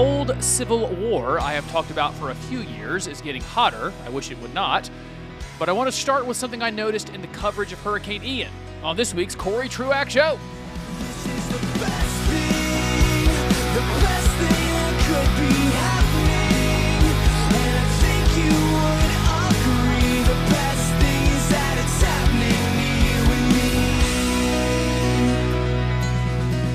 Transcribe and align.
cold 0.00 0.34
civil 0.42 0.86
war 0.94 1.38
I 1.40 1.52
have 1.52 1.70
talked 1.70 1.90
about 1.90 2.14
for 2.14 2.30
a 2.30 2.34
few 2.34 2.60
years 2.60 3.06
is 3.06 3.20
getting 3.20 3.42
hotter. 3.42 3.92
I 4.06 4.08
wish 4.08 4.30
it 4.30 4.38
would 4.40 4.54
not. 4.54 4.88
But 5.58 5.68
I 5.68 5.72
want 5.72 5.88
to 5.88 5.92
start 5.92 6.24
with 6.24 6.38
something 6.38 6.62
I 6.62 6.70
noticed 6.70 7.10
in 7.10 7.20
the 7.20 7.26
coverage 7.26 7.70
of 7.70 7.78
Hurricane 7.80 8.24
Ian 8.24 8.50
on 8.82 8.96
this 8.96 9.12
week's 9.12 9.34
Corey 9.34 9.68
Truax 9.68 10.10
Show. 10.10 10.38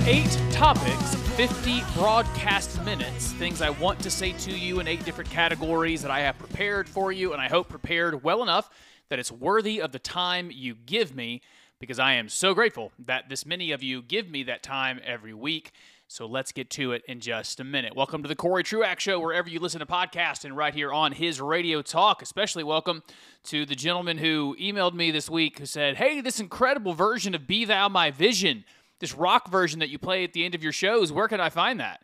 Eight 0.06 0.40
topics, 0.52 1.15
50 1.36 1.84
broadcast 1.96 2.82
minutes, 2.86 3.34
things 3.34 3.62
I 3.62 3.70
want 3.70 4.00
to 4.00 4.10
say 4.10 4.32
to 4.32 4.58
you 4.58 4.80
in 4.80 4.88
eight 4.88 5.04
different 5.04 5.30
categories 5.30 6.02
that 6.02 6.10
I 6.10 6.22
have 6.22 6.38
prepared 6.38 6.88
for 6.88 7.12
you, 7.12 7.34
and 7.34 7.42
I 7.42 7.50
hope 7.50 7.68
prepared 7.68 8.24
well 8.24 8.42
enough 8.42 8.70
that 9.10 9.20
it's 9.20 9.34
worthy 9.34 9.82
of 9.82 9.92
the 9.92 10.00
time 10.00 10.50
you 10.50 10.76
give 10.76 11.14
me 11.14 11.42
because 11.82 12.00
I 12.00 12.14
am 12.14 12.30
so 12.30 12.54
grateful 12.54 12.94
that 13.00 13.28
this 13.28 13.46
many 13.46 13.74
of 13.74 13.84
you 13.84 14.02
give 14.02 14.30
me 14.30 14.44
that 14.44 14.64
time 14.64 15.02
every 15.04 15.34
week. 15.34 15.74
So 16.08 16.26
let's 16.26 16.54
get 16.54 16.70
to 16.70 16.94
it 16.94 17.04
in 17.06 17.20
just 17.20 17.60
a 17.60 17.66
minute. 17.66 17.98
Welcome 17.98 18.22
to 18.22 18.30
the 18.30 18.36
Corey 18.36 18.64
Truax 18.64 19.04
Show, 19.04 19.20
wherever 19.20 19.50
you 19.50 19.60
listen 19.60 19.82
to 19.82 19.86
podcasts 19.86 20.46
and 20.46 20.56
right 20.56 20.74
here 20.74 20.94
on 20.94 21.12
his 21.12 21.42
radio 21.42 21.82
talk. 21.82 22.22
Especially 22.22 22.64
welcome 22.64 23.04
to 23.44 23.66
the 23.66 23.76
gentleman 23.76 24.20
who 24.20 24.56
emailed 24.58 24.94
me 24.94 25.12
this 25.12 25.30
week 25.30 25.60
who 25.60 25.66
said, 25.66 25.98
Hey, 25.98 26.22
this 26.22 26.40
incredible 26.40 26.94
version 26.94 27.36
of 27.36 27.46
Be 27.46 27.66
Thou 27.66 27.90
My 27.90 28.10
Vision, 28.10 28.64
this 29.00 29.14
rock 29.14 29.50
version 29.50 29.80
that 29.80 29.90
you 29.90 29.98
play 29.98 30.24
at 30.24 30.34
the 30.34 30.46
end 30.46 30.56
of 30.56 30.64
your 30.64 30.72
shows, 30.72 31.12
where 31.12 31.28
can 31.28 31.40
I 31.40 31.50
find 31.50 31.80
that? 31.80 32.02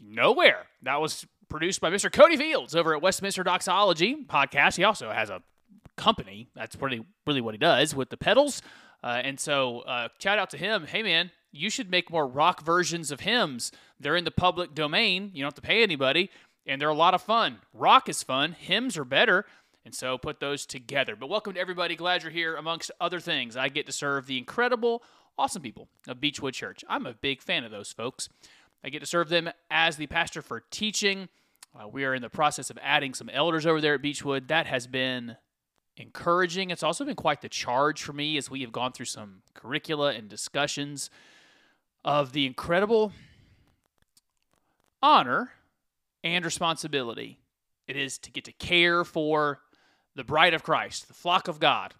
Nowhere. 0.00 0.66
That 0.82 1.00
was 1.00 1.26
produced 1.48 1.80
by 1.80 1.90
Mr. 1.90 2.10
Cody 2.10 2.36
Fields 2.36 2.74
over 2.74 2.94
at 2.94 3.02
Westminster 3.02 3.42
Doxology 3.42 4.24
podcast. 4.28 4.76
He 4.76 4.84
also 4.84 5.10
has 5.10 5.30
a 5.30 5.42
company. 5.96 6.48
That's 6.54 6.76
really, 6.76 7.04
really 7.26 7.40
what 7.40 7.54
he 7.54 7.58
does 7.58 7.94
with 7.94 8.10
the 8.10 8.16
pedals. 8.16 8.62
Uh, 9.02 9.20
and 9.22 9.38
so, 9.38 9.80
uh, 9.80 10.08
shout 10.18 10.38
out 10.38 10.50
to 10.50 10.56
him. 10.56 10.86
Hey, 10.86 11.02
man, 11.02 11.30
you 11.52 11.70
should 11.70 11.90
make 11.90 12.10
more 12.10 12.26
rock 12.26 12.64
versions 12.64 13.10
of 13.10 13.20
hymns. 13.20 13.70
They're 14.00 14.16
in 14.16 14.24
the 14.24 14.30
public 14.30 14.74
domain. 14.74 15.30
You 15.34 15.42
don't 15.42 15.48
have 15.48 15.54
to 15.54 15.60
pay 15.62 15.82
anybody, 15.82 16.30
and 16.66 16.80
they're 16.80 16.88
a 16.88 16.94
lot 16.94 17.14
of 17.14 17.22
fun. 17.22 17.58
Rock 17.72 18.08
is 18.08 18.22
fun. 18.22 18.52
Hymns 18.52 18.96
are 18.96 19.04
better. 19.04 19.44
And 19.84 19.94
so, 19.94 20.16
put 20.16 20.40
those 20.40 20.64
together. 20.64 21.16
But 21.16 21.28
welcome 21.28 21.52
to 21.52 21.60
everybody. 21.60 21.96
Glad 21.96 22.22
you're 22.22 22.32
here. 22.32 22.56
Amongst 22.56 22.90
other 22.98 23.20
things, 23.20 23.56
I 23.56 23.68
get 23.68 23.84
to 23.86 23.92
serve 23.92 24.26
the 24.26 24.38
incredible, 24.38 25.02
awesome 25.38 25.62
people 25.62 25.88
of 26.06 26.20
Beechwood 26.20 26.54
Church. 26.54 26.84
I'm 26.88 27.06
a 27.06 27.14
big 27.14 27.42
fan 27.42 27.64
of 27.64 27.70
those 27.70 27.92
folks. 27.92 28.28
I 28.84 28.88
get 28.88 29.00
to 29.00 29.06
serve 29.06 29.28
them 29.28 29.50
as 29.70 29.96
the 29.96 30.06
pastor 30.06 30.42
for 30.42 30.64
teaching. 30.70 31.28
Uh, 31.74 31.88
we 31.88 32.04
are 32.04 32.14
in 32.14 32.22
the 32.22 32.30
process 32.30 32.70
of 32.70 32.78
adding 32.82 33.14
some 33.14 33.28
elders 33.28 33.66
over 33.66 33.80
there 33.80 33.94
at 33.94 34.02
Beechwood. 34.02 34.48
That 34.48 34.66
has 34.66 34.86
been 34.86 35.36
encouraging. 35.96 36.70
It's 36.70 36.82
also 36.82 37.04
been 37.04 37.16
quite 37.16 37.40
the 37.40 37.48
charge 37.48 38.02
for 38.02 38.12
me 38.12 38.36
as 38.36 38.50
we 38.50 38.60
have 38.60 38.72
gone 38.72 38.92
through 38.92 39.06
some 39.06 39.42
curricula 39.54 40.12
and 40.12 40.28
discussions 40.28 41.10
of 42.04 42.32
the 42.32 42.46
incredible 42.46 43.12
honor 45.02 45.52
and 46.22 46.44
responsibility 46.44 47.38
it 47.86 47.96
is 47.96 48.18
to 48.18 48.30
get 48.30 48.44
to 48.44 48.52
care 48.52 49.04
for 49.04 49.60
the 50.14 50.24
bride 50.24 50.54
of 50.54 50.62
Christ, 50.62 51.08
the 51.08 51.14
flock 51.14 51.48
of 51.48 51.60
God. 51.60 51.94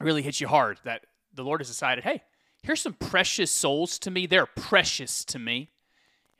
It 0.00 0.04
really 0.04 0.22
hits 0.22 0.40
you 0.40 0.48
hard 0.48 0.80
that 0.84 1.06
the 1.34 1.44
Lord 1.44 1.60
has 1.60 1.68
decided, 1.68 2.04
hey, 2.04 2.22
here's 2.66 2.82
some 2.82 2.94
precious 2.94 3.50
souls 3.50 3.96
to 4.00 4.10
me. 4.10 4.26
They're 4.26 4.44
precious 4.44 5.24
to 5.26 5.38
me. 5.38 5.70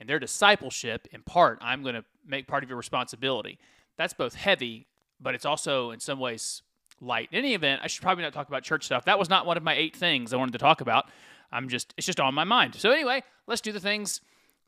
And 0.00 0.08
their 0.08 0.18
discipleship, 0.18 1.06
in 1.12 1.22
part, 1.22 1.58
I'm 1.62 1.82
going 1.82 1.94
to 1.94 2.04
make 2.26 2.48
part 2.48 2.64
of 2.64 2.68
your 2.68 2.76
responsibility. 2.76 3.58
That's 3.96 4.12
both 4.12 4.34
heavy, 4.34 4.88
but 5.20 5.34
it's 5.34 5.46
also 5.46 5.92
in 5.92 6.00
some 6.00 6.18
ways 6.18 6.62
light. 7.00 7.28
In 7.30 7.38
any 7.38 7.54
event, 7.54 7.80
I 7.82 7.86
should 7.86 8.02
probably 8.02 8.24
not 8.24 8.32
talk 8.32 8.48
about 8.48 8.64
church 8.64 8.84
stuff. 8.84 9.04
That 9.04 9.18
was 9.18 9.30
not 9.30 9.46
one 9.46 9.56
of 9.56 9.62
my 9.62 9.74
eight 9.74 9.96
things 9.96 10.34
I 10.34 10.36
wanted 10.36 10.52
to 10.52 10.58
talk 10.58 10.80
about. 10.80 11.08
I'm 11.52 11.68
just 11.68 11.94
it's 11.96 12.06
just 12.06 12.20
on 12.20 12.34
my 12.34 12.44
mind. 12.44 12.74
So 12.74 12.90
anyway, 12.90 13.22
let's 13.46 13.60
do 13.60 13.72
the 13.72 13.80
things 13.80 14.20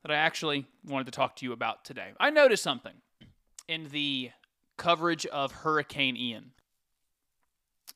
that 0.02 0.12
I 0.12 0.14
actually 0.14 0.64
wanted 0.86 1.06
to 1.06 1.10
talk 1.10 1.36
to 1.36 1.44
you 1.44 1.52
about 1.52 1.84
today. 1.84 2.12
I 2.20 2.30
noticed 2.30 2.62
something 2.62 2.94
in 3.66 3.88
the 3.90 4.30
coverage 4.76 5.26
of 5.26 5.50
Hurricane 5.52 6.16
Ian. 6.16 6.52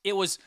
It 0.03 0.15
was 0.15 0.37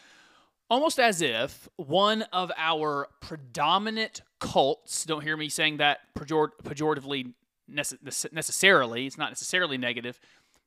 almost 0.69 0.99
as 0.99 1.23
if 1.23 1.69
one 1.77 2.23
of 2.33 2.51
our 2.57 3.09
predominant 3.21 4.23
cults, 4.41 5.05
don't 5.05 5.23
hear 5.23 5.37
me 5.37 5.49
saying 5.49 5.79
that 5.79 6.01
pejor- 6.15 6.53
pejoratively 6.63 7.33
nece- 7.71 8.33
necessarily, 8.33 9.07
it's 9.07 9.19
not 9.19 9.31
necessarily 9.31 9.79
negative, 9.79 10.21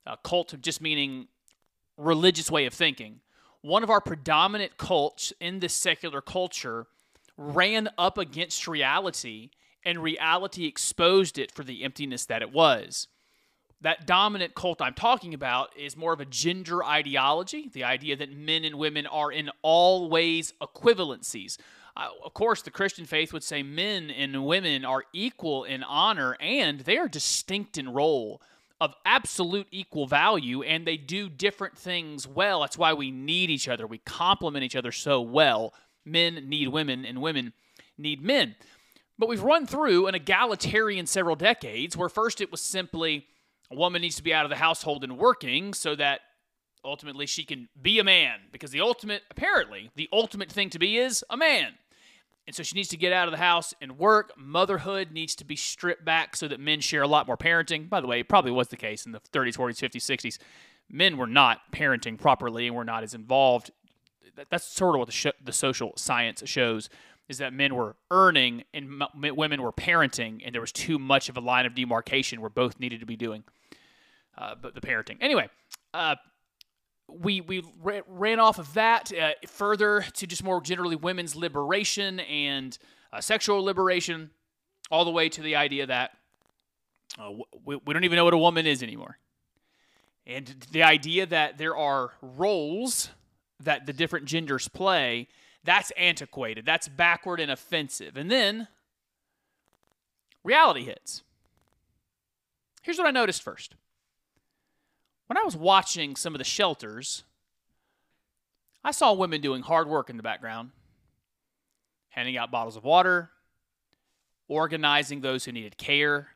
uh, 0.07 0.15
cult 0.23 0.53
just 0.61 0.81
meaning 0.81 1.27
religious 1.97 2.49
way 2.49 2.65
of 2.65 2.73
thinking. 2.73 3.19
One 3.61 3.83
of 3.83 3.89
our 3.89 4.01
predominant 4.01 4.77
cults 4.77 5.33
in 5.39 5.59
this 5.59 5.73
secular 5.73 6.21
culture 6.21 6.87
ran 7.37 7.89
up 7.97 8.17
against 8.17 8.67
reality, 8.67 9.49
and 9.83 10.01
reality 10.01 10.65
exposed 10.65 11.37
it 11.37 11.51
for 11.51 11.63
the 11.63 11.83
emptiness 11.83 12.25
that 12.25 12.41
it 12.41 12.51
was. 12.51 13.07
That 13.81 14.05
dominant 14.05 14.55
cult 14.55 14.81
I'm 14.81 14.93
talking 14.93 15.33
about 15.33 15.69
is 15.77 15.95
more 15.95 16.11
of 16.11 16.19
a 16.19 16.25
gender 16.25 16.83
ideology, 16.83 17.69
the 17.71 17.85
idea 17.85 18.17
that 18.17 18.35
men 18.35 18.65
and 18.65 18.75
women 18.75 19.07
are 19.07 19.31
in 19.31 19.49
all 19.61 20.09
ways 20.09 20.53
equivalencies. 20.61 21.57
Uh, 21.95 22.07
of 22.25 22.33
course, 22.33 22.61
the 22.61 22.71
Christian 22.71 23.05
faith 23.05 23.31
would 23.31 23.43
say 23.43 23.63
men 23.63 24.11
and 24.11 24.45
women 24.45 24.83
are 24.83 25.05
equal 25.13 25.63
in 25.63 25.83
honor 25.83 26.35
and 26.41 26.81
they 26.81 26.97
are 26.97 27.07
distinct 27.07 27.77
in 27.77 27.89
role 27.89 28.41
of 28.81 28.93
absolute 29.05 29.67
equal 29.71 30.07
value 30.07 30.61
and 30.61 30.85
they 30.85 30.97
do 30.97 31.29
different 31.29 31.77
things 31.77 32.27
well. 32.27 32.61
That's 32.61 32.77
why 32.77 32.93
we 32.93 33.11
need 33.11 33.49
each 33.49 33.67
other. 33.67 33.87
We 33.87 33.97
complement 33.99 34.63
each 34.63 34.75
other 34.75 34.91
so 34.91 35.21
well. 35.21 35.73
Men 36.05 36.49
need 36.49 36.69
women 36.69 37.05
and 37.05 37.21
women 37.21 37.53
need 37.97 38.21
men. 38.21 38.55
But 39.17 39.27
we've 39.27 39.43
run 39.43 39.67
through 39.67 40.07
an 40.07 40.15
egalitarian 40.15 41.05
several 41.05 41.35
decades 41.35 41.97
where 41.97 42.09
first 42.09 42.39
it 42.39 42.51
was 42.51 42.61
simply 42.61 43.27
a 43.71 43.75
woman 43.75 44.01
needs 44.01 44.15
to 44.15 44.23
be 44.23 44.33
out 44.33 44.45
of 44.45 44.49
the 44.49 44.55
household 44.55 45.03
and 45.03 45.17
working 45.17 45.73
so 45.73 45.95
that 45.95 46.21
ultimately 46.83 47.25
she 47.25 47.43
can 47.43 47.67
be 47.81 47.99
a 47.99 48.03
man 48.03 48.39
because 48.51 48.71
the 48.71 48.81
ultimate 48.81 49.21
apparently 49.29 49.91
the 49.95 50.09
ultimate 50.13 50.51
thing 50.51 50.69
to 50.69 50.79
be 50.79 50.97
is 50.97 51.23
a 51.29 51.37
man. 51.37 51.73
And 52.47 52.55
so 52.55 52.63
she 52.63 52.75
needs 52.75 52.87
to 52.89 52.97
get 52.97 53.13
out 53.13 53.27
of 53.27 53.31
the 53.31 53.37
house 53.37 53.75
and 53.79 53.99
work. 53.99 54.31
Motherhood 54.35 55.11
needs 55.11 55.35
to 55.35 55.45
be 55.45 55.55
stripped 55.55 56.03
back 56.03 56.35
so 56.35 56.47
that 56.47 56.59
men 56.59 56.79
share 56.79 57.03
a 57.03 57.07
lot 57.07 57.27
more 57.27 57.37
parenting. 57.37 57.87
By 57.87 58.01
the 58.01 58.07
way, 58.07 58.21
it 58.21 58.27
probably 58.27 58.49
was 58.49 58.69
the 58.69 58.77
case 58.77 59.05
in 59.05 59.11
the 59.11 59.19
30s, 59.19 59.55
40s, 59.55 59.77
50s, 59.77 59.97
60s. 59.97 60.37
Men 60.89 61.17
were 61.17 61.27
not 61.27 61.71
parenting 61.71 62.17
properly 62.17 62.65
and 62.65 62.75
were 62.75 62.83
not 62.83 63.03
as 63.03 63.13
involved. 63.13 63.69
That's 64.49 64.65
sort 64.65 64.95
of 64.95 64.99
what 64.99 65.05
the, 65.05 65.11
sh- 65.11 65.27
the 65.43 65.53
social 65.53 65.93
science 65.95 66.41
shows 66.45 66.89
is 67.27 67.37
that 67.37 67.53
men 67.53 67.75
were 67.75 67.95
earning 68.09 68.63
and 68.73 69.03
m- 69.03 69.35
women 69.35 69.61
were 69.61 69.71
parenting, 69.71 70.41
and 70.43 70.53
there 70.53 70.61
was 70.61 70.71
too 70.71 70.97
much 70.97 71.29
of 71.29 71.37
a 71.37 71.41
line 71.41 71.67
of 71.67 71.75
demarcation 71.75 72.41
where 72.41 72.49
both 72.49 72.79
needed 72.79 72.99
to 72.99 73.05
be 73.05 73.15
doing 73.15 73.43
uh, 74.39 74.55
but 74.59 74.73
the 74.73 74.81
parenting. 74.81 75.17
Anyway, 75.21 75.49
uh, 75.93 76.15
we 77.07 77.41
we 77.41 77.63
ran 77.83 78.39
off 78.39 78.57
of 78.57 78.73
that 78.73 79.11
uh, 79.13 79.31
further 79.47 80.05
to 80.13 80.25
just 80.25 80.43
more 80.43 80.61
generally 80.61 80.95
women's 80.95 81.35
liberation 81.35 82.19
and 82.21 82.77
uh, 83.11 83.19
sexual 83.21 83.63
liberation, 83.63 84.31
all 84.89 85.05
the 85.05 85.11
way 85.11 85.29
to 85.29 85.41
the 85.41 85.55
idea 85.55 85.85
that 85.85 86.11
uh, 87.19 87.31
we, 87.65 87.79
we 87.85 87.93
don't 87.93 88.03
even 88.03 88.15
know 88.15 88.25
what 88.25 88.33
a 88.33 88.37
woman 88.37 88.65
is 88.65 88.81
anymore, 88.81 89.17
and 90.25 90.67
the 90.71 90.83
idea 90.83 91.25
that 91.25 91.57
there 91.57 91.75
are 91.75 92.11
roles 92.21 93.09
that 93.59 93.85
the 93.85 93.93
different 93.93 94.25
genders 94.25 94.67
play. 94.67 95.27
That's 95.65 95.91
antiquated. 95.97 96.65
That's 96.65 96.87
backward 96.87 97.41
and 97.41 97.51
offensive. 97.51 98.15
And 98.15 98.31
then 98.31 98.69
reality 100.41 100.85
hits. 100.85 101.21
Here's 102.81 102.97
what 102.97 103.07
I 103.07 103.11
noticed 103.11 103.43
first 103.43 103.75
when 105.29 105.37
I 105.37 105.43
was 105.43 105.55
watching 105.55 106.15
some 106.15 106.33
of 106.33 106.39
the 106.39 106.43
shelters, 106.43 107.23
I 108.83 108.89
saw 108.89 109.13
women 109.13 109.41
doing 109.41 109.61
hard 109.61 109.87
work 109.87 110.09
in 110.09 110.17
the 110.17 110.23
background, 110.23 110.71
handing 112.09 112.35
out 112.35 112.49
bottles 112.49 112.75
of 112.75 112.83
water, 112.83 113.29
organizing 114.47 115.21
those 115.21 115.45
who 115.45 115.51
needed 115.51 115.77
care. 115.77 116.29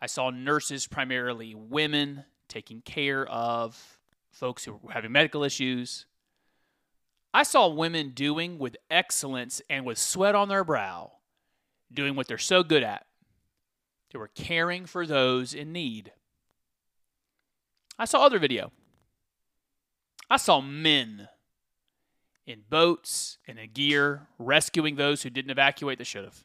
I 0.00 0.06
saw 0.06 0.30
nurses, 0.30 0.86
primarily 0.86 1.56
women, 1.56 2.24
taking 2.46 2.82
care 2.82 3.26
of 3.26 3.98
folks 4.30 4.64
who 4.64 4.74
were 4.80 4.92
having 4.92 5.10
medical 5.10 5.42
issues. 5.42 6.06
I 7.32 7.42
saw 7.42 7.66
women 7.66 8.10
doing 8.10 8.60
with 8.60 8.76
excellence 8.92 9.60
and 9.68 9.84
with 9.84 9.98
sweat 9.98 10.36
on 10.36 10.48
their 10.48 10.62
brow, 10.62 11.14
doing 11.92 12.14
what 12.14 12.28
they're 12.28 12.38
so 12.38 12.62
good 12.62 12.84
at. 12.84 13.06
They 14.12 14.20
were 14.20 14.28
caring 14.28 14.86
for 14.86 15.04
those 15.04 15.52
in 15.52 15.72
need. 15.72 16.12
I 17.98 18.04
saw 18.04 18.24
other 18.24 18.38
video. 18.38 18.72
I 20.30 20.36
saw 20.36 20.60
men 20.60 21.28
in 22.46 22.62
boats 22.68 23.38
and 23.46 23.58
in 23.58 23.70
gear 23.72 24.28
rescuing 24.38 24.96
those 24.96 25.22
who 25.22 25.30
didn't 25.30 25.50
evacuate 25.50 25.98
that 25.98 26.06
should 26.06 26.24
have. 26.24 26.44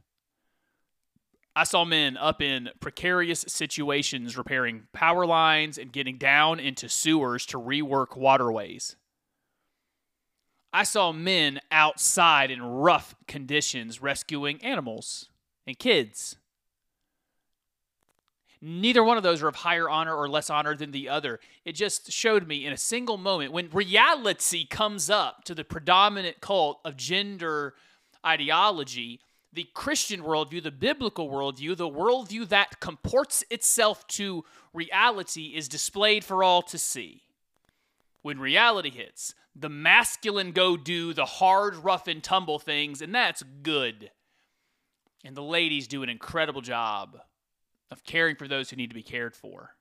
I 1.56 1.64
saw 1.64 1.84
men 1.84 2.16
up 2.16 2.42
in 2.42 2.70
precarious 2.80 3.44
situations 3.48 4.38
repairing 4.38 4.88
power 4.94 5.26
lines 5.26 5.78
and 5.78 5.92
getting 5.92 6.18
down 6.18 6.60
into 6.60 6.88
sewers 6.88 7.46
to 7.48 7.60
rework 7.60 8.16
waterways. 8.16 8.96
I 10.72 10.84
saw 10.84 11.12
men 11.12 11.60
outside 11.72 12.52
in 12.52 12.62
rough 12.62 13.16
conditions 13.28 14.02
rescuing 14.02 14.64
animals 14.64 15.30
and 15.66 15.78
kids. 15.78 16.38
Neither 18.62 19.04
one 19.04 19.16
of 19.16 19.24
those 19.24 19.42
are 19.42 19.48
of 19.48 19.56
higher 19.56 19.90
honor 19.90 20.14
or 20.14 20.28
less 20.28 20.50
honor 20.50 20.76
than 20.76 20.92
the 20.92 21.08
other. 21.08 21.40
It 21.64 21.74
just 21.74 22.12
showed 22.12 22.46
me 22.46 22.66
in 22.66 22.74
a 22.74 22.78
single 22.78 23.18
moment 23.18 23.54
when 23.54 23.70
reality 23.70 24.66
comes 24.66 25.10
up 25.10 25.46
to 25.46 25.56
the 25.56 25.64
predominant 25.64 26.42
cult 26.42 26.82
of 26.84 26.98
gender 26.98 27.76
ideology, 28.26 29.22
the 29.54 29.68
Christian 29.74 30.22
worldview, 30.24 30.62
the 30.62 30.72
biblical 30.72 31.30
worldview, 31.30 31.78
the 31.78 31.90
worldview 31.90 32.50
that 32.50 32.82
comports 32.82 33.46
itself 33.50 34.06
to 34.08 34.44
reality 34.74 35.54
is 35.56 35.70
displayed 35.70 36.26
for 36.26 36.44
all 36.44 36.62
to 36.64 36.78
see. 36.78 37.22
When 38.24 38.40
reality 38.40 38.90
hits, 38.90 39.34
the 39.56 39.70
masculine 39.70 40.52
go 40.52 40.76
do 40.76 41.14
the 41.14 41.26
hard, 41.26 41.78
rough, 41.78 42.10
and 42.10 42.22
tumble 42.22 42.60
things, 42.60 43.02
and 43.02 43.16
that's 43.16 43.42
good. 43.64 44.12
And 45.24 45.36
the 45.36 45.42
ladies 45.42 45.88
do 45.88 46.04
an 46.04 46.10
incredible 46.10 46.62
job 46.62 47.22
of 47.92 48.04
caring 48.04 48.36
for 48.36 48.48
those 48.48 48.70
who 48.70 48.76
need 48.76 48.90
to 48.90 48.96
be 48.96 49.04
cared 49.04 49.36
for. 49.36 49.72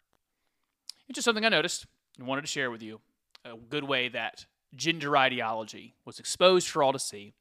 It's 1.09 1.17
just 1.17 1.25
something 1.25 1.45
I 1.45 1.49
noticed 1.49 1.87
and 2.19 2.27
wanted 2.27 2.43
to 2.43 2.47
share 2.47 2.71
with 2.71 2.83
you. 2.83 3.01
A 3.45 3.57
good 3.57 3.85
way 3.85 4.09
that 4.09 4.47
gender 4.75 5.17
ideology 5.17 5.95
was 6.05 6.19
exposed 6.19 6.69
for 6.69 6.83
all 6.83 6.93
to 6.93 6.99
see 6.99 7.35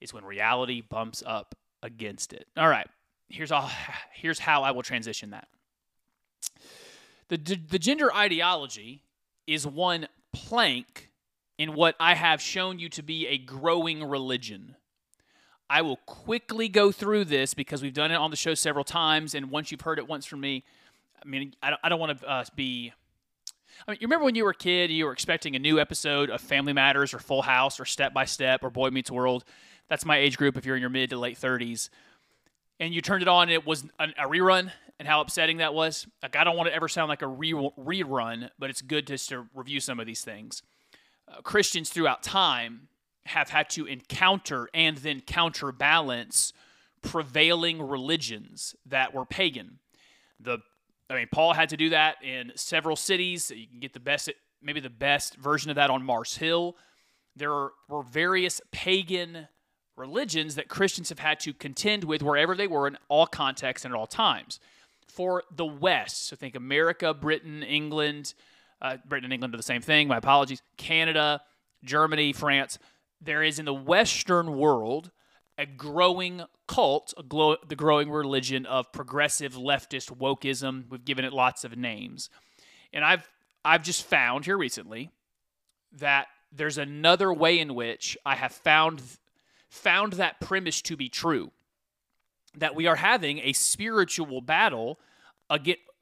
is 0.00 0.14
when 0.14 0.24
reality 0.24 0.80
bumps 0.80 1.22
up 1.26 1.54
against 1.82 2.32
it. 2.32 2.46
All 2.56 2.68
right, 2.68 2.86
here's 3.28 3.52
all. 3.52 3.70
Here's 4.12 4.38
how 4.38 4.62
I 4.64 4.72
will 4.72 4.82
transition 4.82 5.30
that. 5.30 5.48
The 7.28 7.36
the 7.36 7.78
gender 7.78 8.14
ideology 8.14 9.02
is 9.46 9.66
one 9.66 10.08
plank 10.32 11.10
in 11.56 11.74
what 11.74 11.96
I 11.98 12.14
have 12.14 12.40
shown 12.40 12.78
you 12.78 12.88
to 12.90 13.02
be 13.02 13.26
a 13.26 13.38
growing 13.38 14.04
religion. 14.04 14.76
I 15.70 15.82
will 15.82 15.98
quickly 15.98 16.68
go 16.68 16.90
through 16.90 17.26
this 17.26 17.54
because 17.54 17.80
we've 17.80 17.94
done 17.94 18.10
it 18.10 18.16
on 18.16 18.32
the 18.32 18.36
show 18.36 18.54
several 18.54 18.82
times, 18.84 19.36
and 19.36 19.52
once 19.52 19.70
you've 19.70 19.82
heard 19.82 20.00
it 20.00 20.08
once 20.08 20.26
from 20.26 20.40
me, 20.40 20.64
I 21.24 21.28
mean, 21.28 21.54
I 21.62 21.70
don't, 21.70 21.80
I 21.84 21.88
don't 21.88 22.00
want 22.00 22.20
to 22.20 22.28
uh, 22.28 22.44
be. 22.56 22.92
I 23.86 23.92
mean, 23.92 23.98
you 24.00 24.08
remember 24.08 24.24
when 24.24 24.34
you 24.34 24.42
were 24.42 24.50
a 24.50 24.54
kid, 24.54 24.90
you 24.90 25.04
were 25.04 25.12
expecting 25.12 25.54
a 25.54 25.60
new 25.60 25.78
episode 25.78 26.28
of 26.28 26.40
Family 26.40 26.72
Matters 26.72 27.14
or 27.14 27.20
Full 27.20 27.42
House 27.42 27.78
or 27.78 27.84
Step 27.84 28.12
by 28.12 28.24
Step 28.24 28.64
or 28.64 28.70
Boy 28.70 28.90
Meets 28.90 29.12
World. 29.12 29.44
That's 29.88 30.04
my 30.04 30.16
age 30.16 30.36
group 30.36 30.56
if 30.56 30.66
you're 30.66 30.74
in 30.74 30.80
your 30.80 30.90
mid 30.90 31.10
to 31.10 31.16
late 31.16 31.38
30s. 31.38 31.88
And 32.80 32.92
you 32.92 33.00
turned 33.00 33.22
it 33.22 33.28
on 33.28 33.44
and 33.44 33.52
it 33.52 33.64
was 33.64 33.84
a, 34.00 34.08
a 34.18 34.28
rerun 34.28 34.72
and 34.98 35.06
how 35.06 35.20
upsetting 35.20 35.58
that 35.58 35.72
was. 35.72 36.06
Like, 36.20 36.34
I 36.34 36.42
don't 36.42 36.56
want 36.56 36.68
to 36.68 36.74
ever 36.74 36.88
sound 36.88 37.08
like 37.08 37.22
a 37.22 37.28
re- 37.28 37.52
rerun, 37.52 38.50
but 38.58 38.70
it's 38.70 38.82
good 38.82 39.06
just 39.06 39.28
to 39.28 39.46
review 39.54 39.78
some 39.78 40.00
of 40.00 40.06
these 40.06 40.22
things. 40.22 40.62
Uh, 41.28 41.40
Christians 41.42 41.90
throughout 41.90 42.24
time 42.24 42.88
have 43.26 43.50
had 43.50 43.68
to 43.70 43.86
encounter 43.86 44.68
and 44.74 44.96
then 44.98 45.20
counterbalance 45.20 46.52
prevailing 47.02 47.80
religions 47.82 48.74
that 48.86 49.14
were 49.14 49.24
pagan. 49.24 49.78
The 50.38 50.58
I 51.08 51.14
mean 51.14 51.28
Paul 51.32 51.52
had 51.52 51.68
to 51.70 51.76
do 51.76 51.90
that 51.90 52.16
in 52.22 52.52
several 52.54 52.96
cities. 52.96 53.50
You 53.54 53.66
can 53.66 53.80
get 53.80 53.92
the 53.92 54.00
best 54.00 54.30
maybe 54.62 54.80
the 54.80 54.90
best 54.90 55.36
version 55.36 55.70
of 55.70 55.76
that 55.76 55.90
on 55.90 56.02
Mars 56.02 56.36
Hill. 56.36 56.76
There 57.36 57.70
were 57.88 58.02
various 58.10 58.60
pagan 58.72 59.48
religions 59.96 60.54
that 60.54 60.68
Christians 60.68 61.10
have 61.10 61.18
had 61.18 61.40
to 61.40 61.52
contend 61.52 62.04
with 62.04 62.22
wherever 62.22 62.54
they 62.54 62.66
were 62.66 62.86
in 62.86 62.96
all 63.08 63.26
contexts 63.26 63.84
and 63.84 63.94
at 63.94 63.98
all 63.98 64.06
times. 64.06 64.60
For 65.06 65.44
the 65.54 65.66
West, 65.66 66.28
so 66.28 66.36
think 66.36 66.54
America, 66.54 67.12
Britain, 67.12 67.62
England, 67.62 68.34
uh, 68.80 68.96
Britain 69.06 69.24
and 69.26 69.32
England 69.32 69.54
are 69.54 69.56
the 69.56 69.62
same 69.62 69.82
thing. 69.82 70.08
My 70.08 70.18
apologies. 70.18 70.62
Canada, 70.76 71.42
Germany, 71.84 72.32
France 72.32 72.78
there 73.20 73.42
is 73.42 73.58
in 73.58 73.64
the 73.64 73.74
Western 73.74 74.56
world 74.56 75.10
a 75.58 75.66
growing 75.66 76.42
cult, 76.66 77.12
a 77.18 77.22
glo- 77.22 77.58
the 77.68 77.76
growing 77.76 78.10
religion 78.10 78.64
of 78.64 78.90
progressive 78.92 79.54
leftist 79.54 80.16
wokeism. 80.16 80.84
We've 80.88 81.04
given 81.04 81.24
it 81.24 81.32
lots 81.32 81.64
of 81.64 81.76
names, 81.76 82.30
and 82.92 83.04
I've 83.04 83.28
I've 83.64 83.82
just 83.82 84.04
found 84.04 84.46
here 84.46 84.56
recently 84.56 85.10
that 85.92 86.28
there's 86.50 86.78
another 86.78 87.32
way 87.32 87.58
in 87.58 87.74
which 87.74 88.16
I 88.24 88.36
have 88.36 88.52
found 88.52 89.02
found 89.68 90.14
that 90.14 90.40
premise 90.40 90.80
to 90.82 90.96
be 90.96 91.08
true. 91.08 91.52
That 92.56 92.74
we 92.74 92.86
are 92.86 92.96
having 92.96 93.38
a 93.40 93.52
spiritual 93.52 94.40
battle 94.40 94.98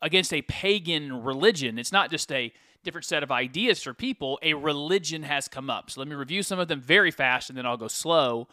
against 0.00 0.32
a 0.32 0.42
pagan 0.42 1.24
religion. 1.24 1.78
It's 1.78 1.92
not 1.92 2.10
just 2.10 2.30
a 2.32 2.52
different 2.84 3.04
set 3.04 3.22
of 3.22 3.30
ideas 3.30 3.82
for 3.82 3.92
people, 3.92 4.38
a 4.42 4.54
religion 4.54 5.22
has 5.22 5.48
come 5.48 5.68
up. 5.70 5.90
So 5.90 6.00
let 6.00 6.08
me 6.08 6.14
review 6.14 6.42
some 6.42 6.58
of 6.58 6.68
them 6.68 6.80
very 6.80 7.10
fast 7.10 7.48
and 7.50 7.58
then 7.58 7.66
I'll 7.66 7.76
go 7.76 7.88
slow 7.88 8.48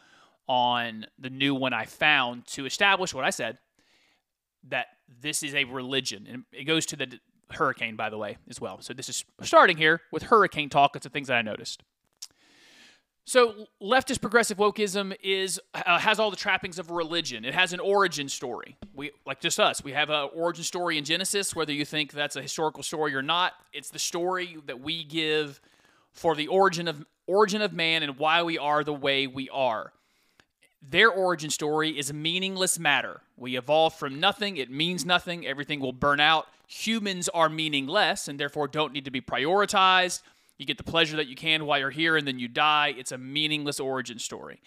on 0.48 1.06
the 1.18 1.30
new 1.30 1.56
one 1.56 1.74
I 1.74 1.86
found 1.86 2.46
to 2.48 2.66
establish 2.66 3.14
what 3.14 3.24
I 3.24 3.30
said 3.30 3.58
that 4.68 4.88
this 5.22 5.44
is 5.44 5.54
a 5.54 5.64
religion. 5.66 6.28
And 6.30 6.44
it 6.52 6.66
goes 6.66 6.86
to 6.88 6.96
the 6.96 7.20
hurricane, 7.52 7.96
by 7.96 8.10
the 8.10 8.18
way, 8.18 8.38
as 8.50 8.60
well. 8.60 8.82
So 8.82 8.94
this 8.94 9.10
is 9.10 9.24
starting 9.42 9.78
here 9.78 10.02
with 10.12 10.24
hurricane 10.24 10.70
talk. 10.70 10.96
It's 10.96 11.04
the 11.04 11.10
things 11.10 11.28
that 11.28 11.38
I 11.38 11.42
noticed. 11.42 11.84
So 13.28 13.66
leftist 13.82 14.22
progressive 14.22 14.58
wokeism 14.58 15.16
is 15.24 15.60
uh, 15.74 15.98
has 15.98 16.20
all 16.20 16.30
the 16.30 16.38
trappings 16.38 16.78
of 16.78 16.92
religion. 16.92 17.44
It 17.44 17.56
has 17.56 17.74
an 17.74 17.80
origin 17.80 18.30
story. 18.30 18.78
We 18.94 19.12
like 19.26 19.42
just 19.42 19.60
us. 19.60 19.84
We 19.84 19.94
have 19.94 20.12
an 20.12 20.30
origin 20.36 20.64
story 20.64 21.00
in 21.00 21.04
Genesis. 21.04 21.56
Whether 21.56 21.74
you 21.74 21.86
think 21.86 22.12
that's 22.12 22.36
a 22.36 22.42
historical 22.42 22.84
story 22.84 23.16
or 23.16 23.24
not, 23.24 23.54
it's 23.74 23.90
the 23.90 24.00
story 24.00 24.58
that 24.68 24.80
we 24.80 25.04
give 25.04 25.60
for 26.12 26.36
the 26.36 26.48
origin 26.48 26.88
of 26.88 27.04
origin 27.26 27.64
of 27.64 27.74
man 27.74 28.04
and 28.04 28.20
why 28.20 28.44
we 28.44 28.60
are 28.60 28.84
the 28.84 28.94
way 28.94 29.26
we 29.26 29.50
are. 29.50 29.92
Their 30.88 31.10
origin 31.10 31.50
story 31.50 31.98
is 31.98 32.14
meaningless 32.14 32.78
matter. 32.78 33.22
We 33.38 33.58
evolved 33.58 33.98
from 33.98 34.20
nothing. 34.20 34.58
It 34.58 34.70
means 34.70 35.04
nothing. 35.04 35.48
Everything 35.48 35.80
will 35.80 35.94
burn 35.94 36.20
out. 36.20 36.46
Humans 36.68 37.28
are 37.30 37.50
meaningless 37.50 38.28
and 38.28 38.40
therefore 38.40 38.68
don't 38.68 38.94
need 38.94 39.06
to 39.06 39.12
be 39.12 39.22
prioritized 39.22 40.22
you 40.58 40.66
get 40.66 40.78
the 40.78 40.84
pleasure 40.84 41.18
that 41.18 41.28
you 41.28 41.36
can 41.36 41.66
while 41.66 41.80
you're 41.80 41.90
here, 41.90 42.16
and 42.18 42.28
then 42.28 42.40
you 42.40 42.48
die. 42.48 42.94
It's 42.98 43.12
a 43.12 43.18
meaningless 43.18 43.80
origin 43.80 44.20
story. 44.20 44.62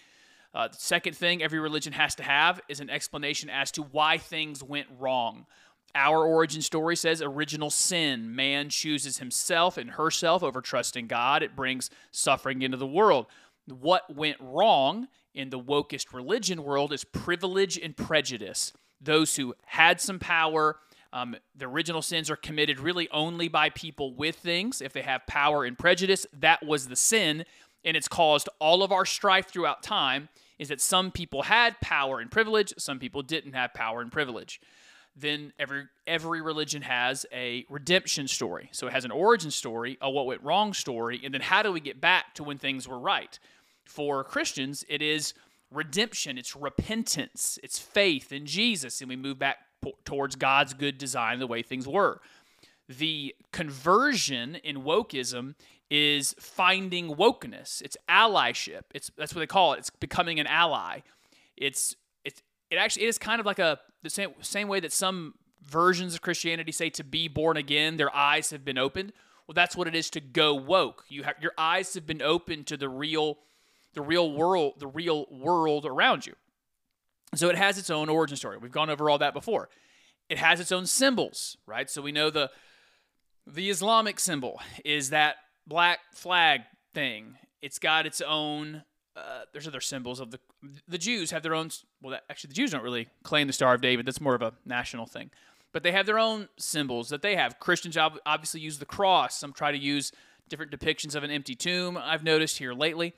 Uh, 0.53 0.67
the 0.67 0.77
second 0.77 1.15
thing 1.15 1.43
every 1.43 1.59
religion 1.59 1.93
has 1.93 2.15
to 2.15 2.23
have 2.23 2.59
is 2.67 2.79
an 2.79 2.89
explanation 2.89 3.49
as 3.49 3.71
to 3.71 3.83
why 3.83 4.17
things 4.17 4.63
went 4.63 4.87
wrong. 4.99 5.45
Our 5.95 6.23
origin 6.25 6.61
story 6.61 6.95
says 6.95 7.21
original 7.21 7.69
sin. 7.69 8.35
Man 8.35 8.69
chooses 8.69 9.17
himself 9.17 9.77
and 9.77 9.91
herself 9.91 10.43
over 10.43 10.61
trusting 10.61 11.07
God. 11.07 11.41
It 11.41 11.55
brings 11.55 11.89
suffering 12.11 12.61
into 12.61 12.77
the 12.77 12.87
world. 12.87 13.25
What 13.67 14.15
went 14.15 14.37
wrong 14.39 15.07
in 15.33 15.49
the 15.49 15.59
wokest 15.59 16.13
religion 16.13 16.63
world 16.63 16.93
is 16.93 17.03
privilege 17.03 17.77
and 17.77 17.95
prejudice. 17.95 18.73
Those 19.01 19.35
who 19.35 19.55
had 19.65 20.01
some 20.01 20.19
power 20.19 20.77
um, 21.11 21.35
the 21.55 21.65
original 21.65 22.01
sins 22.01 22.29
are 22.29 22.35
committed 22.35 22.79
really 22.79 23.09
only 23.11 23.47
by 23.47 23.69
people 23.69 24.13
with 24.13 24.35
things. 24.35 24.81
If 24.81 24.93
they 24.93 25.01
have 25.01 25.25
power 25.27 25.63
and 25.63 25.77
prejudice, 25.77 26.27
that 26.33 26.65
was 26.65 26.87
the 26.87 26.95
sin, 26.95 27.45
and 27.83 27.97
it's 27.97 28.07
caused 28.07 28.49
all 28.59 28.83
of 28.83 28.91
our 28.91 29.05
strife 29.05 29.47
throughout 29.47 29.81
time. 29.83 30.29
Is 30.59 30.67
that 30.67 30.81
some 30.81 31.11
people 31.11 31.43
had 31.43 31.79
power 31.79 32.19
and 32.19 32.29
privilege, 32.29 32.73
some 32.77 32.99
people 32.99 33.21
didn't 33.21 33.53
have 33.53 33.73
power 33.73 34.01
and 34.01 34.11
privilege. 34.11 34.59
Then 35.15 35.53
every 35.57 35.85
every 36.05 36.41
religion 36.41 36.81
has 36.81 37.25
a 37.33 37.65
redemption 37.69 38.27
story. 38.27 38.69
So 38.73 38.87
it 38.87 38.93
has 38.93 39.05
an 39.05 39.11
origin 39.11 39.51
story, 39.51 39.97
a 40.01 40.09
what 40.09 40.25
went 40.25 40.43
wrong 40.43 40.73
story, 40.73 41.21
and 41.23 41.33
then 41.33 41.41
how 41.41 41.63
do 41.63 41.71
we 41.71 41.79
get 41.79 42.01
back 42.01 42.35
to 42.35 42.43
when 42.43 42.57
things 42.57 42.87
were 42.87 42.99
right? 42.99 43.39
For 43.85 44.23
Christians, 44.23 44.83
it 44.89 45.01
is 45.01 45.33
redemption, 45.71 46.37
it's 46.37 46.55
repentance, 46.55 47.57
it's 47.63 47.79
faith 47.79 48.31
in 48.31 48.45
Jesus, 48.45 49.01
and 49.01 49.09
we 49.09 49.15
move 49.15 49.39
back 49.39 49.57
towards 50.05 50.35
God's 50.35 50.73
good 50.73 50.97
design, 50.97 51.39
the 51.39 51.47
way 51.47 51.61
things 51.61 51.87
were. 51.87 52.21
The 52.87 53.35
conversion 53.51 54.55
in 54.55 54.83
wokeism 54.83 55.55
is 55.89 56.35
finding 56.39 57.15
wokeness. 57.15 57.81
It's 57.81 57.97
allyship. 58.07 58.81
It's 58.93 59.11
that's 59.17 59.33
what 59.33 59.39
they 59.39 59.47
call 59.47 59.73
it. 59.73 59.79
It's 59.79 59.89
becoming 59.89 60.39
an 60.39 60.47
ally. 60.47 60.99
It's 61.57 61.95
it's 62.23 62.41
it 62.69 62.77
actually 62.77 63.05
it 63.05 63.09
is 63.09 63.17
kind 63.17 63.39
of 63.39 63.45
like 63.45 63.59
a 63.59 63.79
the 64.03 64.09
same 64.09 64.31
same 64.41 64.67
way 64.67 64.79
that 64.79 64.93
some 64.93 65.35
versions 65.63 66.13
of 66.13 66.21
Christianity 66.21 66.71
say 66.71 66.89
to 66.91 67.03
be 67.03 67.27
born 67.27 67.57
again, 67.57 67.97
their 67.97 68.15
eyes 68.15 68.51
have 68.51 68.63
been 68.63 68.77
opened. 68.77 69.13
Well, 69.47 69.53
that's 69.53 69.75
what 69.75 69.87
it 69.87 69.95
is 69.95 70.09
to 70.11 70.19
go 70.19 70.53
woke. 70.53 71.05
You 71.09 71.23
have 71.23 71.35
your 71.41 71.53
eyes 71.57 71.93
have 71.95 72.05
been 72.05 72.21
opened 72.21 72.67
to 72.67 72.77
the 72.77 72.89
real 72.89 73.39
the 73.93 74.01
real 74.01 74.31
world, 74.31 74.75
the 74.77 74.87
real 74.87 75.25
world 75.31 75.85
around 75.85 76.27
you. 76.27 76.35
So 77.35 77.49
it 77.49 77.55
has 77.55 77.77
its 77.77 77.89
own 77.89 78.09
origin 78.09 78.37
story. 78.37 78.57
We've 78.57 78.71
gone 78.71 78.89
over 78.89 79.09
all 79.09 79.19
that 79.19 79.33
before. 79.33 79.69
It 80.29 80.37
has 80.37 80.59
its 80.59 80.71
own 80.71 80.85
symbols, 80.85 81.57
right? 81.65 81.89
So 81.89 82.01
we 82.01 82.11
know 82.11 82.29
the 82.29 82.49
the 83.45 83.69
Islamic 83.69 84.19
symbol 84.19 84.59
is 84.85 85.09
that 85.09 85.37
black 85.65 85.99
flag 86.13 86.61
thing. 86.93 87.37
It's 87.61 87.79
got 87.79 88.05
its 88.05 88.21
own 88.21 88.83
uh, 89.15 89.41
there's 89.51 89.67
other 89.67 89.81
symbols 89.81 90.19
of 90.19 90.31
the 90.31 90.39
the 90.87 90.97
Jews 90.97 91.31
have 91.31 91.43
their 91.43 91.55
own. 91.55 91.69
Well, 92.01 92.11
that, 92.11 92.23
actually, 92.29 92.49
the 92.49 92.55
Jews 92.55 92.71
don't 92.71 92.83
really 92.83 93.07
claim 93.23 93.47
the 93.47 93.53
Star 93.53 93.73
of 93.73 93.81
David. 93.81 94.05
That's 94.05 94.21
more 94.21 94.35
of 94.35 94.41
a 94.41 94.53
national 94.65 95.05
thing. 95.05 95.31
But 95.71 95.83
they 95.83 95.91
have 95.91 96.05
their 96.05 96.19
own 96.19 96.49
symbols 96.57 97.09
that 97.09 97.21
they 97.21 97.35
have. 97.35 97.59
Christians 97.59 97.95
obviously 97.97 98.59
use 98.59 98.79
the 98.79 98.85
cross. 98.85 99.37
Some 99.37 99.53
try 99.53 99.71
to 99.71 99.77
use 99.77 100.11
different 100.47 100.71
depictions 100.71 101.15
of 101.15 101.23
an 101.23 101.31
empty 101.31 101.55
tomb. 101.55 101.97
I've 101.97 102.23
noticed 102.23 102.57
here 102.57 102.73
lately. 102.73 103.13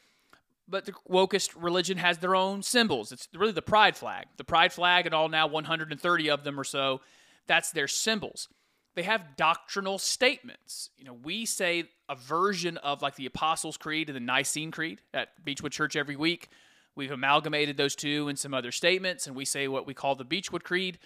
But 0.71 0.85
the 0.85 0.93
wokest 1.09 1.51
religion 1.55 1.97
has 1.97 2.19
their 2.19 2.33
own 2.33 2.63
symbols. 2.63 3.11
It's 3.11 3.27
really 3.35 3.51
the 3.51 3.61
pride 3.61 3.97
flag. 3.97 4.27
The 4.37 4.45
pride 4.45 4.71
flag 4.71 5.05
and 5.05 5.13
all 5.13 5.27
now 5.27 5.45
130 5.45 6.29
of 6.29 6.43
them 6.45 6.57
or 6.57 6.63
so, 6.63 7.01
that's 7.45 7.71
their 7.71 7.89
symbols. 7.89 8.47
They 8.95 9.03
have 9.03 9.35
doctrinal 9.35 9.97
statements. 9.97 10.89
You 10.97 11.05
know, 11.05 11.13
we 11.13 11.45
say 11.45 11.89
a 12.09 12.15
version 12.15 12.77
of 12.77 13.01
like 13.01 13.15
the 13.15 13.25
Apostles' 13.25 13.77
Creed 13.77 14.09
and 14.09 14.15
the 14.15 14.21
Nicene 14.21 14.71
Creed 14.71 15.01
at 15.13 15.43
Beechwood 15.43 15.73
Church 15.73 15.95
every 15.95 16.15
week. 16.15 16.49
We've 16.95 17.11
amalgamated 17.11 17.77
those 17.77 17.95
two 17.95 18.27
and 18.27 18.39
some 18.39 18.53
other 18.53 18.71
statements, 18.71 19.27
and 19.27 19.35
we 19.35 19.45
say 19.45 19.67
what 19.67 19.85
we 19.85 19.93
call 19.93 20.15
the 20.15 20.25
Beechwood 20.25 20.63
Creed. 20.63 20.99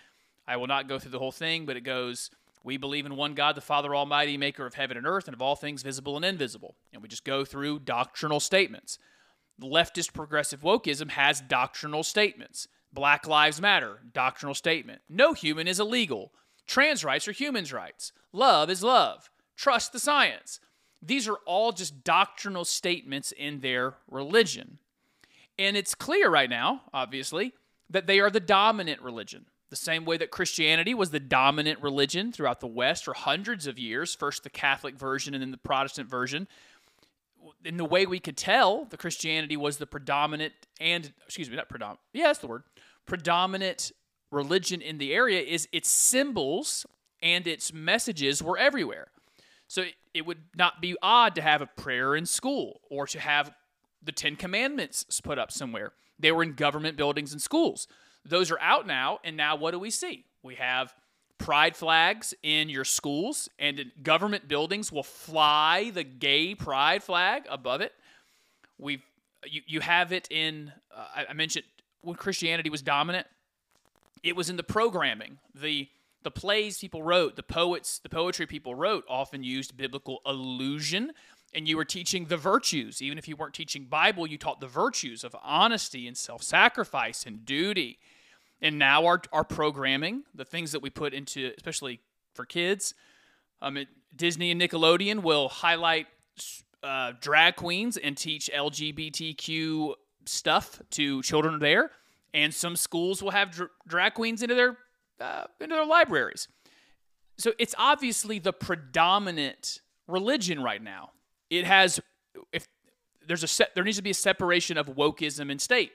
I 0.48 0.57
will 0.57 0.67
not 0.67 0.88
go 0.88 1.00
through 1.00 1.12
the 1.12 1.19
whole 1.19 1.31
thing, 1.31 1.65
but 1.65 1.77
it 1.77 1.81
goes, 1.81 2.29
We 2.63 2.77
believe 2.77 3.05
in 3.05 3.15
one 3.15 3.34
God, 3.34 3.55
the 3.55 3.62
Father 3.62 3.95
Almighty, 3.95 4.38
maker 4.38 4.65
of 4.65 4.75
heaven 4.75 4.98
and 4.98 5.05
earth, 5.07 5.27
and 5.27 5.36
of 5.36 5.41
all 5.41 5.55
things 5.55 5.84
visible 5.84 6.15
and 6.15 6.25
invisible. 6.25 6.75
And 6.91 7.03
we 7.03 7.07
just 7.07 7.24
go 7.24 7.45
through 7.45 7.79
doctrinal 7.79 8.39
statements. 8.39 8.98
Leftist 9.62 10.13
progressive 10.13 10.62
wokeism 10.62 11.12
has 11.12 11.41
doctrinal 11.41 12.03
statements. 12.03 12.67
Black 12.91 13.27
Lives 13.27 13.62
Matter, 13.62 14.00
doctrinal 14.13 14.55
statement. 14.55 15.01
No 15.09 15.33
human 15.33 15.67
is 15.67 15.79
illegal. 15.79 16.31
Trans 16.65 17.03
rights 17.03 17.27
are 17.27 17.33
humans' 17.33 17.74
rights. 17.74 18.12
Love 18.31 18.69
is 18.69 18.83
love. 18.83 19.29
Trust 19.55 19.93
the 19.93 20.00
science. 20.00 20.59
These 21.01 21.27
are 21.27 21.38
all 21.45 21.71
just 21.71 22.03
doctrinal 22.03 22.65
statements 22.65 23.31
in 23.31 23.59
their 23.59 23.95
religion. 24.09 24.79
And 25.59 25.77
it's 25.77 25.95
clear 25.95 26.29
right 26.29 26.50
now, 26.50 26.81
obviously, 26.93 27.53
that 27.89 28.07
they 28.07 28.19
are 28.19 28.29
the 28.29 28.39
dominant 28.39 29.01
religion. 29.01 29.45
The 29.69 29.75
same 29.75 30.05
way 30.05 30.17
that 30.17 30.31
Christianity 30.31 30.93
was 30.93 31.12
the 31.12 31.19
dominant 31.19 31.81
religion 31.81 32.31
throughout 32.31 32.59
the 32.59 32.67
West 32.67 33.05
for 33.05 33.13
hundreds 33.13 33.67
of 33.67 33.79
years, 33.79 34.15
first 34.15 34.43
the 34.43 34.50
Catholic 34.50 34.95
version 34.95 35.33
and 35.33 35.41
then 35.41 35.51
the 35.51 35.57
Protestant 35.57 36.09
version. 36.09 36.47
In 37.63 37.77
the 37.77 37.85
way 37.85 38.05
we 38.05 38.19
could 38.19 38.37
tell, 38.37 38.85
the 38.85 38.97
Christianity 38.97 39.57
was 39.57 39.77
the 39.77 39.85
predominant 39.85 40.53
and, 40.79 41.11
excuse 41.25 41.49
me, 41.49 41.55
not 41.55 41.69
predominant, 41.69 41.99
yeah, 42.13 42.27
that's 42.27 42.39
the 42.39 42.47
word, 42.47 42.63
predominant 43.05 43.91
religion 44.31 44.81
in 44.81 44.97
the 44.97 45.13
area 45.13 45.41
is 45.41 45.67
its 45.71 45.89
symbols 45.89 46.85
and 47.21 47.47
its 47.47 47.73
messages 47.73 48.41
were 48.43 48.57
everywhere. 48.57 49.07
So 49.67 49.81
it, 49.81 49.93
it 50.13 50.25
would 50.25 50.43
not 50.55 50.81
be 50.81 50.95
odd 51.01 51.35
to 51.35 51.41
have 51.41 51.61
a 51.61 51.67
prayer 51.67 52.15
in 52.15 52.25
school 52.25 52.81
or 52.89 53.07
to 53.07 53.19
have 53.19 53.51
the 54.03 54.11
Ten 54.11 54.35
Commandments 54.35 55.05
put 55.21 55.39
up 55.39 55.51
somewhere. 55.51 55.93
They 56.19 56.31
were 56.31 56.43
in 56.43 56.53
government 56.53 56.97
buildings 56.97 57.31
and 57.31 57.41
schools. 57.41 57.87
Those 58.23 58.51
are 58.51 58.59
out 58.59 58.87
now, 58.87 59.19
and 59.23 59.35
now 59.37 59.55
what 59.55 59.71
do 59.71 59.79
we 59.79 59.89
see? 59.89 60.25
We 60.43 60.55
have 60.55 60.93
pride 61.37 61.75
flags 61.75 62.33
in 62.43 62.69
your 62.69 62.85
schools, 62.85 63.49
and 63.59 63.79
in 63.79 63.91
government 64.03 64.47
buildings 64.47 64.91
will 64.91 65.03
fly 65.03 65.91
the 65.93 66.03
gay 66.03 66.55
pride 66.55 67.03
flag 67.03 67.45
above 67.49 67.81
it. 67.81 67.93
We 68.77 69.01
you, 69.45 69.61
you 69.67 69.79
have 69.81 70.11
it 70.11 70.27
in 70.31 70.71
uh, 70.95 71.05
I- 71.15 71.25
I 71.29 71.33
mentioned 71.33 71.65
when 72.01 72.15
Christianity 72.15 72.69
was 72.69 72.81
dominant, 72.81 73.27
it 74.23 74.35
was 74.35 74.49
in 74.49 74.55
the 74.55 74.63
programming. 74.63 75.37
The 75.53 75.87
the 76.23 76.31
plays 76.31 76.79
people 76.79 77.03
wrote, 77.03 77.35
the 77.35 77.43
poets, 77.43 77.99
the 77.99 78.09
poetry 78.09 78.47
people 78.47 78.73
wrote 78.73 79.05
often 79.07 79.43
used 79.43 79.77
biblical 79.77 80.21
allusion 80.25 81.11
and 81.53 81.67
you 81.67 81.77
were 81.77 81.85
teaching 81.85 82.25
the 82.25 82.35
virtues. 82.35 82.99
Even 82.99 83.19
if 83.19 83.27
you 83.27 83.35
weren't 83.35 83.53
teaching 83.53 83.85
Bible, 83.85 84.25
you 84.25 84.37
taught 84.37 84.59
the 84.59 84.67
virtues 84.67 85.23
of 85.23 85.35
honesty 85.43 86.07
and 86.07 86.17
self-sacrifice 86.17 87.25
and 87.27 87.45
duty. 87.45 87.99
And 88.62 88.79
now 88.79 89.05
our 89.05 89.21
our 89.31 89.43
programming, 89.43 90.24
the 90.33 90.45
things 90.45 90.71
that 90.71 90.81
we 90.81 90.89
put 90.89 91.13
into 91.13 91.51
especially 91.57 92.00
for 92.33 92.45
kids, 92.45 92.93
um, 93.62 93.77
it, 93.77 93.88
Disney 94.15 94.51
and 94.51 94.59
Nickelodeon 94.59 95.21
will 95.21 95.50
highlight 95.50 96.07
uh, 96.83 97.13
drag 97.19 97.55
queens 97.55 97.97
and 97.97 98.15
teach 98.15 98.50
LGBTQ 98.53 99.93
stuff 100.25 100.81
to 100.91 101.21
children 101.24 101.59
there. 101.59 101.91
And 102.33 102.53
some 102.53 102.75
schools 102.75 103.24
will 103.24 103.31
have 103.31 103.51
dr- 103.51 103.71
drag 103.88 104.13
queens 104.13 104.41
into 104.41 104.55
their 104.55 104.77
uh, 105.19 105.45
into 105.59 105.75
their 105.75 105.85
libraries. 105.85 106.47
So 107.38 107.53
it's 107.59 107.75
obviously 107.77 108.39
the 108.39 108.53
predominant 108.53 109.81
religion 110.07 110.62
right 110.62 110.81
now. 110.81 111.12
It 111.50 111.65
has 111.65 112.00
if 112.51 112.67
there's 113.27 113.43
a 113.43 113.47
set 113.47 113.74
there 113.75 113.83
needs 113.83 113.97
to 113.97 114.03
be 114.03 114.12
a 114.12 114.15
separation 114.15 114.77
of 114.77 114.88
wokeism 114.88 115.50
and 115.51 115.59
state. 115.59 115.91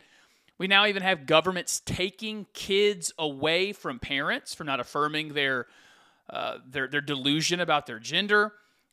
We 0.61 0.67
now 0.67 0.85
even 0.85 1.03
have 1.03 1.25
governments 1.25 1.81
taking 1.87 2.47
kids 2.53 3.15
away 3.19 3.73
from 3.73 3.99
parents 3.99 4.53
for 4.53 4.63
not 4.63 4.79
affirming 4.79 5.33
their 5.33 5.67
uh, 6.29 6.59
their 6.69 6.87
their 6.87 7.01
delusion 7.01 7.61
about 7.61 7.87
their 7.87 7.99
gender. 7.99 8.53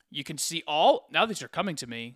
You 0.09 0.24
can 0.24 0.38
see 0.38 0.63
all 0.65 1.09
now 1.12 1.25
these 1.25 1.43
are 1.43 1.50
coming 1.50 1.75
to 1.75 1.86
me. 1.86 2.15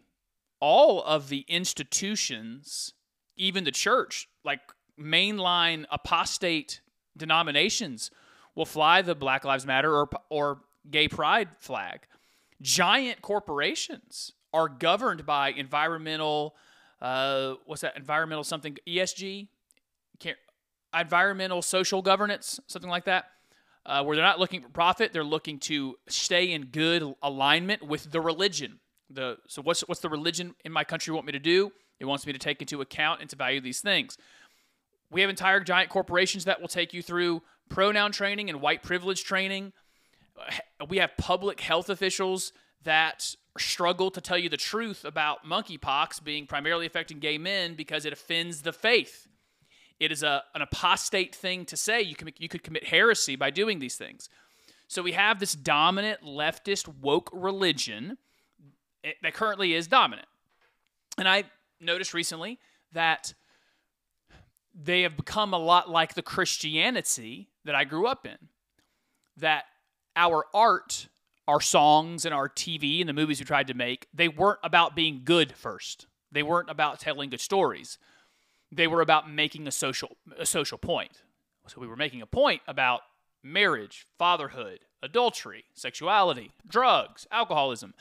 All 0.61 1.03
of 1.03 1.27
the 1.27 1.43
institutions, 1.49 2.93
even 3.35 3.65
the 3.65 3.71
church, 3.71 4.29
like 4.45 4.61
mainline 4.97 5.83
apostate 5.91 6.79
denominations, 7.17 8.09
will 8.55 8.65
fly 8.65 9.01
the 9.01 9.15
Black 9.15 9.43
Lives 9.43 9.65
Matter 9.65 9.93
or 9.93 10.09
or 10.29 10.61
gay 10.89 11.09
pride 11.09 11.49
flag. 11.59 12.07
Giant 12.61 13.21
corporations 13.21 14.31
are 14.53 14.69
governed 14.69 15.25
by 15.25 15.51
environmental, 15.51 16.55
uh, 17.01 17.55
what's 17.65 17.81
that? 17.81 17.97
Environmental 17.97 18.43
something 18.43 18.77
ESG, 18.87 19.47
environmental 20.97 21.61
social 21.61 22.01
governance, 22.01 22.59
something 22.67 22.89
like 22.89 23.05
that. 23.05 23.25
Uh, 23.83 24.03
where 24.03 24.15
they're 24.15 24.23
not 24.23 24.39
looking 24.39 24.61
for 24.61 24.69
profit, 24.69 25.11
they're 25.11 25.23
looking 25.23 25.57
to 25.57 25.95
stay 26.07 26.51
in 26.51 26.65
good 26.65 27.15
alignment 27.23 27.81
with 27.81 28.11
the 28.11 28.21
religion. 28.21 28.79
The 29.09 29.37
so 29.47 29.63
what's 29.63 29.81
what's 29.81 30.01
the 30.01 30.09
religion 30.09 30.53
in 30.63 30.71
my 30.71 30.83
country 30.83 31.13
want 31.13 31.25
me 31.25 31.31
to 31.31 31.39
do? 31.39 31.71
It 31.99 32.05
wants 32.05 32.27
me 32.27 32.33
to 32.33 32.39
take 32.39 32.61
into 32.61 32.81
account 32.81 33.21
and 33.21 33.29
to 33.31 33.35
value 33.35 33.59
these 33.59 33.81
things. 33.81 34.17
We 35.09 35.21
have 35.21 35.31
entire 35.31 35.59
giant 35.61 35.89
corporations 35.89 36.45
that 36.45 36.61
will 36.61 36.67
take 36.67 36.93
you 36.93 37.01
through 37.01 37.41
pronoun 37.69 38.11
training 38.11 38.49
and 38.49 38.61
white 38.61 38.83
privilege 38.83 39.23
training. 39.23 39.73
We 40.87 40.97
have 40.97 41.17
public 41.17 41.59
health 41.59 41.89
officials 41.89 42.53
that 42.83 43.35
struggle 43.57 44.09
to 44.11 44.21
tell 44.21 44.37
you 44.37 44.49
the 44.49 44.57
truth 44.57 45.03
about 45.03 45.45
monkeypox 45.45 46.23
being 46.23 46.47
primarily 46.47 46.85
affecting 46.85 47.19
gay 47.19 47.37
men 47.37 47.75
because 47.75 48.05
it 48.05 48.13
offends 48.13 48.61
the 48.61 48.73
faith. 48.73 49.27
It 49.99 50.11
is 50.11 50.23
a, 50.23 50.43
an 50.55 50.61
apostate 50.61 51.35
thing 51.35 51.65
to 51.65 51.77
say. 51.77 52.01
You, 52.01 52.15
can, 52.15 52.31
you 52.37 52.49
could 52.49 52.63
commit 52.63 52.87
heresy 52.87 53.35
by 53.35 53.51
doing 53.51 53.79
these 53.79 53.95
things. 53.95 54.29
So 54.87 55.01
we 55.01 55.11
have 55.11 55.39
this 55.39 55.53
dominant 55.53 56.21
leftist 56.21 56.87
woke 57.01 57.29
religion 57.31 58.17
eh, 59.03 59.11
that 59.21 59.33
currently 59.33 59.73
is 59.73 59.87
dominant. 59.87 60.27
And 61.17 61.27
I 61.27 61.43
noticed 61.79 62.13
recently 62.13 62.59
that 62.93 63.33
they 64.73 65.01
have 65.03 65.17
become 65.17 65.53
a 65.53 65.57
lot 65.57 65.89
like 65.89 66.13
the 66.15 66.21
Christianity 66.21 67.49
that 67.65 67.75
I 67.75 67.83
grew 67.83 68.07
up 68.07 68.25
in. 68.25 68.37
That 69.37 69.65
our 70.15 70.45
art, 70.53 71.07
our 71.51 71.59
songs, 71.59 72.23
and 72.23 72.33
our 72.33 72.47
TV 72.47 73.01
and 73.01 73.09
the 73.09 73.13
movies 73.13 73.39
we 73.39 73.45
tried 73.45 73.67
to 73.67 73.73
make, 73.73 74.07
they 74.13 74.29
weren't 74.29 74.59
about 74.63 74.95
being 74.95 75.21
good 75.25 75.53
first. 75.53 76.07
They 76.31 76.43
weren't 76.43 76.69
about 76.69 77.01
telling 77.01 77.29
good 77.29 77.41
stories. 77.41 77.97
They 78.71 78.87
were 78.87 79.01
about 79.01 79.29
making 79.29 79.67
a 79.67 79.71
social 79.71 80.15
a 80.39 80.45
social 80.45 80.77
point. 80.77 81.23
So 81.67 81.81
we 81.81 81.87
were 81.87 81.97
making 81.97 82.21
a 82.21 82.25
point 82.25 82.61
about 82.69 83.01
marriage, 83.43 84.07
fatherhood, 84.17 84.79
adultery, 85.03 85.65
sexuality, 85.73 86.51
drugs, 86.65 87.27
alcoholism. 87.31 87.95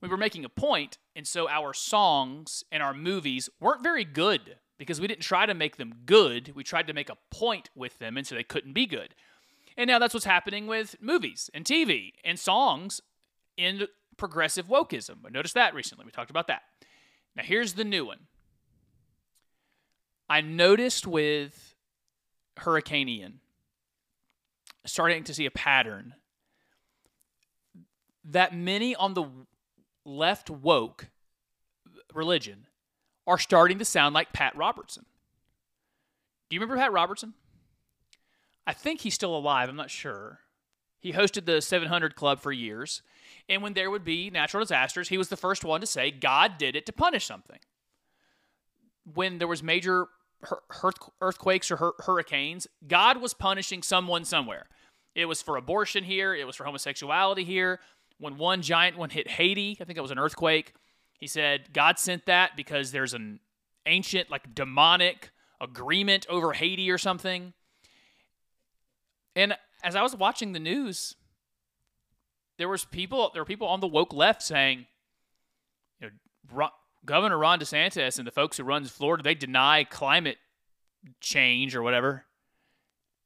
We 0.00 0.08
were 0.08 0.16
making 0.16 0.44
a 0.44 0.48
point, 0.48 0.98
and 1.16 1.26
so 1.26 1.48
our 1.48 1.74
songs 1.74 2.62
and 2.70 2.84
our 2.84 2.94
movies 2.94 3.50
weren't 3.58 3.82
very 3.82 4.04
good 4.04 4.58
because 4.78 5.00
we 5.00 5.08
didn't 5.08 5.22
try 5.22 5.44
to 5.44 5.54
make 5.54 5.76
them 5.76 5.92
good. 6.06 6.52
We 6.54 6.62
tried 6.62 6.86
to 6.86 6.92
make 6.92 7.10
a 7.10 7.18
point 7.32 7.68
with 7.74 7.98
them, 7.98 8.16
and 8.16 8.24
so 8.24 8.36
they 8.36 8.44
couldn't 8.44 8.74
be 8.74 8.86
good. 8.86 9.16
And 9.76 9.88
now 9.88 9.98
that's 9.98 10.14
what's 10.14 10.26
happening 10.26 10.66
with 10.66 10.96
movies 11.00 11.50
and 11.52 11.64
TV 11.64 12.12
and 12.24 12.38
songs 12.38 13.00
in 13.56 13.86
progressive 14.16 14.68
wokeism. 14.68 15.16
I 15.26 15.30
noticed 15.30 15.54
that 15.54 15.74
recently. 15.74 16.04
We 16.04 16.10
talked 16.10 16.30
about 16.30 16.48
that. 16.48 16.62
Now 17.34 17.42
here's 17.42 17.74
the 17.74 17.84
new 17.84 18.06
one. 18.06 18.20
I 20.28 20.40
noticed 20.40 21.06
with 21.06 21.74
Hurricane 22.56 23.08
Ian, 23.08 23.40
starting 24.84 25.24
to 25.24 25.34
see 25.34 25.46
a 25.46 25.50
pattern 25.50 26.14
that 28.24 28.54
many 28.54 28.96
on 28.96 29.14
the 29.14 29.26
left 30.04 30.50
woke 30.50 31.08
religion 32.12 32.66
are 33.26 33.38
starting 33.38 33.78
to 33.78 33.84
sound 33.84 34.14
like 34.14 34.32
Pat 34.32 34.56
Robertson. 34.56 35.04
Do 36.48 36.54
you 36.54 36.60
remember 36.60 36.80
Pat 36.80 36.92
Robertson? 36.92 37.34
I 38.66 38.72
think 38.72 39.02
he's 39.02 39.14
still 39.14 39.36
alive. 39.36 39.68
I'm 39.68 39.76
not 39.76 39.90
sure. 39.90 40.40
He 40.98 41.12
hosted 41.12 41.46
the 41.46 41.62
700 41.62 42.16
Club 42.16 42.40
for 42.40 42.52
years. 42.52 43.02
And 43.48 43.62
when 43.62 43.74
there 43.74 43.90
would 43.90 44.04
be 44.04 44.30
natural 44.30 44.62
disasters, 44.62 45.08
he 45.08 45.18
was 45.18 45.28
the 45.28 45.36
first 45.36 45.64
one 45.64 45.80
to 45.80 45.86
say 45.86 46.10
God 46.10 46.58
did 46.58 46.74
it 46.76 46.86
to 46.86 46.92
punish 46.92 47.26
something. 47.26 47.58
when 49.14 49.38
there 49.38 49.48
was 49.48 49.62
major 49.62 50.08
earthquakes 51.20 51.70
or 51.70 51.94
hurricanes, 52.00 52.66
God 52.86 53.20
was 53.20 53.34
punishing 53.34 53.82
someone 53.82 54.24
somewhere. 54.24 54.66
It 55.14 55.26
was 55.26 55.42
for 55.42 55.56
abortion 55.56 56.04
here. 56.04 56.34
It 56.34 56.46
was 56.46 56.56
for 56.56 56.64
homosexuality 56.64 57.44
here. 57.44 57.80
When 58.18 58.36
one 58.36 58.62
giant 58.62 58.98
one 58.98 59.10
hit 59.10 59.28
Haiti, 59.28 59.78
I 59.80 59.84
think 59.84 59.98
it 59.98 60.02
was 60.02 60.10
an 60.10 60.18
earthquake. 60.18 60.74
He 61.18 61.26
said 61.26 61.72
God 61.72 61.98
sent 61.98 62.26
that 62.26 62.56
because 62.56 62.90
there's 62.92 63.14
an 63.14 63.40
ancient, 63.86 64.30
like 64.30 64.54
demonic 64.54 65.30
agreement 65.60 66.26
over 66.28 66.52
Haiti 66.52 66.90
or 66.90 66.98
something. 66.98 67.54
And 69.36 69.54
as 69.84 69.94
I 69.94 70.02
was 70.02 70.16
watching 70.16 70.52
the 70.52 70.58
news, 70.58 71.14
there 72.58 72.68
was 72.68 72.86
people 72.86 73.30
there 73.34 73.42
were 73.42 73.46
people 73.46 73.68
on 73.68 73.80
the 73.80 73.86
woke 73.86 74.14
left 74.14 74.42
saying, 74.42 74.86
you 76.00 76.08
know, 76.08 76.12
Ro- 76.50 76.68
Governor 77.04 77.38
Ron 77.38 77.60
DeSantis 77.60 78.18
and 78.18 78.26
the 78.26 78.32
folks 78.32 78.56
who 78.56 78.64
runs 78.64 78.90
Florida, 78.90 79.22
they 79.22 79.34
deny 79.34 79.84
climate 79.84 80.38
change 81.20 81.76
or 81.76 81.82
whatever. 81.82 82.24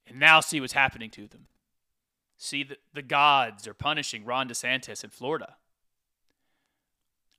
And 0.07 0.19
now 0.19 0.41
see 0.41 0.61
what's 0.61 0.73
happening 0.73 1.09
to 1.11 1.29
them. 1.29 1.47
See 2.37 2.65
that 2.65 2.79
the 2.93 3.03
gods 3.03 3.69
are 3.69 3.75
punishing 3.75 4.25
Ron 4.25 4.49
DeSantis 4.49 5.05
in 5.05 5.11
Florida. 5.11 5.57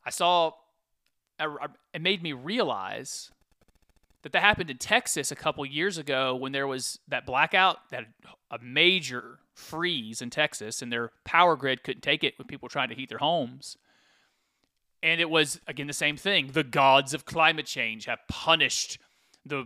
I 0.06 0.10
saw 0.10 0.54
it 1.94 2.02
made 2.02 2.24
me 2.24 2.34
realize 2.34 3.32
that 4.24 4.34
that 4.34 4.42
happened 4.42 4.70
in 4.70 4.78
Texas 4.78 5.32
a 5.32 5.36
couple 5.36 5.66
years 5.66 5.98
ago 5.98 6.36
when 6.36 6.52
there 6.52 6.68
was 6.68 7.00
that 7.08 7.26
blackout, 7.26 7.90
that 7.90 8.06
a 8.52 8.60
major 8.60 9.40
freeze 9.54 10.22
in 10.22 10.30
Texas, 10.30 10.82
and 10.82 10.92
their 10.92 11.12
power 11.26 11.56
grid 11.56 11.84
couldn't 11.84 12.02
take 12.02 12.24
it 12.24 12.38
when 12.38 12.48
people 12.48 12.68
were 12.68 12.72
trying 12.72 12.90
to 12.90 12.96
heat 12.96 13.10
their 13.10 13.18
homes. 13.18 13.78
And 15.04 15.20
it 15.20 15.30
was 15.30 15.60
again 15.68 15.88
the 15.88 15.94
same 15.94 16.18
thing. 16.18 16.52
The 16.52 16.64
gods 16.64 17.14
of 17.14 17.26
climate 17.26 17.66
change 17.66 18.06
have 18.06 18.20
punished 18.30 19.00
the 19.46 19.66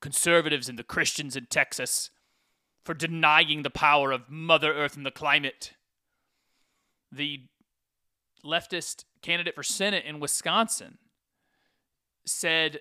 conservatives 0.00 0.68
and 0.68 0.78
the 0.78 0.84
Christians 0.84 1.34
in 1.34 1.46
Texas 1.46 2.10
for 2.84 2.94
denying 2.94 3.62
the 3.62 3.70
power 3.70 4.12
of 4.12 4.28
Mother 4.28 4.72
Earth 4.72 4.96
and 4.96 5.04
the 5.06 5.10
climate. 5.10 5.72
The 7.10 7.40
leftist 8.44 9.04
candidate 9.22 9.54
for 9.54 9.62
Senate 9.62 10.04
in 10.04 10.20
Wisconsin 10.20 10.98
said 12.26 12.80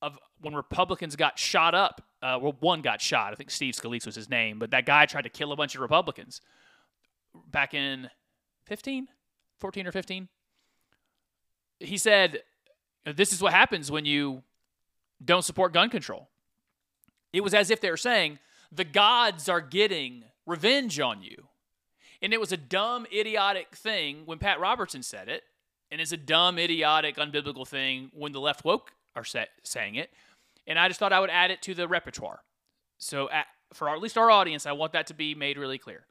of 0.00 0.18
when 0.40 0.54
Republicans 0.54 1.16
got 1.16 1.38
shot 1.38 1.74
up, 1.74 2.02
uh, 2.22 2.38
well, 2.40 2.56
one 2.60 2.82
got 2.82 3.00
shot. 3.00 3.32
I 3.32 3.36
think 3.36 3.50
Steve 3.50 3.74
Scalise 3.74 4.06
was 4.06 4.14
his 4.14 4.28
name, 4.28 4.58
but 4.58 4.70
that 4.70 4.86
guy 4.86 5.06
tried 5.06 5.22
to 5.22 5.28
kill 5.28 5.52
a 5.52 5.56
bunch 5.56 5.74
of 5.74 5.80
Republicans 5.80 6.40
back 7.50 7.74
in 7.74 8.10
15, 8.66 9.08
14 9.58 9.86
or 9.86 9.92
15. 9.92 10.28
He 11.80 11.96
said, 11.96 12.42
This 13.04 13.32
is 13.32 13.40
what 13.40 13.52
happens 13.52 13.90
when 13.90 14.04
you 14.04 14.42
don't 15.24 15.44
support 15.44 15.72
gun 15.72 15.90
control. 15.90 16.28
It 17.32 17.42
was 17.42 17.54
as 17.54 17.70
if 17.70 17.80
they 17.80 17.90
were 17.90 17.96
saying, 17.96 18.38
The 18.72 18.84
gods 18.84 19.48
are 19.48 19.60
getting 19.60 20.24
revenge 20.46 20.98
on 20.98 21.22
you. 21.22 21.48
And 22.20 22.32
it 22.32 22.40
was 22.40 22.50
a 22.50 22.56
dumb, 22.56 23.06
idiotic 23.12 23.76
thing 23.76 24.22
when 24.24 24.38
Pat 24.38 24.58
Robertson 24.58 25.04
said 25.04 25.28
it, 25.28 25.44
and 25.90 26.00
it's 26.00 26.10
a 26.10 26.16
dumb, 26.16 26.58
idiotic, 26.58 27.16
unbiblical 27.16 27.66
thing 27.66 28.10
when 28.12 28.32
the 28.32 28.40
left 28.40 28.64
woke 28.64 28.92
are 29.18 29.24
sa- 29.24 29.44
saying 29.62 29.96
it. 29.96 30.10
And 30.66 30.78
I 30.78 30.88
just 30.88 31.00
thought 31.00 31.12
I 31.12 31.20
would 31.20 31.30
add 31.30 31.50
it 31.50 31.62
to 31.62 31.74
the 31.74 31.88
repertoire. 31.88 32.40
So, 32.98 33.30
at, 33.30 33.46
for 33.72 33.88
our, 33.88 33.96
at 33.96 34.02
least 34.02 34.18
our 34.18 34.30
audience, 34.30 34.66
I 34.66 34.72
want 34.72 34.92
that 34.92 35.06
to 35.08 35.14
be 35.14 35.34
made 35.34 35.58
really 35.58 35.78
clear. 35.78 36.06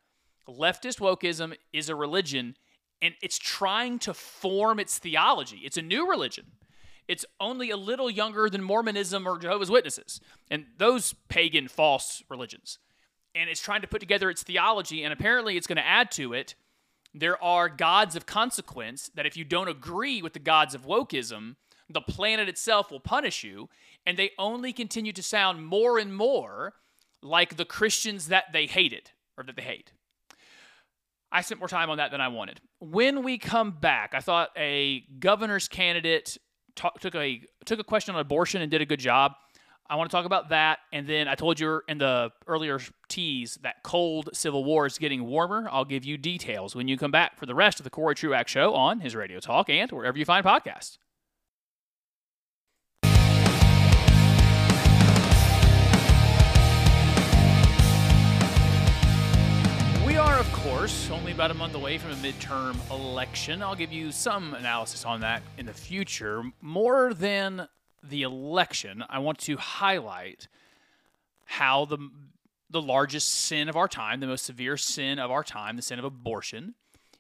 Leftist 0.48 1.00
wokeism 1.00 1.56
is 1.74 1.90
a 1.90 1.96
religion, 1.96 2.56
and 3.02 3.14
it's 3.22 3.38
trying 3.38 4.00
to 4.00 4.14
form 4.14 4.80
its 4.80 4.98
theology. 4.98 5.62
It's 5.64 5.78
a 5.78 5.82
new 5.82 6.10
religion. 6.10 6.46
It's 7.08 7.26
only 7.40 7.70
a 7.70 7.78
little 7.78 8.10
younger 8.10 8.50
than 8.50 8.62
Mormonism 8.62 9.28
or 9.28 9.38
Jehovah's 9.38 9.72
Witnesses 9.72 10.20
and 10.52 10.66
those 10.78 11.14
pagan 11.30 11.68
false 11.68 12.22
religions. 12.30 12.80
And 13.34 13.50
it's 13.50 13.62
trying 13.62 13.82
to 13.82 13.88
put 13.88 14.00
together 14.00 14.30
its 14.30 14.44
theology, 14.44 15.04
and 15.04 15.14
apparently 15.14 15.58
it's 15.58 15.68
going 15.68 15.78
to 15.78 15.86
add 15.86 16.12
to 16.12 16.34
it. 16.34 16.56
There 17.14 17.42
are 17.42 17.70
gods 17.70 18.16
of 18.16 18.26
consequence 18.26 19.10
that 19.16 19.26
if 19.26 19.38
you 19.38 19.46
don't 19.46 19.70
agree 19.70 20.22
with 20.22 20.34
the 20.34 20.40
gods 20.40 20.76
of 20.76 20.86
wokeism, 20.86 21.56
the 21.90 22.02
planet 22.02 22.50
itself 22.50 22.92
will 22.92 23.00
punish 23.00 23.44
you. 23.44 23.70
And 24.06 24.18
they 24.18 24.32
only 24.40 24.74
continue 24.74 25.14
to 25.14 25.24
sound 25.24 25.66
more 25.66 26.00
and 26.00 26.16
more 26.16 26.74
like 27.22 27.58
the 27.58 27.66
Christians 27.66 28.28
that 28.28 28.46
they 28.54 28.66
hated 28.66 29.12
or 29.38 29.44
that 29.44 29.56
they 29.56 29.62
hate. 29.62 29.92
I 31.32 31.42
spent 31.42 31.60
more 31.60 31.68
time 31.68 31.90
on 31.90 31.98
that 31.98 32.12
than 32.12 32.22
I 32.22 32.30
wanted. 32.30 32.62
When 32.80 33.24
we 33.24 33.38
come 33.38 33.72
back, 33.72 34.14
I 34.14 34.22
thought 34.22 34.50
a 34.58 35.04
governor's 35.20 35.68
candidate 35.68 36.38
took 36.76 37.16
a 37.16 37.42
took 37.66 37.80
a 37.80 37.84
question 37.84 38.16
on 38.16 38.22
abortion 38.22 38.62
and 38.62 38.72
did 38.72 38.82
a 38.82 38.86
good 38.86 39.00
job. 39.00 39.34
I 39.90 39.96
want 39.96 40.10
to 40.10 40.16
talk 40.16 40.26
about 40.26 40.50
that, 40.50 40.80
and 40.92 41.08
then 41.08 41.30
I 41.30 41.36
told 41.36 41.62
you 41.62 41.82
in 41.88 41.98
the 41.98 42.32
earlier 42.46 42.80
tease 43.08 43.58
that 43.62 43.84
cold 43.84 44.30
civil 44.34 44.66
war 44.66 44.86
is 44.86 44.98
getting 44.98 45.26
warmer. 45.26 45.70
I'll 45.72 45.86
give 45.86 46.04
you 46.04 46.18
details 46.18 46.76
when 46.76 46.90
you 46.90 46.98
come 46.98 47.12
back 47.12 47.38
for 47.38 47.46
the 47.46 47.56
rest 47.56 47.80
of 47.80 47.86
the 47.86 47.90
Corey 47.90 48.14
Truax 48.14 48.52
Show 48.52 48.74
on 48.74 49.00
his 49.00 49.16
Radio 49.16 49.40
Talk 49.40 49.70
and 49.70 49.90
wherever 49.92 50.18
you 50.18 50.26
find 50.26 50.46
podcasts. 50.46 50.98
Of 60.40 60.54
course, 60.54 61.10
only 61.10 61.32
about 61.32 61.50
a 61.50 61.54
month 61.56 61.74
away 61.74 61.98
from 61.98 62.12
a 62.12 62.16
midterm 62.16 62.76
election. 62.92 63.64
I'll 63.64 63.76
give 63.76 63.92
you 63.92 64.12
some 64.12 64.54
analysis 64.54 65.04
on 65.04 65.22
that 65.22 65.42
in 65.58 65.66
the 65.66 65.74
future. 65.74 66.44
More 66.62 67.12
than 67.16 67.68
the 68.04 68.22
election, 68.22 69.04
I 69.10 69.18
want 69.18 69.40
to 69.40 69.58
highlight 69.58 70.48
how 71.46 71.86
the 71.86 71.98
the 72.70 72.82
largest 72.82 73.30
sin 73.30 73.68
of 73.68 73.76
our 73.76 73.88
time, 73.88 74.20
the 74.20 74.28
most 74.28 74.46
severe 74.46 74.78
sin 74.78 75.18
of 75.18 75.32
our 75.32 75.44
time, 75.44 75.76
the 75.76 75.82
sin 75.82 75.98
of 75.98 76.06
abortion, 76.06 76.76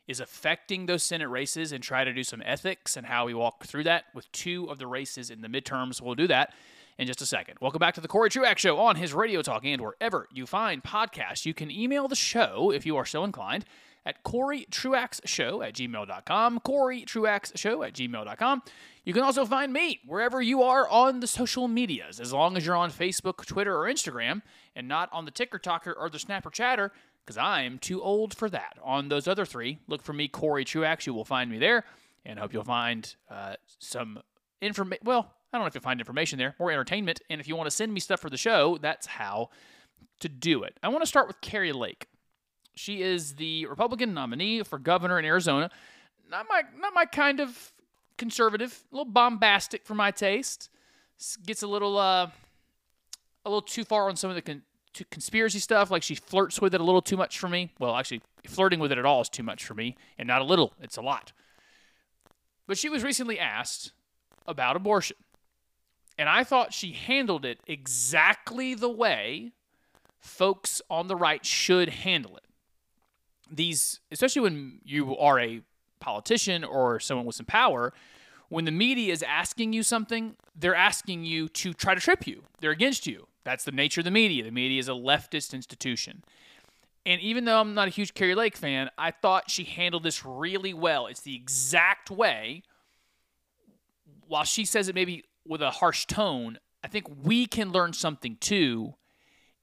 is 0.07 0.19
affecting 0.19 0.85
those 0.85 1.01
Senate 1.01 1.29
races 1.29 1.71
and 1.71 1.83
try 1.83 2.03
to 2.03 2.13
do 2.13 2.23
some 2.23 2.43
ethics 2.45 2.97
and 2.97 3.07
how 3.07 3.25
we 3.25 3.33
walk 3.33 3.65
through 3.65 3.85
that 3.85 4.05
with 4.13 4.31
two 4.31 4.69
of 4.69 4.77
the 4.77 4.85
races 4.85 5.31
in 5.31 5.41
the 5.41 5.47
midterms. 5.47 6.01
We'll 6.01 6.13
do 6.13 6.27
that 6.27 6.53
in 6.97 7.07
just 7.07 7.21
a 7.21 7.25
second. 7.25 7.57
Welcome 7.61 7.79
back 7.79 7.93
to 7.95 8.01
the 8.01 8.07
Corey 8.07 8.29
Truax 8.29 8.61
Show 8.61 8.77
on 8.77 8.95
his 8.95 9.13
Radio 9.13 9.41
Talk 9.41 9.63
and 9.65 9.81
wherever 9.81 10.27
you 10.33 10.45
find 10.45 10.83
podcasts. 10.83 11.45
You 11.45 11.53
can 11.53 11.69
email 11.69 12.07
the 12.07 12.15
show 12.15 12.71
if 12.71 12.85
you 12.85 12.97
are 12.97 13.05
so 13.05 13.23
inclined 13.23 13.65
at 14.05 14.23
CoreyTruaxShow 14.23 15.67
at 15.67 15.73
gmail.com. 15.73 16.59
CoreyTruaxShow 16.61 17.87
at 17.87 17.93
gmail.com. 17.93 18.63
You 19.03 19.13
can 19.13 19.23
also 19.23 19.45
find 19.45 19.71
me 19.71 19.99
wherever 20.05 20.41
you 20.41 20.63
are 20.63 20.87
on 20.89 21.19
the 21.19 21.27
social 21.27 21.67
medias, 21.67 22.19
as 22.19 22.33
long 22.33 22.57
as 22.57 22.65
you're 22.65 22.75
on 22.75 22.91
Facebook, 22.91 23.45
Twitter, 23.45 23.77
or 23.77 23.85
Instagram, 23.85 24.41
and 24.75 24.87
not 24.87 25.09
on 25.11 25.25
the 25.25 25.31
Ticker 25.31 25.59
Talker 25.59 25.93
or 25.93 26.09
the 26.09 26.19
Snapper 26.19 26.49
Chatter, 26.49 26.91
because 27.25 27.37
I'm 27.37 27.79
too 27.79 28.01
old 28.01 28.33
for 28.33 28.49
that. 28.49 28.77
On 28.83 29.09
those 29.09 29.27
other 29.27 29.45
three, 29.45 29.79
look 29.87 30.01
for 30.01 30.13
me, 30.13 30.27
Corey 30.27 30.65
Truax. 30.65 31.05
You 31.05 31.13
will 31.13 31.25
find 31.25 31.51
me 31.51 31.57
there, 31.57 31.83
and 32.25 32.39
I 32.39 32.41
hope 32.41 32.53
you'll 32.53 32.63
find 32.63 33.13
uh, 33.29 33.55
some 33.79 34.19
information. 34.61 35.03
Well, 35.05 35.33
I 35.51 35.57
don't 35.57 35.63
know 35.63 35.67
if 35.67 35.75
you'll 35.75 35.81
find 35.81 35.99
information 35.99 36.37
there, 36.37 36.55
more 36.59 36.71
entertainment. 36.71 37.21
And 37.29 37.39
if 37.39 37.47
you 37.47 37.55
want 37.55 37.67
to 37.67 37.75
send 37.75 37.93
me 37.93 37.99
stuff 37.99 38.19
for 38.19 38.29
the 38.29 38.37
show, 38.37 38.77
that's 38.81 39.07
how 39.07 39.49
to 40.19 40.29
do 40.29 40.63
it. 40.63 40.77
I 40.83 40.89
want 40.89 41.01
to 41.01 41.07
start 41.07 41.27
with 41.27 41.39
Kari 41.41 41.71
Lake. 41.71 42.07
She 42.75 43.01
is 43.01 43.35
the 43.35 43.65
Republican 43.65 44.13
nominee 44.13 44.63
for 44.63 44.77
governor 44.77 45.17
in 45.17 45.25
Arizona. 45.25 45.69
Not 46.29 46.45
my 46.49 46.63
not 46.79 46.93
my 46.93 47.05
kind 47.05 47.39
of 47.39 47.71
conservative, 48.17 48.83
a 48.91 48.95
little 48.95 49.11
bombastic 49.11 49.85
for 49.85 49.95
my 49.95 50.11
taste. 50.11 50.69
Gets 51.45 51.63
a 51.63 51.67
little 51.67 51.97
uh 51.97 52.29
a 53.45 53.49
little 53.49 53.61
too 53.61 53.85
far 53.85 54.09
on 54.09 54.15
some 54.15 54.29
of 54.29 54.35
the 54.35 54.41
con- 54.41 54.63
conspiracy 55.09 55.59
stuff. 55.59 55.89
Like 55.89 56.03
she 56.03 56.15
flirts 56.15 56.59
with 56.61 56.75
it 56.75 56.81
a 56.81 56.83
little 56.83 57.01
too 57.01 57.17
much 57.17 57.39
for 57.39 57.47
me. 57.47 57.71
Well, 57.79 57.95
actually, 57.95 58.21
flirting 58.45 58.79
with 58.79 58.91
it 58.91 58.97
at 58.97 59.05
all 59.05 59.21
is 59.21 59.29
too 59.29 59.43
much 59.43 59.65
for 59.65 59.73
me, 59.73 59.95
and 60.17 60.27
not 60.27 60.41
a 60.41 60.45
little. 60.45 60.73
It's 60.81 60.97
a 60.97 61.01
lot. 61.01 61.31
But 62.67 62.77
she 62.77 62.89
was 62.89 63.03
recently 63.03 63.39
asked 63.39 63.93
about 64.45 64.75
abortion. 64.75 65.15
And 66.17 66.27
I 66.27 66.43
thought 66.43 66.73
she 66.73 66.93
handled 66.93 67.45
it 67.45 67.59
exactly 67.67 68.73
the 68.73 68.89
way 68.89 69.51
folks 70.19 70.81
on 70.89 71.07
the 71.07 71.15
right 71.15 71.45
should 71.45 71.89
handle 71.89 72.35
it. 72.37 72.43
These, 73.49 73.99
especially 74.11 74.41
when 74.41 74.79
you 74.83 75.15
are 75.17 75.39
a 75.39 75.61
politician 75.99 76.63
or 76.63 76.99
someone 76.99 77.25
with 77.25 77.35
some 77.35 77.45
power, 77.45 77.93
when 78.49 78.65
the 78.65 78.71
media 78.71 79.13
is 79.13 79.23
asking 79.23 79.73
you 79.73 79.83
something, 79.83 80.35
they're 80.55 80.75
asking 80.75 81.23
you 81.23 81.47
to 81.49 81.73
try 81.73 81.93
to 81.93 82.01
trip 82.01 82.25
you. 82.25 82.43
They're 82.59 82.71
against 82.71 83.05
you. 83.05 83.27
That's 83.43 83.63
the 83.63 83.71
nature 83.71 84.01
of 84.01 84.05
the 84.05 84.11
media. 84.11 84.43
The 84.43 84.51
media 84.51 84.79
is 84.79 84.89
a 84.89 84.93
leftist 84.93 85.53
institution. 85.53 86.23
And 87.05 87.21
even 87.21 87.45
though 87.45 87.61
I'm 87.61 87.73
not 87.73 87.87
a 87.87 87.91
huge 87.91 88.13
Kari 88.13 88.35
Lake 88.35 88.57
fan, 88.57 88.89
I 88.97 89.11
thought 89.11 89.49
she 89.49 89.63
handled 89.63 90.03
this 90.03 90.25
really 90.25 90.73
well. 90.73 91.07
It's 91.07 91.21
the 91.21 91.35
exact 91.35 92.11
way 92.11 92.63
while 94.27 94.43
she 94.43 94.65
says 94.65 94.89
it 94.89 94.95
maybe 94.95 95.23
with 95.47 95.61
a 95.61 95.71
harsh 95.71 96.05
tone, 96.05 96.59
I 96.83 96.87
think 96.87 97.05
we 97.23 97.45
can 97.45 97.71
learn 97.71 97.93
something 97.93 98.37
too 98.39 98.93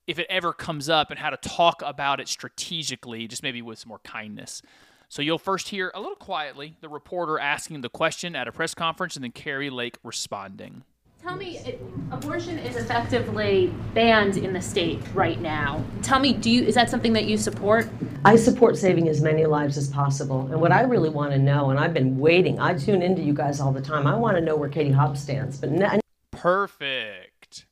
if 0.07 0.19
it 0.19 0.27
ever 0.29 0.53
comes 0.53 0.89
up 0.89 1.11
and 1.11 1.19
how 1.19 1.31
to 1.31 1.37
talk 1.37 1.83
about 1.85 2.21
it 2.21 2.29
strategically, 2.29 3.27
just 3.27 3.43
maybe 3.43 3.63
with 3.63 3.79
some 3.79 3.89
more 3.89 4.01
kindness. 4.01 4.61
So 5.09 5.23
you'll 5.23 5.39
first 5.39 5.69
hear 5.69 5.91
a 5.95 6.01
little 6.01 6.17
quietly 6.17 6.77
the 6.81 6.89
reporter 6.89 7.39
asking 7.39 7.81
the 7.81 7.89
question 7.89 8.35
at 8.37 8.49
a 8.49 8.53
press 8.53 8.75
conference 8.75 9.17
and 9.17 9.25
then 9.25 9.33
Kari 9.33 9.71
Lake 9.71 9.97
responding. 10.03 10.85
Tell 11.25 11.37
me, 11.37 11.57
it, 11.61 11.81
abortion 12.11 12.59
is 12.59 12.77
effectively 12.77 13.73
banned 13.95 14.37
in 14.37 14.53
the 14.53 14.61
state 14.61 15.01
right 15.15 15.41
now. 15.41 15.83
Tell 16.03 16.19
me, 16.19 16.35
do 16.35 16.51
you 16.51 16.65
is 16.65 16.75
that 16.75 16.91
something 16.91 17.15
that 17.15 17.25
you 17.25 17.39
support? 17.39 17.89
I 18.27 18.37
support 18.37 18.77
saving 18.77 19.09
as 19.09 19.23
many 19.23 19.47
lives 19.47 19.79
as 19.79 19.89
possible. 19.89 20.41
And 20.51 20.61
what 20.61 20.71
I 20.71 20.83
really 20.83 21.09
want 21.09 21.33
to 21.33 21.39
know, 21.39 21.71
and 21.71 21.81
I've 21.81 21.95
been 21.95 22.19
waiting, 22.19 22.61
I 22.61 22.75
tune 22.75 23.01
into 23.01 23.23
you 23.23 23.33
guys 23.33 23.59
all 23.59 23.73
the 23.73 23.81
time. 23.81 24.07
I 24.07 24.15
want 24.15 24.37
to 24.37 24.43
know 24.43 24.55
where 24.55 24.69
Katie 24.69 24.91
Hobbs 24.91 25.23
stands. 25.23 25.57
But 25.57 25.71
n- 25.71 26.01
Perfect. 26.31 27.65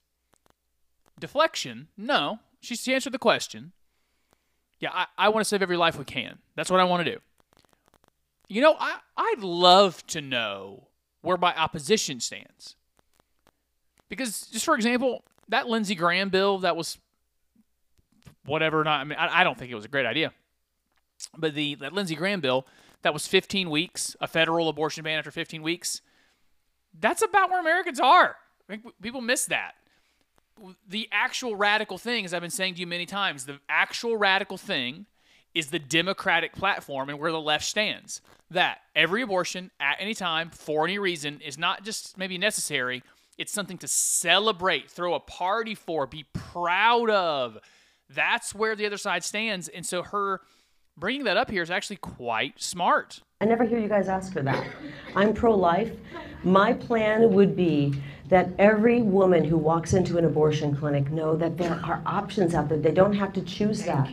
Deflection? 1.20 1.88
No. 1.94 2.38
She 2.60 2.74
she 2.74 2.94
answered 2.94 3.12
the 3.12 3.18
question. 3.18 3.72
Yeah, 4.80 4.92
I, 4.94 5.06
I 5.18 5.28
want 5.28 5.44
to 5.44 5.48
save 5.48 5.60
every 5.60 5.76
life 5.76 5.98
we 5.98 6.06
can. 6.06 6.38
That's 6.56 6.70
what 6.70 6.80
I 6.80 6.84
want 6.84 7.04
to 7.04 7.12
do. 7.12 7.18
You 8.48 8.62
know, 8.62 8.76
I, 8.80 8.96
I'd 9.18 9.40
love 9.40 10.06
to 10.06 10.22
know 10.22 10.88
where 11.20 11.36
my 11.36 11.54
opposition 11.54 12.18
stands. 12.18 12.76
Because, 14.12 14.42
just 14.48 14.66
for 14.66 14.74
example, 14.74 15.24
that 15.48 15.68
Lindsey 15.68 15.94
Graham 15.94 16.28
bill 16.28 16.58
that 16.58 16.76
was 16.76 16.98
whatever, 18.44 18.84
not, 18.84 19.00
I 19.00 19.04
mean, 19.04 19.18
I, 19.18 19.40
I 19.40 19.42
don't 19.42 19.58
think 19.58 19.72
it 19.72 19.74
was 19.74 19.86
a 19.86 19.88
great 19.88 20.04
idea. 20.04 20.34
But 21.38 21.54
the 21.54 21.76
that 21.76 21.94
Lindsey 21.94 22.14
Graham 22.14 22.42
bill 22.42 22.66
that 23.00 23.14
was 23.14 23.26
15 23.26 23.70
weeks, 23.70 24.14
a 24.20 24.28
federal 24.28 24.68
abortion 24.68 25.02
ban 25.02 25.18
after 25.18 25.30
15 25.30 25.62
weeks, 25.62 26.02
that's 27.00 27.22
about 27.22 27.48
where 27.48 27.58
Americans 27.58 27.98
are. 28.00 28.36
I 28.68 28.76
think 28.76 28.84
people 29.00 29.22
miss 29.22 29.46
that. 29.46 29.76
The 30.86 31.08
actual 31.10 31.56
radical 31.56 31.96
thing, 31.96 32.26
as 32.26 32.34
I've 32.34 32.42
been 32.42 32.50
saying 32.50 32.74
to 32.74 32.80
you 32.80 32.86
many 32.86 33.06
times, 33.06 33.46
the 33.46 33.60
actual 33.66 34.18
radical 34.18 34.58
thing 34.58 35.06
is 35.54 35.68
the 35.68 35.78
Democratic 35.78 36.52
platform 36.52 37.08
and 37.08 37.18
where 37.18 37.32
the 37.32 37.40
left 37.40 37.64
stands. 37.64 38.20
That 38.50 38.80
every 38.94 39.22
abortion 39.22 39.70
at 39.80 39.96
any 40.00 40.12
time 40.12 40.50
for 40.50 40.84
any 40.84 40.98
reason 40.98 41.40
is 41.40 41.56
not 41.56 41.82
just 41.82 42.18
maybe 42.18 42.36
necessary, 42.36 43.02
it's 43.38 43.52
something 43.52 43.78
to 43.78 43.88
celebrate, 43.88 44.90
throw 44.90 45.14
a 45.14 45.20
party 45.20 45.74
for, 45.74 46.06
be 46.06 46.26
proud 46.32 47.10
of. 47.10 47.58
That's 48.08 48.54
where 48.54 48.76
the 48.76 48.86
other 48.86 48.98
side 48.98 49.24
stands. 49.24 49.68
And 49.68 49.86
so 49.86 50.02
her 50.02 50.40
bringing 50.96 51.24
that 51.24 51.36
up 51.36 51.50
here 51.50 51.62
is 51.62 51.70
actually 51.70 51.96
quite 51.96 52.60
smart. 52.60 53.20
I 53.40 53.44
never 53.44 53.64
hear 53.64 53.78
you 53.78 53.88
guys 53.88 54.08
ask 54.08 54.32
for 54.32 54.42
that. 54.42 54.64
I'm 55.16 55.34
pro 55.34 55.54
life. 55.54 55.90
My 56.44 56.72
plan 56.72 57.32
would 57.32 57.56
be 57.56 58.00
that 58.28 58.50
every 58.58 59.02
woman 59.02 59.44
who 59.44 59.58
walks 59.58 59.94
into 59.94 60.16
an 60.18 60.24
abortion 60.24 60.76
clinic 60.76 61.10
know 61.10 61.36
that 61.36 61.56
there 61.56 61.80
are 61.84 62.02
options 62.06 62.54
out 62.54 62.68
there. 62.68 62.78
They 62.78 62.92
don't 62.92 63.14
have 63.14 63.32
to 63.32 63.42
choose 63.42 63.82
that. 63.84 64.08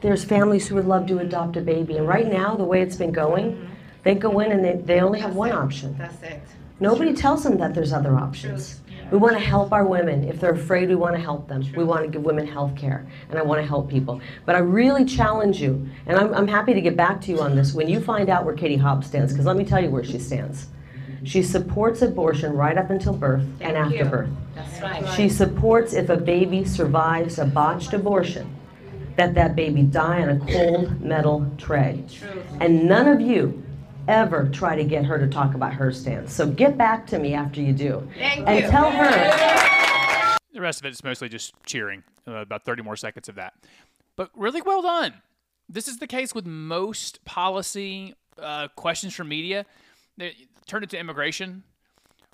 There's 0.00 0.24
families 0.24 0.66
who 0.66 0.74
would 0.74 0.86
love 0.86 1.06
to 1.06 1.18
adopt 1.18 1.56
a 1.56 1.60
baby. 1.60 1.96
And 1.96 2.06
right 2.06 2.26
now, 2.30 2.56
the 2.56 2.64
way 2.64 2.82
it's 2.82 2.96
been 2.96 3.12
going, 3.12 3.70
they 4.02 4.14
go 4.14 4.40
in 4.40 4.52
and 4.52 4.64
they, 4.64 4.76
they 4.76 5.00
only 5.00 5.20
have 5.20 5.34
one 5.34 5.52
option. 5.52 5.96
That's 5.96 6.22
it. 6.22 6.42
Nobody 6.80 7.14
tells 7.14 7.44
them 7.44 7.56
that 7.58 7.74
there's 7.74 7.92
other 7.92 8.16
options. 8.16 8.80
We 9.10 9.18
want 9.18 9.34
to 9.34 9.40
help 9.40 9.72
our 9.72 9.86
women. 9.86 10.24
If 10.24 10.40
they're 10.40 10.54
afraid, 10.54 10.88
we 10.88 10.94
want 10.96 11.14
to 11.14 11.20
help 11.20 11.46
them. 11.46 11.64
We 11.76 11.84
want 11.84 12.04
to 12.04 12.10
give 12.10 12.22
women 12.22 12.46
health 12.46 12.74
care, 12.74 13.06
and 13.28 13.38
I 13.38 13.42
want 13.42 13.60
to 13.60 13.66
help 13.66 13.88
people. 13.88 14.20
But 14.44 14.56
I 14.56 14.58
really 14.58 15.04
challenge 15.04 15.60
you, 15.60 15.88
and 16.06 16.18
I'm, 16.18 16.34
I'm 16.34 16.48
happy 16.48 16.74
to 16.74 16.80
get 16.80 16.96
back 16.96 17.20
to 17.22 17.30
you 17.30 17.40
on 17.40 17.54
this 17.54 17.74
when 17.74 17.88
you 17.88 18.00
find 18.00 18.28
out 18.28 18.44
where 18.44 18.54
Katie 18.54 18.76
Hobbs 18.76 19.06
stands, 19.06 19.32
because 19.32 19.46
let 19.46 19.56
me 19.56 19.64
tell 19.64 19.82
you 19.82 19.90
where 19.90 20.04
she 20.04 20.18
stands. 20.18 20.68
She 21.22 21.42
supports 21.42 22.02
abortion 22.02 22.54
right 22.54 22.76
up 22.76 22.90
until 22.90 23.14
birth 23.14 23.44
and 23.60 23.76
after 23.76 23.96
you. 23.96 24.04
birth. 24.04 24.30
That's 24.54 24.80
right. 24.80 25.08
She 25.16 25.28
supports 25.28 25.92
if 25.94 26.08
a 26.10 26.16
baby 26.16 26.64
survives 26.64 27.38
a 27.38 27.46
botched 27.46 27.92
abortion, 27.94 28.54
that 29.16 29.34
that 29.34 29.54
baby 29.54 29.82
die 29.82 30.22
on 30.22 30.28
a 30.28 30.52
cold 30.52 31.00
metal 31.00 31.50
tray. 31.56 32.04
And 32.60 32.88
none 32.88 33.06
of 33.06 33.20
you 33.20 33.63
ever 34.08 34.48
try 34.48 34.76
to 34.76 34.84
get 34.84 35.04
her 35.04 35.18
to 35.18 35.26
talk 35.26 35.54
about 35.54 35.72
her 35.74 35.92
stance. 35.92 36.32
So 36.32 36.46
get 36.46 36.76
back 36.76 37.06
to 37.08 37.18
me 37.18 37.34
after 37.34 37.60
you 37.60 37.72
do. 37.72 38.08
Thank 38.16 38.46
and 38.46 38.64
you. 38.64 38.70
tell 38.70 38.90
her 38.90 40.36
The 40.52 40.60
rest 40.60 40.80
of 40.80 40.86
it 40.86 40.92
is 40.92 41.02
mostly 41.02 41.28
just 41.28 41.54
cheering. 41.66 42.02
Uh, 42.26 42.36
about 42.36 42.64
30 42.64 42.82
more 42.82 42.96
seconds 42.96 43.28
of 43.28 43.34
that. 43.34 43.54
But 44.16 44.30
really 44.34 44.62
well 44.62 44.82
done. 44.82 45.14
This 45.68 45.88
is 45.88 45.98
the 45.98 46.06
case 46.06 46.34
with 46.34 46.46
most 46.46 47.24
policy 47.24 48.14
uh, 48.38 48.68
questions 48.68 49.14
from 49.14 49.28
media. 49.28 49.66
They 50.16 50.34
turn 50.66 50.82
it 50.82 50.90
to 50.90 50.98
immigration. 50.98 51.64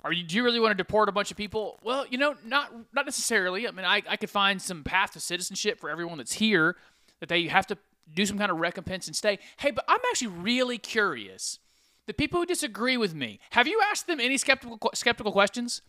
Are 0.03 0.11
you, 0.11 0.23
do 0.23 0.35
you 0.35 0.43
really 0.43 0.59
want 0.59 0.71
to 0.71 0.75
deport 0.75 1.09
a 1.09 1.11
bunch 1.11 1.31
of 1.31 1.37
people? 1.37 1.79
Well, 1.83 2.05
you 2.09 2.17
know, 2.17 2.35
not 2.43 2.71
not 2.93 3.05
necessarily. 3.05 3.67
I 3.67 3.71
mean, 3.71 3.85
I, 3.85 4.01
I 4.09 4.17
could 4.17 4.29
find 4.29 4.61
some 4.61 4.83
path 4.83 5.11
to 5.13 5.19
citizenship 5.19 5.79
for 5.79 5.89
everyone 5.89 6.17
that's 6.17 6.33
here 6.33 6.75
that 7.19 7.29
they 7.29 7.47
have 7.47 7.67
to 7.67 7.77
do 8.13 8.25
some 8.25 8.37
kind 8.37 8.51
of 8.51 8.57
recompense 8.57 9.07
and 9.07 9.15
stay. 9.15 9.39
Hey, 9.57 9.71
but 9.71 9.85
I'm 9.87 9.99
actually 10.09 10.27
really 10.29 10.77
curious. 10.77 11.59
The 12.07 12.13
people 12.13 12.39
who 12.39 12.45
disagree 12.45 12.97
with 12.97 13.13
me, 13.13 13.39
have 13.51 13.67
you 13.67 13.81
asked 13.89 14.07
them 14.07 14.19
any 14.19 14.37
skeptical 14.37 14.91
skeptical 14.93 15.31
questions? 15.31 15.81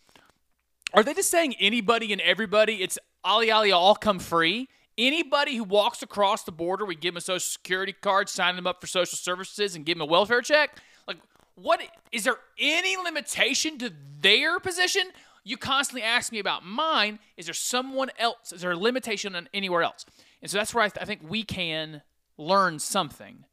Are 0.93 1.03
they 1.03 1.13
just 1.13 1.31
saying 1.31 1.55
anybody 1.59 2.11
and 2.13 2.21
everybody, 2.21 2.83
it's 2.83 2.99
Ali 3.23 3.49
Ali 3.49 3.71
all 3.71 3.95
come 3.95 4.19
free? 4.19 4.69
Anybody 4.95 5.55
who 5.55 5.63
walks 5.63 6.03
across 6.03 6.43
the 6.43 6.51
border, 6.51 6.85
we 6.85 6.95
give 6.95 7.13
them 7.13 7.17
a 7.17 7.21
social 7.21 7.39
security 7.39 7.93
card, 7.93 8.29
sign 8.29 8.55
them 8.55 8.67
up 8.67 8.79
for 8.79 8.85
social 8.85 9.17
services, 9.17 9.75
and 9.75 9.85
give 9.85 9.97
them 9.97 10.07
a 10.07 10.11
welfare 10.11 10.41
check? 10.41 10.77
Like, 11.07 11.17
what 11.55 11.81
is 12.11 12.25
there 12.25 12.37
any 12.59 12.95
limitation 12.95 13.79
to 13.79 13.91
their 14.19 14.59
position? 14.59 15.03
You 15.43 15.57
constantly 15.57 16.03
ask 16.03 16.31
me 16.31 16.37
about 16.37 16.63
mine. 16.63 17.17
Is 17.37 17.45
there 17.45 17.55
someone 17.55 18.11
else? 18.19 18.53
Is 18.53 18.61
there 18.61 18.71
a 18.71 18.77
limitation 18.77 19.35
on 19.35 19.49
anywhere 19.51 19.81
else? 19.81 20.05
And 20.43 20.51
so 20.51 20.59
that's 20.59 20.75
where 20.75 20.83
I, 20.83 20.89
th- 20.89 21.01
I 21.01 21.05
think 21.05 21.21
we 21.27 21.43
can 21.43 22.03
learn 22.37 22.77
something 22.77 23.45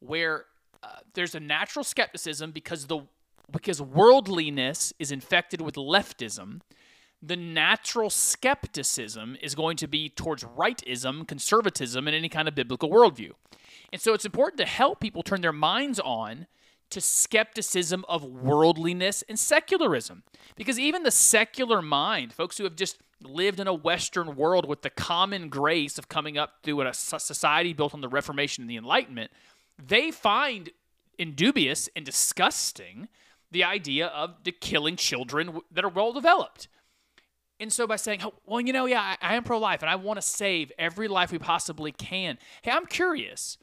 where 0.00 0.46
there's 1.14 1.34
a 1.34 1.40
natural 1.40 1.84
skepticism 1.84 2.50
because 2.52 2.86
the 2.86 3.00
because 3.50 3.82
worldliness 3.82 4.92
is 4.98 5.10
infected 5.10 5.60
with 5.60 5.74
leftism 5.74 6.60
the 7.22 7.36
natural 7.36 8.08
skepticism 8.08 9.36
is 9.42 9.54
going 9.54 9.76
to 9.76 9.86
be 9.86 10.08
towards 10.08 10.42
rightism, 10.42 11.28
conservatism, 11.28 12.08
and 12.08 12.16
any 12.16 12.28
kind 12.28 12.48
of 12.48 12.54
biblical 12.54 12.88
worldview. 12.88 13.32
And 13.92 14.00
so 14.00 14.14
it's 14.14 14.24
important 14.24 14.58
to 14.58 14.66
help 14.66 15.00
people 15.00 15.22
turn 15.22 15.42
their 15.42 15.52
minds 15.52 16.00
on 16.00 16.46
to 16.90 17.00
skepticism 17.00 18.04
of 18.08 18.24
worldliness 18.24 19.22
and 19.28 19.38
secularism. 19.38 20.22
Because 20.56 20.78
even 20.78 21.02
the 21.02 21.10
secular 21.10 21.82
mind, 21.82 22.32
folks 22.32 22.58
who 22.58 22.64
have 22.64 22.74
just 22.74 22.98
lived 23.22 23.60
in 23.60 23.68
a 23.68 23.74
Western 23.74 24.34
world 24.34 24.66
with 24.66 24.80
the 24.80 24.90
common 24.90 25.50
grace 25.50 25.98
of 25.98 26.08
coming 26.08 26.38
up 26.38 26.54
through 26.62 26.80
a 26.80 26.94
society 26.94 27.74
built 27.74 27.92
on 27.92 28.00
the 28.00 28.08
Reformation 28.08 28.62
and 28.62 28.70
the 28.70 28.76
Enlightenment, 28.76 29.30
they 29.86 30.10
find 30.10 30.70
indubious 31.18 31.88
and 31.94 32.04
disgusting 32.04 33.08
the 33.50 33.64
idea 33.64 34.06
of 34.06 34.44
the 34.44 34.52
killing 34.52 34.96
children 34.96 35.60
that 35.70 35.84
are 35.84 35.88
well 35.88 36.12
developed. 36.12 36.68
And 37.58 37.72
so 37.72 37.86
by 37.86 37.96
saying, 37.96 38.20
oh, 38.22 38.32
well, 38.46 38.60
you 38.60 38.72
know, 38.72 38.86
yeah, 38.86 39.00
I, 39.00 39.16
I 39.20 39.34
am 39.34 39.44
pro 39.44 39.58
life 39.58 39.82
and 39.82 39.90
I 39.90 39.96
want 39.96 40.16
to 40.16 40.26
save 40.26 40.72
every 40.78 41.08
life 41.08 41.30
we 41.30 41.38
possibly 41.38 41.92
can. 41.92 42.38
Hey, 42.62 42.70
I'm 42.70 42.86
curious. 42.86 43.58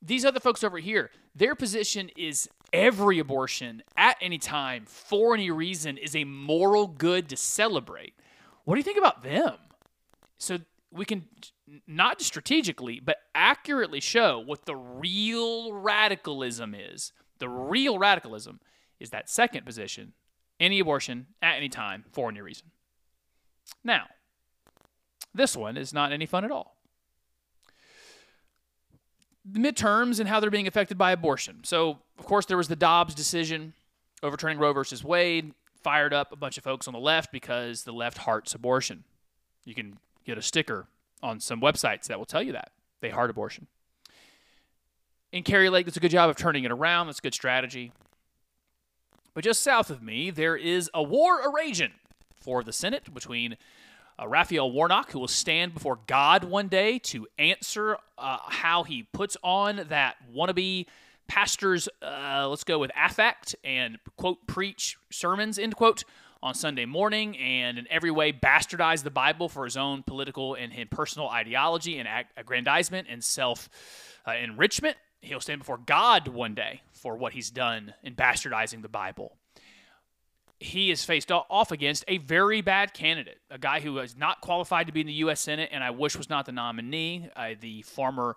These 0.00 0.24
other 0.24 0.40
folks 0.40 0.64
over 0.64 0.78
here, 0.78 1.10
their 1.34 1.54
position 1.54 2.10
is 2.16 2.48
every 2.72 3.20
abortion 3.20 3.82
at 3.96 4.16
any 4.20 4.38
time 4.38 4.84
for 4.86 5.34
any 5.34 5.50
reason 5.50 5.98
is 5.98 6.16
a 6.16 6.24
moral 6.24 6.88
good 6.88 7.28
to 7.28 7.36
celebrate. 7.36 8.14
What 8.64 8.74
do 8.74 8.78
you 8.80 8.84
think 8.84 8.98
about 8.98 9.22
them? 9.22 9.54
So 10.38 10.58
we 10.92 11.04
can 11.04 11.26
not 11.86 12.18
just 12.18 12.28
strategically, 12.28 13.00
but 13.00 13.16
accurately 13.34 14.00
show 14.00 14.38
what 14.38 14.66
the 14.66 14.76
real 14.76 15.72
radicalism 15.72 16.74
is. 16.74 17.12
The 17.38 17.48
real 17.48 17.98
radicalism 17.98 18.60
is 19.00 19.10
that 19.10 19.30
second 19.30 19.64
position 19.64 20.12
any 20.60 20.78
abortion 20.78 21.26
at 21.40 21.56
any 21.56 21.68
time 21.68 22.04
for 22.12 22.28
any 22.28 22.40
reason. 22.40 22.70
Now, 23.82 24.06
this 25.34 25.56
one 25.56 25.76
is 25.76 25.92
not 25.92 26.12
any 26.12 26.26
fun 26.26 26.44
at 26.44 26.50
all. 26.50 26.76
The 29.44 29.58
midterms 29.58 30.20
and 30.20 30.28
how 30.28 30.38
they're 30.38 30.50
being 30.50 30.68
affected 30.68 30.96
by 30.96 31.10
abortion. 31.10 31.64
So, 31.64 31.98
of 32.18 32.26
course, 32.26 32.46
there 32.46 32.56
was 32.56 32.68
the 32.68 32.76
Dobbs 32.76 33.14
decision 33.14 33.72
overturning 34.22 34.58
Roe 34.58 34.72
versus 34.72 35.02
Wade, 35.02 35.52
fired 35.82 36.14
up 36.14 36.32
a 36.32 36.36
bunch 36.36 36.56
of 36.56 36.64
folks 36.64 36.86
on 36.86 36.94
the 36.94 37.00
left 37.00 37.32
because 37.32 37.82
the 37.82 37.92
left 37.92 38.18
hearts 38.18 38.54
abortion. 38.54 39.04
You 39.64 39.74
can 39.74 39.98
get 40.24 40.38
a 40.38 40.42
sticker 40.42 40.86
on 41.22 41.40
some 41.40 41.60
websites 41.60 42.04
that 42.04 42.18
will 42.18 42.26
tell 42.26 42.42
you 42.42 42.52
that 42.52 42.72
they 43.00 43.10
heart 43.10 43.30
abortion. 43.30 43.66
In 45.30 45.42
Kari 45.42 45.70
Lake, 45.70 45.86
that's 45.86 45.96
a 45.96 46.00
good 46.00 46.10
job 46.10 46.28
of 46.28 46.36
turning 46.36 46.64
it 46.64 46.70
around. 46.70 47.06
That's 47.06 47.18
a 47.18 47.22
good 47.22 47.34
strategy. 47.34 47.92
But 49.34 49.44
just 49.44 49.62
south 49.62 49.88
of 49.88 50.02
me, 50.02 50.30
there 50.30 50.56
is 50.56 50.90
a 50.92 51.02
war 51.02 51.40
a 51.40 51.50
raging 51.50 51.92
for 52.36 52.62
the 52.62 52.72
Senate 52.72 53.12
between 53.14 53.56
uh, 54.20 54.28
Raphael 54.28 54.70
Warnock, 54.70 55.12
who 55.12 55.20
will 55.20 55.28
stand 55.28 55.72
before 55.72 56.00
God 56.06 56.44
one 56.44 56.68
day 56.68 56.98
to 56.98 57.26
answer 57.38 57.96
uh, 58.18 58.38
how 58.46 58.82
he 58.82 59.04
puts 59.04 59.36
on 59.42 59.86
that 59.88 60.16
wannabe 60.34 60.86
pastor's, 61.28 61.88
uh, 62.02 62.46
let's 62.48 62.64
go 62.64 62.78
with 62.78 62.90
affect 62.94 63.56
and 63.64 63.98
quote, 64.16 64.46
preach 64.46 64.98
sermons, 65.10 65.58
end 65.58 65.76
quote, 65.76 66.04
on 66.42 66.54
Sunday 66.54 66.84
morning 66.84 67.36
and 67.38 67.78
in 67.78 67.86
every 67.90 68.10
way 68.10 68.32
bastardize 68.32 69.02
the 69.02 69.10
Bible 69.10 69.48
for 69.48 69.64
his 69.64 69.76
own 69.76 70.02
political 70.02 70.54
and 70.54 70.72
his 70.72 70.86
personal 70.90 71.28
ideology 71.28 71.98
and 71.98 72.08
aggrandizement 72.36 73.08
and 73.10 73.22
self 73.22 73.68
uh, 74.26 74.32
enrichment. 74.32 74.96
He'll 75.20 75.40
stand 75.40 75.60
before 75.60 75.78
God 75.78 76.28
one 76.28 76.54
day 76.54 76.82
for 76.92 77.16
what 77.16 77.32
he's 77.32 77.50
done 77.50 77.94
in 78.02 78.14
bastardizing 78.14 78.82
the 78.82 78.88
Bible 78.88 79.36
he 80.62 80.90
is 80.90 81.04
faced 81.04 81.30
off 81.32 81.72
against 81.72 82.04
a 82.08 82.18
very 82.18 82.60
bad 82.60 82.94
candidate, 82.94 83.40
a 83.50 83.58
guy 83.58 83.80
who 83.80 83.98
is 83.98 84.16
not 84.16 84.40
qualified 84.40 84.86
to 84.86 84.92
be 84.92 85.00
in 85.00 85.06
the 85.06 85.12
U.S. 85.14 85.40
Senate, 85.40 85.70
and 85.72 85.82
I 85.82 85.90
wish 85.90 86.16
was 86.16 86.30
not 86.30 86.46
the 86.46 86.52
nominee, 86.52 87.28
uh, 87.36 87.50
the 87.60 87.82
former 87.82 88.36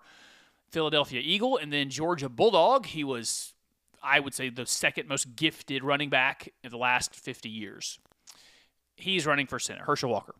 Philadelphia 0.70 1.20
Eagle, 1.24 1.56
and 1.56 1.72
then 1.72 1.88
Georgia 1.88 2.28
Bulldog. 2.28 2.86
He 2.86 3.04
was, 3.04 3.54
I 4.02 4.20
would 4.20 4.34
say, 4.34 4.48
the 4.48 4.66
second 4.66 5.08
most 5.08 5.36
gifted 5.36 5.84
running 5.84 6.10
back 6.10 6.52
in 6.62 6.70
the 6.70 6.78
last 6.78 7.14
50 7.14 7.48
years. 7.48 7.98
He's 8.96 9.26
running 9.26 9.46
for 9.46 9.58
Senate, 9.58 9.82
Herschel 9.82 10.10
Walker. 10.10 10.34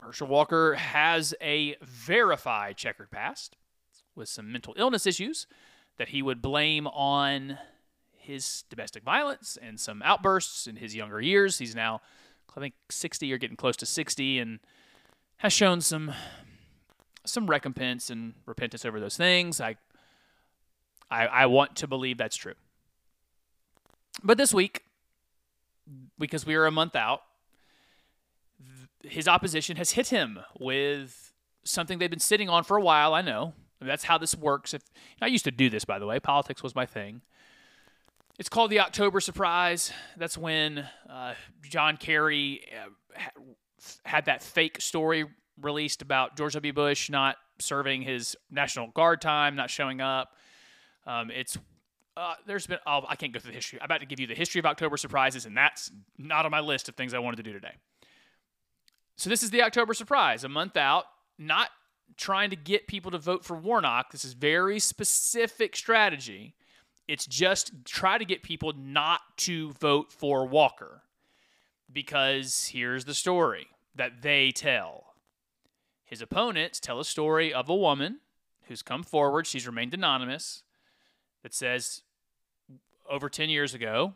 Herschel 0.00 0.28
Walker 0.28 0.74
has 0.74 1.34
a 1.40 1.76
verified 1.82 2.76
checkered 2.76 3.10
past 3.10 3.56
with 4.14 4.28
some 4.28 4.50
mental 4.50 4.74
illness 4.76 5.06
issues 5.06 5.46
that 5.96 6.08
he 6.08 6.22
would 6.22 6.40
blame 6.40 6.86
on 6.86 7.58
his 8.16 8.64
domestic 8.68 9.02
violence 9.02 9.58
and 9.60 9.80
some 9.80 10.02
outbursts 10.02 10.66
in 10.66 10.76
his 10.76 10.94
younger 10.94 11.20
years. 11.20 11.58
He's 11.58 11.74
now, 11.74 12.00
I 12.56 12.60
think, 12.60 12.74
60 12.90 13.32
or 13.32 13.38
getting 13.38 13.56
close 13.56 13.76
to 13.76 13.86
60 13.86 14.38
and 14.38 14.60
has 15.38 15.52
shown 15.52 15.80
some 15.80 16.12
some 17.24 17.46
recompense 17.46 18.10
and 18.10 18.34
repentance 18.46 18.84
over 18.84 19.00
those 19.00 19.16
things. 19.16 19.60
I, 19.60 19.76
I, 21.10 21.26
I 21.26 21.46
want 21.46 21.76
to 21.76 21.86
believe 21.86 22.18
that's 22.18 22.36
true. 22.36 22.54
But 24.22 24.36
this 24.36 24.52
week, 24.52 24.82
because 26.18 26.44
we 26.44 26.54
are 26.54 26.66
a 26.66 26.70
month 26.70 26.96
out, 26.96 27.22
his 29.02 29.28
opposition 29.28 29.76
has 29.76 29.92
hit 29.92 30.08
him 30.08 30.40
with 30.58 31.32
something 31.64 31.98
they've 31.98 32.10
been 32.10 32.18
sitting 32.18 32.48
on 32.48 32.64
for 32.64 32.76
a 32.76 32.82
while. 32.82 33.14
I 33.14 33.22
know 33.22 33.54
that's 33.80 34.04
how 34.04 34.18
this 34.18 34.34
works. 34.34 34.74
If 34.74 34.82
I 35.22 35.26
used 35.26 35.44
to 35.44 35.50
do 35.50 35.70
this, 35.70 35.84
by 35.84 35.98
the 35.98 36.06
way, 36.06 36.18
politics 36.18 36.62
was 36.62 36.74
my 36.74 36.86
thing. 36.86 37.22
It's 38.38 38.48
called 38.48 38.70
the 38.70 38.80
October 38.80 39.20
surprise. 39.20 39.92
That's 40.16 40.38
when 40.38 40.86
uh, 41.08 41.34
John 41.62 41.96
Kerry 41.96 42.62
uh, 42.72 42.90
had 44.04 44.26
that 44.26 44.42
fake 44.42 44.80
story 44.80 45.26
released 45.60 46.02
about 46.02 46.36
George 46.36 46.54
W. 46.54 46.72
Bush 46.72 47.10
not 47.10 47.36
serving 47.58 48.02
his 48.02 48.36
National 48.50 48.88
Guard 48.88 49.20
time, 49.20 49.56
not 49.56 49.70
showing 49.70 50.00
up. 50.00 50.34
Um, 51.08 51.30
it's 51.30 51.56
uh, 52.16 52.34
there's 52.46 52.66
been 52.66 52.78
oh, 52.86 53.04
I 53.08 53.16
can't 53.16 53.32
go 53.32 53.40
through 53.40 53.52
the 53.52 53.56
history. 53.56 53.80
I'm 53.80 53.86
about 53.86 54.00
to 54.00 54.06
give 54.06 54.20
you 54.20 54.26
the 54.26 54.34
history 54.34 54.58
of 54.58 54.66
October 54.66 54.96
surprises, 54.96 55.46
and 55.46 55.56
that's 55.56 55.90
not 56.18 56.44
on 56.44 56.50
my 56.50 56.60
list 56.60 56.88
of 56.88 56.94
things 56.94 57.14
I 57.14 57.18
wanted 57.18 57.38
to 57.38 57.42
do 57.42 57.52
today. 57.52 57.74
So 59.16 59.30
this 59.30 59.42
is 59.42 59.50
the 59.50 59.62
October 59.62 59.94
surprise, 59.94 60.44
a 60.44 60.48
month 60.48 60.76
out, 60.76 61.06
not 61.38 61.70
trying 62.16 62.50
to 62.50 62.56
get 62.56 62.86
people 62.86 63.10
to 63.10 63.18
vote 63.18 63.44
for 63.44 63.56
Warnock. 63.56 64.12
This 64.12 64.24
is 64.24 64.34
very 64.34 64.78
specific 64.78 65.74
strategy. 65.74 66.54
It's 67.08 67.26
just 67.26 67.72
try 67.84 68.18
to 68.18 68.24
get 68.24 68.42
people 68.42 68.74
not 68.76 69.20
to 69.38 69.72
vote 69.72 70.12
for 70.12 70.46
Walker. 70.46 71.02
Because 71.90 72.66
here's 72.72 73.06
the 73.06 73.14
story 73.14 73.68
that 73.94 74.20
they 74.20 74.50
tell. 74.50 75.14
His 76.04 76.20
opponents 76.20 76.78
tell 76.78 77.00
a 77.00 77.04
story 77.04 77.52
of 77.52 77.68
a 77.70 77.74
woman 77.74 78.20
who's 78.64 78.82
come 78.82 79.02
forward, 79.02 79.46
she's 79.46 79.66
remained 79.66 79.94
anonymous, 79.94 80.62
that 81.42 81.54
says 81.54 82.02
over 83.08 83.28
10 83.28 83.50
years 83.50 83.74
ago, 83.74 84.14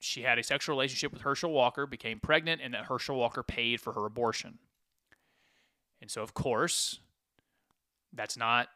she 0.00 0.22
had 0.22 0.38
a 0.38 0.42
sexual 0.42 0.74
relationship 0.74 1.12
with 1.12 1.22
Herschel 1.22 1.52
Walker, 1.52 1.86
became 1.86 2.20
pregnant, 2.20 2.60
and 2.62 2.74
that 2.74 2.86
Herschel 2.86 3.16
Walker 3.16 3.42
paid 3.42 3.80
for 3.80 3.92
her 3.92 4.06
abortion. 4.06 4.58
And 6.00 6.10
so, 6.10 6.22
of 6.22 6.34
course, 6.34 7.00
that's 8.12 8.36
not 8.36 8.68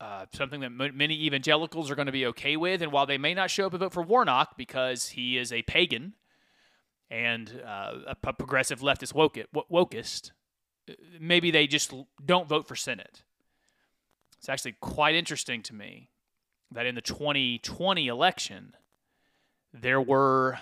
uh, 0.00 0.26
something 0.32 0.60
that 0.60 0.66
m- 0.66 0.96
many 0.96 1.14
evangelicals 1.24 1.90
are 1.90 1.94
going 1.94 2.06
to 2.06 2.12
be 2.12 2.26
okay 2.26 2.56
with. 2.56 2.82
And 2.82 2.92
while 2.92 3.06
they 3.06 3.18
may 3.18 3.34
not 3.34 3.50
show 3.50 3.66
up 3.66 3.72
and 3.72 3.80
vote 3.80 3.92
for 3.92 4.02
Warnock 4.02 4.56
because 4.56 5.08
he 5.08 5.38
is 5.38 5.52
a 5.52 5.62
pagan 5.62 6.14
and 7.10 7.62
uh, 7.64 7.94
a 8.06 8.14
p- 8.14 8.32
progressive 8.32 8.80
leftist 8.80 9.14
woke 9.14 9.38
wokist, 9.70 10.32
maybe 11.18 11.50
they 11.50 11.66
just 11.66 11.92
don't 12.24 12.48
vote 12.48 12.66
for 12.66 12.76
Senate. 12.76 13.22
It's 14.38 14.48
actually 14.48 14.76
quite 14.80 15.14
interesting 15.14 15.62
to 15.62 15.74
me 15.74 16.10
that 16.74 16.86
in 16.86 16.94
the 16.94 17.00
2020 17.00 18.06
election, 18.06 18.74
there 19.72 20.00
were, 20.00 20.58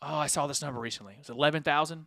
oh, 0.00 0.16
I 0.16 0.26
saw 0.26 0.46
this 0.46 0.62
number 0.62 0.80
recently. 0.80 1.14
It 1.14 1.18
was 1.18 1.30
11,000. 1.30 2.06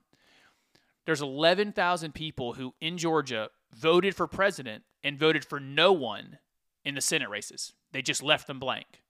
There's 1.06 1.22
11,000 1.22 2.14
people 2.14 2.54
who 2.54 2.74
in 2.82 2.98
Georgia 2.98 3.50
voted 3.74 4.16
for 4.16 4.28
president 4.28 4.84
and 5.04 5.20
voted 5.20 5.46
for 5.46 5.60
no 5.60 5.94
one 5.94 6.40
in 6.84 6.96
the 6.96 7.02
Senate 7.02 7.30
races. 7.30 7.74
They 7.92 8.02
just 8.02 8.24
left 8.24 8.48
them 8.48 8.60
blank. 8.60 9.04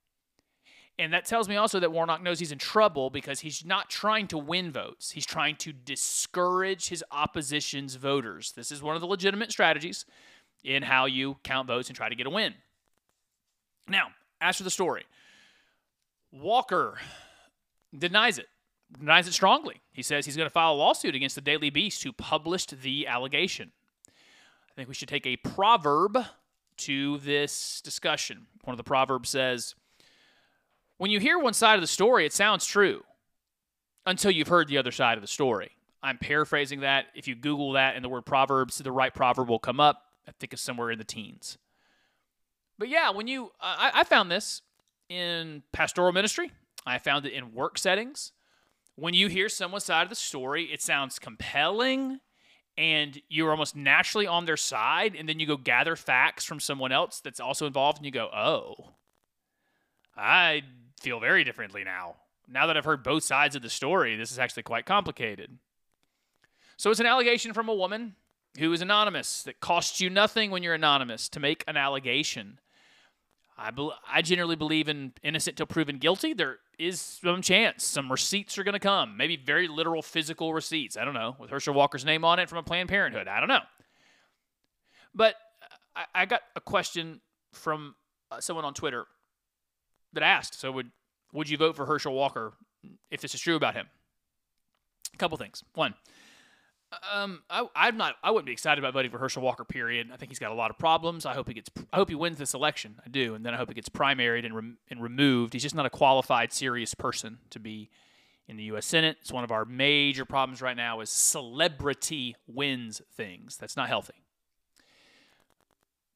And 0.98 1.12
that 1.12 1.24
tells 1.24 1.48
me 1.48 1.56
also 1.56 1.78
that 1.78 1.92
Warnock 1.92 2.22
knows 2.22 2.40
he's 2.40 2.50
in 2.50 2.58
trouble 2.58 3.08
because 3.08 3.40
he's 3.40 3.64
not 3.64 3.88
trying 3.88 4.26
to 4.28 4.38
win 4.38 4.72
votes. 4.72 5.12
He's 5.12 5.26
trying 5.26 5.54
to 5.56 5.72
discourage 5.72 6.88
his 6.88 7.04
opposition's 7.12 7.94
voters. 7.94 8.52
This 8.52 8.72
is 8.72 8.82
one 8.82 8.96
of 8.96 9.00
the 9.00 9.06
legitimate 9.06 9.52
strategies 9.52 10.04
in 10.64 10.82
how 10.82 11.06
you 11.06 11.36
count 11.44 11.68
votes 11.68 11.88
and 11.88 11.96
try 11.96 12.08
to 12.08 12.16
get 12.16 12.26
a 12.26 12.30
win. 12.30 12.54
Now, 13.88 14.08
as 14.40 14.56
for 14.56 14.62
the 14.62 14.70
story, 14.70 15.04
Walker 16.32 16.98
denies 17.96 18.38
it, 18.38 18.46
denies 18.98 19.26
it 19.26 19.32
strongly. 19.32 19.80
He 19.92 20.02
says 20.02 20.26
he's 20.26 20.36
going 20.36 20.46
to 20.46 20.52
file 20.52 20.74
a 20.74 20.76
lawsuit 20.76 21.14
against 21.14 21.34
the 21.34 21.40
Daily 21.40 21.70
Beast 21.70 22.02
who 22.02 22.12
published 22.12 22.82
the 22.82 23.06
allegation. 23.06 23.72
I 24.08 24.72
think 24.76 24.88
we 24.88 24.94
should 24.94 25.08
take 25.08 25.26
a 25.26 25.36
proverb 25.36 26.18
to 26.78 27.18
this 27.18 27.80
discussion. 27.80 28.46
One 28.64 28.72
of 28.72 28.78
the 28.78 28.84
proverbs 28.84 29.30
says, 29.30 29.74
When 30.98 31.10
you 31.10 31.18
hear 31.18 31.38
one 31.38 31.54
side 31.54 31.74
of 31.74 31.80
the 31.80 31.88
story, 31.88 32.26
it 32.26 32.32
sounds 32.32 32.64
true 32.64 33.02
until 34.06 34.30
you've 34.30 34.48
heard 34.48 34.68
the 34.68 34.78
other 34.78 34.92
side 34.92 35.18
of 35.18 35.22
the 35.22 35.28
story. 35.28 35.72
I'm 36.02 36.18
paraphrasing 36.18 36.80
that. 36.80 37.06
If 37.14 37.26
you 37.26 37.34
Google 37.34 37.72
that 37.72 37.96
and 37.96 38.04
the 38.04 38.08
word 38.08 38.24
proverbs, 38.24 38.78
the 38.78 38.92
right 38.92 39.12
proverb 39.12 39.48
will 39.48 39.58
come 39.58 39.80
up. 39.80 40.04
I 40.28 40.32
think 40.38 40.52
it's 40.52 40.62
somewhere 40.62 40.90
in 40.90 40.98
the 40.98 41.04
teens. 41.04 41.58
But 42.78 42.88
yeah, 42.88 43.10
when 43.10 43.26
you, 43.26 43.46
uh, 43.60 43.76
I, 43.78 43.90
I 43.94 44.04
found 44.04 44.30
this 44.30 44.62
in 45.08 45.62
pastoral 45.72 46.12
ministry, 46.12 46.52
I 46.86 46.98
found 46.98 47.26
it 47.26 47.32
in 47.32 47.52
work 47.52 47.78
settings. 47.78 48.32
When 48.94 49.14
you 49.14 49.28
hear 49.28 49.48
someone's 49.48 49.84
side 49.84 50.02
of 50.02 50.08
the 50.08 50.14
story, 50.14 50.64
it 50.64 50.82
sounds 50.82 51.18
compelling 51.18 52.20
and 52.76 53.20
you're 53.28 53.50
almost 53.50 53.74
naturally 53.74 54.26
on 54.26 54.44
their 54.44 54.56
side. 54.56 55.16
And 55.16 55.28
then 55.28 55.40
you 55.40 55.46
go 55.46 55.56
gather 55.56 55.96
facts 55.96 56.44
from 56.44 56.60
someone 56.60 56.92
else 56.92 57.20
that's 57.20 57.40
also 57.40 57.66
involved 57.66 57.98
and 57.98 58.06
you 58.06 58.12
go, 58.12 58.28
oh, 58.32 58.90
I 60.16 60.62
feel 61.00 61.20
very 61.20 61.44
differently 61.44 61.84
now. 61.84 62.16
Now 62.48 62.66
that 62.66 62.76
I've 62.76 62.84
heard 62.84 63.02
both 63.02 63.24
sides 63.24 63.56
of 63.56 63.62
the 63.62 63.70
story, 63.70 64.16
this 64.16 64.32
is 64.32 64.38
actually 64.38 64.62
quite 64.62 64.86
complicated. 64.86 65.58
So 66.76 66.90
it's 66.90 67.00
an 67.00 67.06
allegation 67.06 67.52
from 67.52 67.68
a 67.68 67.74
woman 67.74 68.14
who 68.58 68.72
is 68.72 68.80
anonymous 68.80 69.42
that 69.42 69.60
costs 69.60 70.00
you 70.00 70.08
nothing 70.08 70.50
when 70.50 70.62
you're 70.62 70.74
anonymous 70.74 71.28
to 71.30 71.40
make 71.40 71.64
an 71.68 71.76
allegation. 71.76 72.58
I, 73.58 73.70
bel 73.72 73.92
I 74.08 74.22
generally 74.22 74.56
believe 74.56 74.88
in 74.88 75.12
innocent 75.22 75.56
till 75.56 75.66
proven 75.66 75.98
guilty. 75.98 76.32
There 76.32 76.58
is 76.78 77.00
some 77.00 77.42
chance 77.42 77.84
some 77.84 78.10
receipts 78.10 78.56
are 78.56 78.64
going 78.64 78.74
to 78.74 78.78
come, 78.78 79.16
maybe 79.16 79.36
very 79.36 79.66
literal 79.66 80.00
physical 80.00 80.54
receipts. 80.54 80.96
I 80.96 81.04
don't 81.04 81.14
know, 81.14 81.34
with 81.38 81.50
Herschel 81.50 81.74
Walker's 81.74 82.04
name 82.04 82.24
on 82.24 82.38
it 82.38 82.48
from 82.48 82.58
a 82.58 82.62
Planned 82.62 82.88
Parenthood. 82.88 83.26
I 83.26 83.40
don't 83.40 83.48
know. 83.48 83.60
But 85.14 85.34
I, 85.96 86.04
I 86.14 86.26
got 86.26 86.42
a 86.54 86.60
question 86.60 87.20
from 87.52 87.96
uh, 88.30 88.40
someone 88.40 88.64
on 88.64 88.74
Twitter 88.74 89.06
that 90.12 90.22
asked, 90.22 90.60
so 90.60 90.70
would 90.70 90.90
would 91.32 91.50
you 91.50 91.56
vote 91.56 91.76
for 91.76 91.84
Herschel 91.84 92.14
Walker 92.14 92.54
if 93.10 93.20
this 93.20 93.34
is 93.34 93.40
true 93.40 93.56
about 93.56 93.74
him? 93.74 93.86
A 95.12 95.16
couple 95.16 95.36
things. 95.36 95.64
One, 95.74 95.94
um, 97.12 97.42
I, 97.50 97.66
I'm 97.76 97.96
not. 97.96 98.16
I 98.22 98.30
wouldn't 98.30 98.46
be 98.46 98.52
excited 98.52 98.78
about 98.82 98.94
voting 98.94 99.10
for 99.10 99.18
Herschel 99.18 99.42
Walker. 99.42 99.64
Period. 99.64 100.08
I 100.12 100.16
think 100.16 100.30
he's 100.30 100.38
got 100.38 100.52
a 100.52 100.54
lot 100.54 100.70
of 100.70 100.78
problems. 100.78 101.26
I 101.26 101.34
hope 101.34 101.48
he 101.48 101.54
gets. 101.54 101.70
I 101.92 101.96
hope 101.96 102.08
he 102.08 102.14
wins 102.14 102.38
this 102.38 102.54
election. 102.54 103.00
I 103.04 103.10
do, 103.10 103.34
and 103.34 103.44
then 103.44 103.52
I 103.52 103.58
hope 103.58 103.68
he 103.68 103.74
gets 103.74 103.88
primaried 103.88 104.46
and 104.46 104.54
rem, 104.54 104.78
and 104.88 105.02
removed. 105.02 105.52
He's 105.52 105.62
just 105.62 105.74
not 105.74 105.84
a 105.84 105.90
qualified, 105.90 106.52
serious 106.52 106.94
person 106.94 107.38
to 107.50 107.58
be 107.58 107.90
in 108.46 108.56
the 108.56 108.64
U.S. 108.64 108.86
Senate. 108.86 109.18
It's 109.20 109.32
one 109.32 109.44
of 109.44 109.52
our 109.52 109.66
major 109.66 110.24
problems 110.24 110.62
right 110.62 110.76
now. 110.76 111.00
Is 111.00 111.10
celebrity 111.10 112.36
wins 112.46 113.02
things. 113.14 113.58
That's 113.58 113.76
not 113.76 113.88
healthy. 113.88 114.24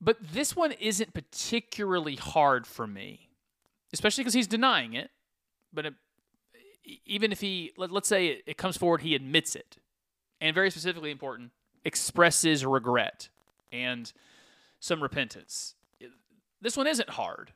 But 0.01 0.17
this 0.33 0.57
one 0.57 0.73
isn't 0.73 1.13
particularly 1.13 2.17
hard 2.17 2.67
for 2.67 2.87
me, 2.87 3.29
especially 3.93 4.25
because 4.25 4.35
he's 4.35 4.49
denying 4.49 4.95
it. 4.95 5.11
But 5.73 5.87
it, 5.87 5.95
even 7.05 7.31
if 7.31 7.41
he, 7.41 7.73
let, 7.77 7.93
us 7.93 8.09
say 8.09 8.29
it, 8.29 8.43
it 8.47 8.57
comes 8.57 8.77
forward, 8.77 9.03
he 9.03 9.15
admits 9.15 9.55
it 9.55 9.77
and 10.43 10.55
very 10.55 10.71
specifically 10.71 11.13
important, 11.13 11.53
expresses 11.85 12.67
regret 12.67 13.29
and 13.71 14.13
some 14.81 15.01
repentance. 15.03 15.77
This 16.61 16.77
one 16.77 16.89
isn't 16.89 17.11
hard. 17.11 17.53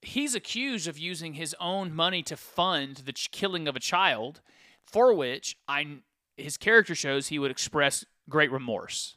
He's 0.00 0.34
accused 0.34 0.88
of 0.88 0.98
using 0.98 1.34
his 1.34 1.54
own 1.60 1.94
money 1.94 2.22
to 2.24 2.36
fund 2.36 3.02
the 3.04 3.12
killing 3.12 3.68
of 3.68 3.76
a 3.76 3.80
child, 3.80 4.40
for 4.84 5.12
which 5.12 5.56
I 5.68 5.98
his 6.36 6.56
character 6.56 6.94
shows 6.94 7.28
he 7.28 7.38
would 7.38 7.50
express 7.50 8.04
great 8.28 8.50
remorse. 8.50 9.16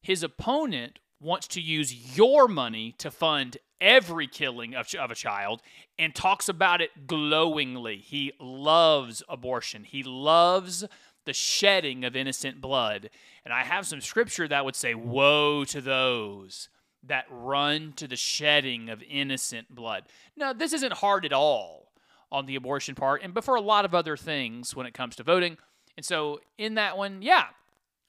His 0.00 0.22
opponent 0.22 0.98
wants 1.20 1.46
to 1.48 1.60
use 1.60 2.16
your 2.16 2.48
money 2.48 2.94
to 2.98 3.10
fund 3.10 3.56
every 3.80 4.26
killing 4.26 4.74
of, 4.74 4.94
of 4.94 5.10
a 5.10 5.14
child 5.14 5.62
and 5.98 6.14
talks 6.14 6.48
about 6.48 6.80
it 6.80 7.06
glowingly. 7.06 7.98
He 7.98 8.32
loves 8.40 9.22
abortion. 9.28 9.84
He 9.84 10.02
loves 10.02 10.84
the 11.24 11.32
shedding 11.32 12.04
of 12.04 12.16
innocent 12.16 12.60
blood. 12.60 13.10
And 13.44 13.52
I 13.52 13.64
have 13.64 13.86
some 13.86 14.00
scripture 14.00 14.48
that 14.48 14.64
would 14.64 14.76
say, 14.76 14.94
Woe 14.94 15.64
to 15.64 15.80
those 15.80 16.68
that 17.04 17.26
run 17.30 17.92
to 17.96 18.06
the 18.06 18.16
shedding 18.16 18.88
of 18.88 19.02
innocent 19.02 19.74
blood. 19.74 20.04
Now, 20.36 20.52
this 20.52 20.72
isn't 20.72 20.94
hard 20.94 21.24
at 21.24 21.32
all 21.32 21.92
on 22.30 22.46
the 22.46 22.56
abortion 22.56 22.94
part, 22.94 23.22
and 23.22 23.34
but 23.34 23.44
for 23.44 23.56
a 23.56 23.60
lot 23.60 23.84
of 23.84 23.94
other 23.94 24.16
things 24.16 24.74
when 24.74 24.86
it 24.86 24.94
comes 24.94 25.16
to 25.16 25.22
voting. 25.22 25.58
And 25.96 26.06
so 26.06 26.40
in 26.58 26.74
that 26.74 26.96
one, 26.96 27.20
yeah, 27.22 27.46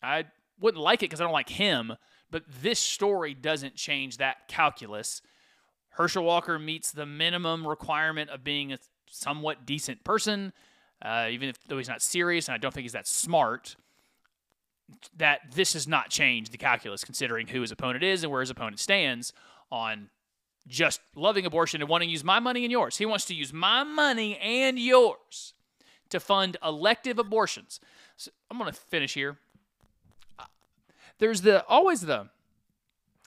I 0.02 0.26
wouldn't 0.60 0.84
like 0.84 1.02
it 1.02 1.10
because 1.10 1.19
I 1.19 1.26
don't 1.26 1.34
like 1.34 1.49
him, 1.49 1.93
but 2.32 2.43
this 2.62 2.80
story 2.80 3.34
doesn't 3.34 3.76
change 3.76 4.17
that 4.17 4.47
calculus. 4.47 5.21
Herschel 5.89 6.23
Walker 6.23 6.58
meets 6.58 6.91
the 6.91 7.06
minimum 7.06 7.67
requirement 7.67 8.30
of 8.30 8.43
being 8.43 8.71
a 8.71 8.80
somewhat 9.10 9.65
decent 9.65 10.04
person, 10.04 10.54
uh, 11.04 11.28
even 11.30 11.50
if 11.50 11.58
though 11.68 11.78
he's 11.78 11.89
not 11.89 12.02
serious, 12.02 12.48
and 12.48 12.56
I 12.56 12.58
don't 12.58 12.74
think 12.74 12.86
he's 12.86 12.94
that 12.94 13.08
smart. 13.08 13.76
That 15.18 15.39
this 15.56 15.74
has 15.74 15.88
not 15.88 16.10
changed 16.10 16.52
the 16.52 16.58
calculus, 16.58 17.04
considering 17.04 17.48
who 17.48 17.62
his 17.62 17.72
opponent 17.72 18.04
is 18.04 18.24
and 18.24 18.32
where 18.32 18.42
his 18.42 18.50
opponent 18.50 18.80
stands 18.80 19.34
on 19.72 20.10
just 20.68 21.02
loving 21.16 21.46
abortion 21.46 21.82
and 21.82 21.89
wanting 21.89 22.10
to 22.10 22.12
use 22.12 22.24
my 22.24 22.39
money 22.39 22.63
and 22.63 22.72
yours. 22.72 22.98
He 22.98 23.06
wants 23.06 23.26
to 23.26 23.34
use 23.34 23.52
my 23.52 23.84
money 23.84 24.38
and 24.38 24.78
yours 24.78 25.54
to 26.10 26.20
fund 26.20 26.58
elective 26.63 27.18
abortions. 27.18 27.80
So 28.18 28.32
I'm 28.52 28.58
going 28.58 28.72
to 28.72 28.78
finish 28.78 29.13
here. 29.13 29.38
There's 31.18 31.42
the 31.42 31.66
always 31.66 32.02
the 32.02 32.30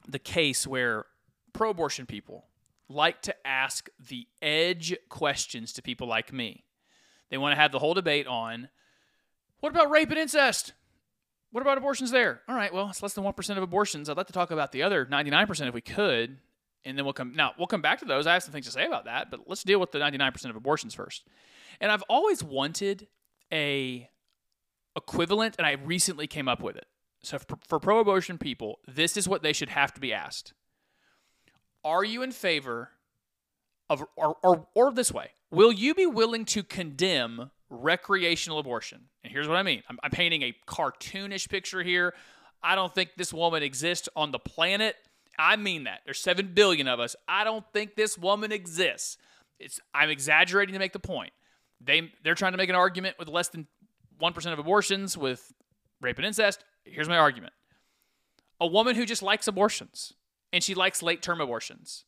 the 0.07 0.19
case 0.19 0.67
where 0.67 1.07
pro-abortion 1.53 2.07
people 2.07 2.45
like 2.89 3.23
to 3.23 3.35
ask 3.47 3.89
the 3.99 4.29
edge 4.41 4.95
questions 5.09 5.73
to 5.73 5.83
people 5.83 6.07
like 6.07 6.33
me. 6.33 6.66
They 7.31 7.39
want 7.39 7.53
to 7.55 7.61
have 7.61 7.73
the 7.73 7.79
whole 7.79 7.95
debate 7.95 8.27
on 8.27 8.69
what 9.61 9.71
about 9.71 9.91
rape 9.91 10.11
and 10.11 10.19
incest? 10.19 10.73
What 11.51 11.63
about 11.63 11.79
abortions 11.79 12.11
there? 12.11 12.43
All 12.49 12.55
right, 12.55 12.73
well, 12.73 12.91
it's 12.91 13.03
less 13.03 13.15
than 13.15 13.25
1% 13.25 13.57
of 13.57 13.63
abortions. 13.63 14.09
I'd 14.09 14.17
like 14.17 14.27
to 14.27 14.33
talk 14.33 14.51
about 14.51 14.73
the 14.73 14.83
other 14.83 15.07
99% 15.07 15.69
if 15.69 15.75
we 15.75 15.81
could 15.81 16.39
and 16.87 16.97
then 16.97 17.05
we'll 17.05 17.13
come 17.13 17.35
now 17.35 17.53
we'll 17.59 17.67
come 17.67 17.83
back 17.83 17.99
to 17.99 18.05
those 18.07 18.27
i 18.27 18.33
have 18.33 18.43
some 18.43 18.53
things 18.53 18.65
to 18.65 18.73
say 18.73 18.87
about 18.87 19.05
that 19.05 19.31
but 19.31 19.41
let's 19.47 19.65
deal 19.65 19.79
with 19.79 19.91
the 19.91 19.99
99% 19.99 20.49
of 20.49 20.57
abortions 20.57 20.95
first 20.95 21.25
and 21.81 21.93
i've 21.93 22.05
always 22.09 22.43
wanted 22.43 23.09
a 23.53 24.09
equivalent 24.97 25.57
and 25.59 25.67
i 25.67 25.73
recently 25.73 26.27
came 26.27 26.49
up 26.49 26.63
with 26.63 26.77
it 26.77 26.87
so 27.23 27.39
for, 27.39 27.59
for 27.67 27.81
pro-abortion 27.81 28.39
people 28.39 28.79
this 28.87 29.17
is 29.17 29.29
what 29.29 29.43
they 29.43 29.53
should 29.53 29.69
have 29.69 29.93
to 29.93 30.01
be 30.01 30.13
asked 30.15 30.55
are 31.85 32.05
you 32.05 32.23
in 32.23 32.33
favor 32.33 32.91
of 33.91 34.03
or, 34.17 34.37
or, 34.43 34.67
or 34.75 34.93
this 34.93 35.13
way 35.13 35.31
will 35.51 35.73
you 35.73 35.95
be 35.95 36.07
willing 36.07 36.45
to 36.45 36.63
condemn 36.63 37.51
recreational 37.69 38.59
abortion 38.59 39.09
and 39.25 39.33
here's 39.33 39.49
what 39.49 39.57
i 39.57 39.63
mean 39.63 39.83
i'm, 39.89 39.99
I'm 40.03 40.11
painting 40.11 40.43
a 40.43 40.55
cartoonish 40.69 41.49
picture 41.49 41.83
here 41.83 42.15
i 42.63 42.75
don't 42.75 42.95
think 42.95 43.11
this 43.17 43.33
woman 43.33 43.63
exists 43.63 44.09
on 44.15 44.31
the 44.31 44.39
planet 44.39 44.97
I 45.39 45.57
mean 45.57 45.85
that. 45.85 46.01
There's 46.05 46.21
7 46.21 46.53
billion 46.55 46.89
of 46.89 47.01
us. 47.01 47.17
I 47.29 47.45
don't 47.45 47.65
think 47.73 47.95
this 47.95 48.17
woman 48.17 48.53
exists. 48.53 49.19
It's 49.59 49.81
I'm 49.95 50.11
exaggerating 50.11 50.73
to 50.75 50.79
make 50.79 50.93
the 50.93 50.99
point. 50.99 51.33
They 51.81 52.13
they're 52.23 52.35
trying 52.35 52.53
to 52.53 52.59
make 52.59 52.69
an 52.69 52.75
argument 52.75 53.17
with 53.19 53.29
less 53.29 53.49
than 53.49 53.67
1% 54.21 54.53
of 54.53 54.59
abortions 54.59 55.17
with 55.17 55.53
rape 56.01 56.17
and 56.19 56.27
incest. 56.27 56.65
Here's 56.85 57.09
my 57.09 57.19
argument. 57.19 57.53
A 58.61 58.67
woman 58.67 58.97
who 58.97 59.05
just 59.05 59.23
likes 59.23 59.47
abortions 59.47 60.15
and 60.53 60.63
she 60.63 60.75
likes 60.75 61.03
late-term 61.03 61.41
abortions. 61.41 62.05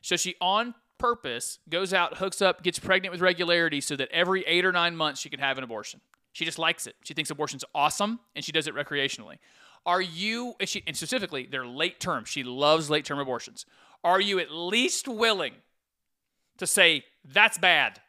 So 0.00 0.16
she 0.16 0.34
on 0.40 0.74
purpose 1.00 1.58
goes 1.68 1.92
out, 1.92 2.18
hooks 2.18 2.40
up, 2.40 2.62
gets 2.62 2.78
pregnant 2.78 3.10
with 3.10 3.20
regularity 3.20 3.80
so 3.80 3.96
that 3.96 4.08
every 4.12 4.44
8 4.46 4.64
or 4.64 4.72
9 4.72 4.94
months 4.94 5.20
she 5.20 5.28
can 5.28 5.40
have 5.40 5.58
an 5.58 5.64
abortion. 5.64 6.00
She 6.32 6.44
just 6.44 6.58
likes 6.58 6.86
it. 6.86 6.94
She 7.02 7.14
thinks 7.14 7.30
abortion's 7.30 7.64
awesome 7.74 8.20
and 8.36 8.44
she 8.44 8.52
does 8.52 8.68
it 8.68 8.74
recreationally. 8.74 9.38
Are 9.86 10.00
you, 10.00 10.54
and, 10.60 10.68
she, 10.68 10.82
and 10.86 10.96
specifically, 10.96 11.48
they're 11.50 11.66
late 11.66 11.98
term. 11.98 12.24
She 12.24 12.44
loves 12.44 12.90
late 12.90 13.04
term 13.04 13.18
abortions. 13.18 13.66
Are 14.04 14.20
you 14.20 14.38
at 14.38 14.50
least 14.50 15.08
willing 15.08 15.54
to 16.58 16.66
say 16.66 17.04
that's 17.24 17.58
bad? 17.58 18.00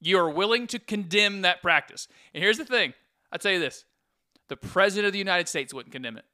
You 0.00 0.18
are 0.18 0.28
willing 0.28 0.66
to 0.68 0.78
condemn 0.78 1.42
that 1.42 1.62
practice. 1.62 2.08
And 2.34 2.42
here's 2.42 2.58
the 2.58 2.64
thing 2.64 2.92
I'll 3.30 3.38
tell 3.38 3.52
you 3.52 3.60
this 3.60 3.84
the 4.48 4.56
President 4.56 5.06
of 5.06 5.12
the 5.12 5.18
United 5.18 5.48
States 5.48 5.72
wouldn't 5.72 5.92
condemn 5.92 6.18
it, 6.18 6.24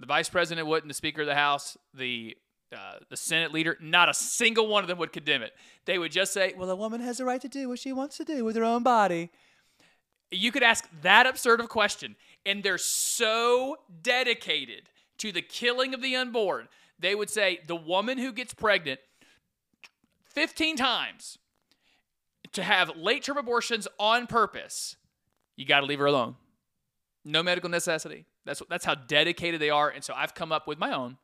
the 0.00 0.06
Vice 0.06 0.28
President 0.28 0.66
wouldn't, 0.66 0.88
the 0.88 0.94
Speaker 0.94 1.22
of 1.22 1.26
the 1.28 1.34
House, 1.34 1.78
the 1.94 2.36
uh, 2.74 2.98
the 3.08 3.16
Senate 3.16 3.52
leader, 3.52 3.76
not 3.80 4.08
a 4.08 4.14
single 4.14 4.66
one 4.66 4.84
of 4.84 4.88
them 4.88 4.98
would 4.98 5.12
condemn 5.12 5.42
it. 5.42 5.52
They 5.84 5.98
would 5.98 6.12
just 6.12 6.32
say, 6.32 6.54
well, 6.56 6.70
a 6.70 6.76
woman 6.76 7.00
has 7.00 7.20
a 7.20 7.24
right 7.24 7.40
to 7.40 7.48
do 7.48 7.68
what 7.68 7.78
she 7.78 7.92
wants 7.92 8.16
to 8.18 8.24
do 8.24 8.44
with 8.44 8.56
her 8.56 8.64
own 8.64 8.82
body. 8.82 9.30
You 10.30 10.50
could 10.50 10.62
ask 10.62 10.88
that 11.02 11.26
absurd 11.26 11.60
of 11.60 11.66
a 11.66 11.68
question, 11.68 12.16
and 12.44 12.62
they're 12.62 12.78
so 12.78 13.76
dedicated 14.02 14.90
to 15.18 15.32
the 15.32 15.42
killing 15.42 15.94
of 15.94 16.02
the 16.02 16.16
unborn. 16.16 16.68
They 16.98 17.14
would 17.14 17.30
say 17.30 17.60
the 17.66 17.76
woman 17.76 18.18
who 18.18 18.32
gets 18.32 18.52
pregnant 18.52 19.00
15 20.26 20.76
times 20.76 21.38
to 22.52 22.62
have 22.62 22.96
late 22.96 23.24
term 23.24 23.36
abortions 23.36 23.86
on 23.98 24.26
purpose, 24.26 24.96
you 25.56 25.66
got 25.66 25.80
to 25.80 25.86
leave 25.86 25.98
her 25.98 26.06
alone. 26.06 26.36
No 27.24 27.42
medical 27.42 27.70
necessity. 27.70 28.26
That's 28.44 28.62
that's 28.68 28.84
how 28.84 28.94
dedicated 28.94 29.60
they 29.60 29.70
are. 29.70 29.88
And 29.88 30.04
so 30.04 30.12
I've 30.14 30.34
come 30.34 30.52
up 30.52 30.66
with 30.66 30.78
my 30.78 30.92
own 30.92 31.16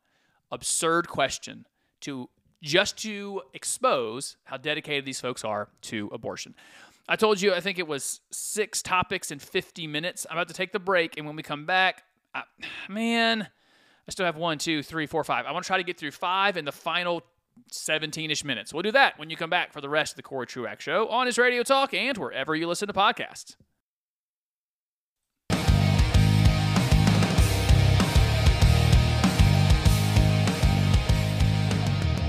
absurd 0.51 1.07
question 1.07 1.65
to 2.01 2.29
just 2.61 2.97
to 2.97 3.41
expose 3.53 4.37
how 4.43 4.57
dedicated 4.57 5.05
these 5.05 5.19
folks 5.19 5.43
are 5.43 5.69
to 5.81 6.09
abortion. 6.13 6.55
I 7.07 7.15
told 7.15 7.41
you 7.41 7.53
I 7.53 7.59
think 7.59 7.79
it 7.79 7.87
was 7.87 8.21
six 8.31 8.81
topics 8.81 9.31
in 9.31 9.39
50 9.39 9.87
minutes. 9.87 10.25
I'm 10.29 10.37
about 10.37 10.47
to 10.49 10.53
take 10.53 10.71
the 10.71 10.79
break, 10.79 11.17
and 11.17 11.25
when 11.25 11.35
we 11.35 11.43
come 11.43 11.65
back, 11.65 12.03
I, 12.33 12.43
man, 12.87 13.41
I 14.07 14.11
still 14.11 14.25
have 14.25 14.37
one, 14.37 14.57
two, 14.57 14.83
three, 14.83 15.07
four, 15.07 15.23
five. 15.23 15.45
I 15.45 15.51
want 15.51 15.65
to 15.65 15.67
try 15.67 15.77
to 15.77 15.83
get 15.83 15.97
through 15.97 16.11
five 16.11 16.57
in 16.57 16.65
the 16.65 16.71
final 16.71 17.23
17-ish 17.71 18.43
minutes. 18.43 18.73
We'll 18.73 18.83
do 18.83 18.91
that 18.91 19.17
when 19.19 19.29
you 19.29 19.35
come 19.35 19.49
back 19.49 19.73
for 19.73 19.81
the 19.81 19.89
rest 19.89 20.13
of 20.13 20.17
the 20.17 20.23
Corey 20.23 20.47
Truax 20.47 20.83
Show 20.83 21.07
on 21.09 21.25
his 21.25 21.37
Radio 21.37 21.63
Talk 21.63 21.93
and 21.93 22.17
wherever 22.17 22.55
you 22.55 22.67
listen 22.67 22.87
to 22.87 22.93
podcasts. 22.93 23.55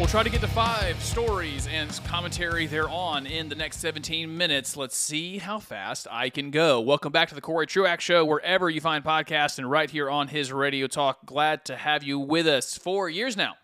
We'll 0.02 0.08
try 0.08 0.24
to 0.24 0.30
get 0.30 0.40
to 0.40 0.48
five 0.48 1.00
stories 1.00 1.68
and 1.68 1.88
commentary 2.06 2.66
thereon 2.66 3.24
in 3.24 3.48
the 3.48 3.54
next 3.54 3.76
17 3.76 4.36
minutes. 4.36 4.76
Let's 4.76 4.96
see 4.96 5.38
how 5.38 5.60
fast 5.60 6.08
I 6.10 6.28
can 6.28 6.50
go. 6.50 6.80
Welcome 6.80 7.12
back 7.12 7.28
to 7.28 7.36
the 7.36 7.40
Corey 7.40 7.68
Truax 7.68 8.02
Show, 8.02 8.24
wherever 8.24 8.68
you 8.68 8.80
find 8.80 9.04
podcasts 9.04 9.58
and 9.58 9.70
right 9.70 9.88
here 9.88 10.10
on 10.10 10.26
his 10.26 10.52
Radio 10.52 10.88
Talk. 10.88 11.24
Glad 11.24 11.64
to 11.66 11.76
have 11.76 12.02
you 12.02 12.18
with 12.18 12.48
us 12.48 12.76
for 12.76 13.08
years 13.08 13.36
now. 13.36 13.54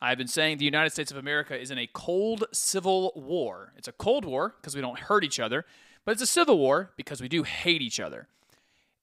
I've 0.00 0.16
been 0.16 0.28
saying 0.28 0.58
the 0.58 0.64
United 0.64 0.90
States 0.90 1.10
of 1.10 1.16
America 1.16 1.60
is 1.60 1.72
in 1.72 1.78
a 1.78 1.88
cold 1.88 2.44
civil 2.52 3.12
war. 3.16 3.72
It's 3.76 3.88
a 3.88 3.92
cold 3.92 4.24
war 4.24 4.54
because 4.60 4.76
we 4.76 4.80
don't 4.80 5.00
hurt 5.00 5.24
each 5.24 5.40
other, 5.40 5.66
but 6.04 6.12
it's 6.12 6.22
a 6.22 6.26
civil 6.26 6.56
war 6.56 6.92
because 6.96 7.20
we 7.20 7.28
do 7.28 7.42
hate 7.42 7.82
each 7.82 7.98
other. 7.98 8.28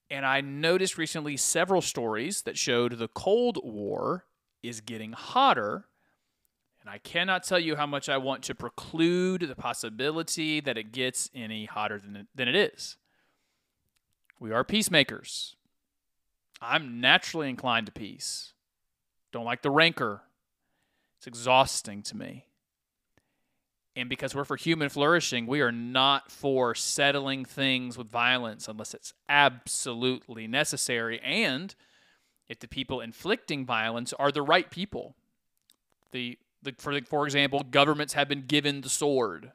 And 0.09 0.25
I 0.25 0.39
noticed 0.39 0.97
recently 0.97 1.35
several 1.35 1.81
stories 1.81 2.43
that 2.43 2.57
showed 2.57 2.97
the 2.97 3.09
Cold 3.09 3.59
War 3.61 4.23
is 4.63 4.79
getting 4.79 5.11
hotter 5.11 5.87
and 6.81 6.89
I 6.89 6.97
cannot 6.97 7.43
tell 7.43 7.59
you 7.59 7.75
how 7.75 7.85
much 7.85 8.09
I 8.09 8.17
want 8.17 8.43
to 8.43 8.55
preclude 8.55 9.41
the 9.41 9.55
possibility 9.55 10.59
that 10.61 10.77
it 10.77 10.91
gets 10.91 11.29
any 11.33 11.65
hotter 11.65 11.99
than 11.99 12.15
it, 12.15 12.27
than 12.33 12.47
it 12.47 12.55
is. 12.55 12.97
We 14.39 14.51
are 14.51 14.63
peacemakers. 14.63 15.55
I'm 16.59 16.99
naturally 16.99 17.49
inclined 17.49 17.85
to 17.85 17.91
peace. 17.91 18.53
Don't 19.31 19.45
like 19.45 19.61
the 19.61 19.69
rancor. 19.69 20.21
It's 21.17 21.27
exhausting 21.27 22.01
to 22.03 22.17
me. 22.17 22.45
And 23.95 24.09
because 24.09 24.33
we're 24.33 24.45
for 24.45 24.55
human 24.55 24.89
flourishing, 24.89 25.45
we 25.45 25.61
are 25.61 25.71
not 25.71 26.31
for 26.31 26.73
settling 26.73 27.45
things 27.45 27.97
with 27.97 28.09
violence 28.09 28.67
unless 28.67 28.93
it's 28.93 29.13
absolutely 29.29 30.47
necessary. 30.47 31.19
And 31.19 31.75
if 32.47 32.59
the 32.59 32.67
people 32.67 33.01
inflicting 33.01 33.65
violence 33.65 34.13
are 34.13 34.31
the 34.31 34.41
right 34.41 34.69
people. 34.71 35.15
The 36.11 36.37
the, 36.63 36.73
for, 36.77 36.99
for 37.01 37.25
example, 37.25 37.63
governments 37.69 38.13
have 38.13 38.27
been 38.27 38.45
given 38.45 38.81
the 38.81 38.89
sword 38.89 39.51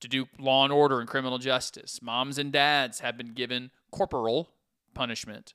to 0.00 0.08
do 0.08 0.26
law 0.38 0.64
and 0.64 0.72
order 0.72 1.00
and 1.00 1.08
criminal 1.08 1.38
justice. 1.38 2.00
Moms 2.02 2.38
and 2.38 2.52
dads 2.52 3.00
have 3.00 3.16
been 3.16 3.34
given 3.34 3.70
corporal 3.90 4.50
punishment 4.94 5.54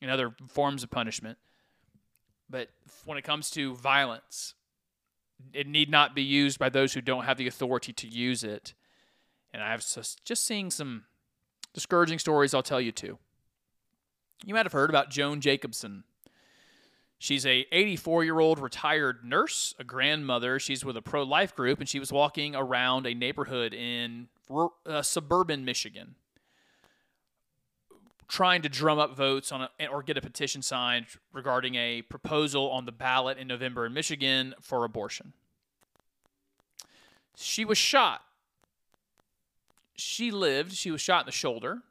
and 0.00 0.10
other 0.10 0.34
forms 0.48 0.82
of 0.82 0.90
punishment. 0.90 1.38
But 2.48 2.68
when 3.04 3.18
it 3.18 3.22
comes 3.24 3.50
to 3.50 3.74
violence, 3.74 4.54
it 5.52 5.66
need 5.66 5.90
not 5.90 6.14
be 6.14 6.22
used 6.22 6.58
by 6.58 6.68
those 6.68 6.92
who 6.92 7.00
don't 7.00 7.24
have 7.24 7.36
the 7.36 7.46
authority 7.46 7.92
to 7.92 8.06
use 8.06 8.44
it. 8.44 8.74
And 9.52 9.62
I've 9.62 9.84
just 10.24 10.46
seeing 10.46 10.70
some 10.70 11.04
discouraging 11.72 12.18
stories 12.18 12.54
I'll 12.54 12.62
tell 12.62 12.80
you 12.80 12.92
too. 12.92 13.18
You 14.44 14.54
might 14.54 14.66
have 14.66 14.72
heard 14.72 14.90
about 14.90 15.10
Joan 15.10 15.40
Jacobson 15.40 16.04
She's 17.24 17.46
a 17.46 17.64
84 17.72 18.24
year 18.24 18.38
old 18.38 18.58
retired 18.58 19.24
nurse, 19.24 19.74
a 19.78 19.84
grandmother. 19.84 20.58
She's 20.58 20.84
with 20.84 20.94
a 20.94 21.00
pro 21.00 21.22
life 21.22 21.56
group, 21.56 21.80
and 21.80 21.88
she 21.88 21.98
was 21.98 22.12
walking 22.12 22.54
around 22.54 23.06
a 23.06 23.14
neighborhood 23.14 23.72
in 23.72 24.28
uh, 24.84 25.00
suburban 25.00 25.64
Michigan, 25.64 26.16
trying 28.28 28.60
to 28.60 28.68
drum 28.68 28.98
up 28.98 29.16
votes 29.16 29.52
on 29.52 29.62
a, 29.62 29.86
or 29.86 30.02
get 30.02 30.18
a 30.18 30.20
petition 30.20 30.60
signed 30.60 31.06
regarding 31.32 31.76
a 31.76 32.02
proposal 32.02 32.70
on 32.70 32.84
the 32.84 32.92
ballot 32.92 33.38
in 33.38 33.48
November 33.48 33.86
in 33.86 33.94
Michigan 33.94 34.54
for 34.60 34.84
abortion. 34.84 35.32
She 37.36 37.64
was 37.64 37.78
shot. 37.78 38.20
She 39.96 40.30
lived. 40.30 40.74
She 40.74 40.90
was 40.90 41.00
shot 41.00 41.22
in 41.22 41.26
the 41.26 41.32
shoulder. 41.32 41.84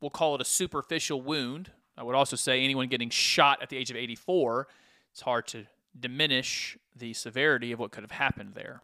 We'll 0.00 0.10
call 0.10 0.36
it 0.36 0.40
a 0.40 0.44
superficial 0.44 1.20
wound. 1.20 1.72
I 1.96 2.02
would 2.02 2.14
also 2.14 2.36
say 2.36 2.62
anyone 2.62 2.88
getting 2.88 3.10
shot 3.10 3.62
at 3.62 3.68
the 3.68 3.76
age 3.76 3.90
of 3.90 3.96
84, 3.96 4.66
it's 5.12 5.20
hard 5.20 5.46
to 5.48 5.66
diminish 5.98 6.76
the 6.94 7.12
severity 7.12 7.72
of 7.72 7.78
what 7.78 7.92
could 7.92 8.02
have 8.02 8.10
happened 8.10 8.54
there. 8.54 8.82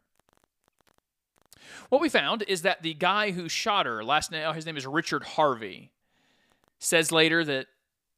What 1.88 2.00
we 2.00 2.08
found 2.08 2.42
is 2.42 2.62
that 2.62 2.82
the 2.82 2.94
guy 2.94 3.32
who 3.32 3.48
shot 3.48 3.86
her, 3.86 4.04
last 4.04 4.30
name, 4.30 4.44
oh, 4.46 4.52
his 4.52 4.66
name 4.66 4.76
is 4.76 4.86
Richard 4.86 5.24
Harvey, 5.24 5.90
says 6.78 7.12
later 7.12 7.44
that 7.44 7.66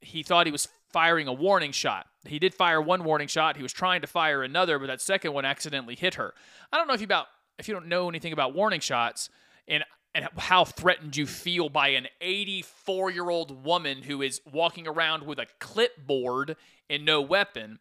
he 0.00 0.22
thought 0.22 0.46
he 0.46 0.52
was 0.52 0.68
firing 0.90 1.26
a 1.26 1.32
warning 1.32 1.72
shot. 1.72 2.06
He 2.24 2.38
did 2.38 2.54
fire 2.54 2.80
one 2.80 3.04
warning 3.04 3.28
shot. 3.28 3.56
He 3.56 3.62
was 3.62 3.72
trying 3.72 4.02
to 4.02 4.06
fire 4.06 4.42
another, 4.42 4.78
but 4.78 4.86
that 4.86 5.00
second 5.00 5.32
one 5.32 5.44
accidentally 5.44 5.96
hit 5.96 6.14
her. 6.14 6.34
I 6.72 6.76
don't 6.76 6.86
know 6.86 6.94
if 6.94 7.00
you 7.00 7.06
about 7.06 7.26
if 7.58 7.68
you 7.68 7.74
don't 7.74 7.86
know 7.86 8.08
anything 8.08 8.32
about 8.32 8.54
warning 8.54 8.80
shots 8.80 9.28
and 9.68 9.84
and 10.14 10.28
how 10.36 10.64
threatened 10.64 11.16
you 11.16 11.26
feel 11.26 11.68
by 11.68 11.88
an 11.88 12.08
84 12.20 13.10
year 13.10 13.30
old 13.30 13.64
woman 13.64 14.02
who 14.02 14.22
is 14.22 14.40
walking 14.50 14.86
around 14.86 15.24
with 15.24 15.38
a 15.38 15.46
clipboard 15.58 16.56
and 16.90 17.04
no 17.04 17.20
weapon. 17.20 17.78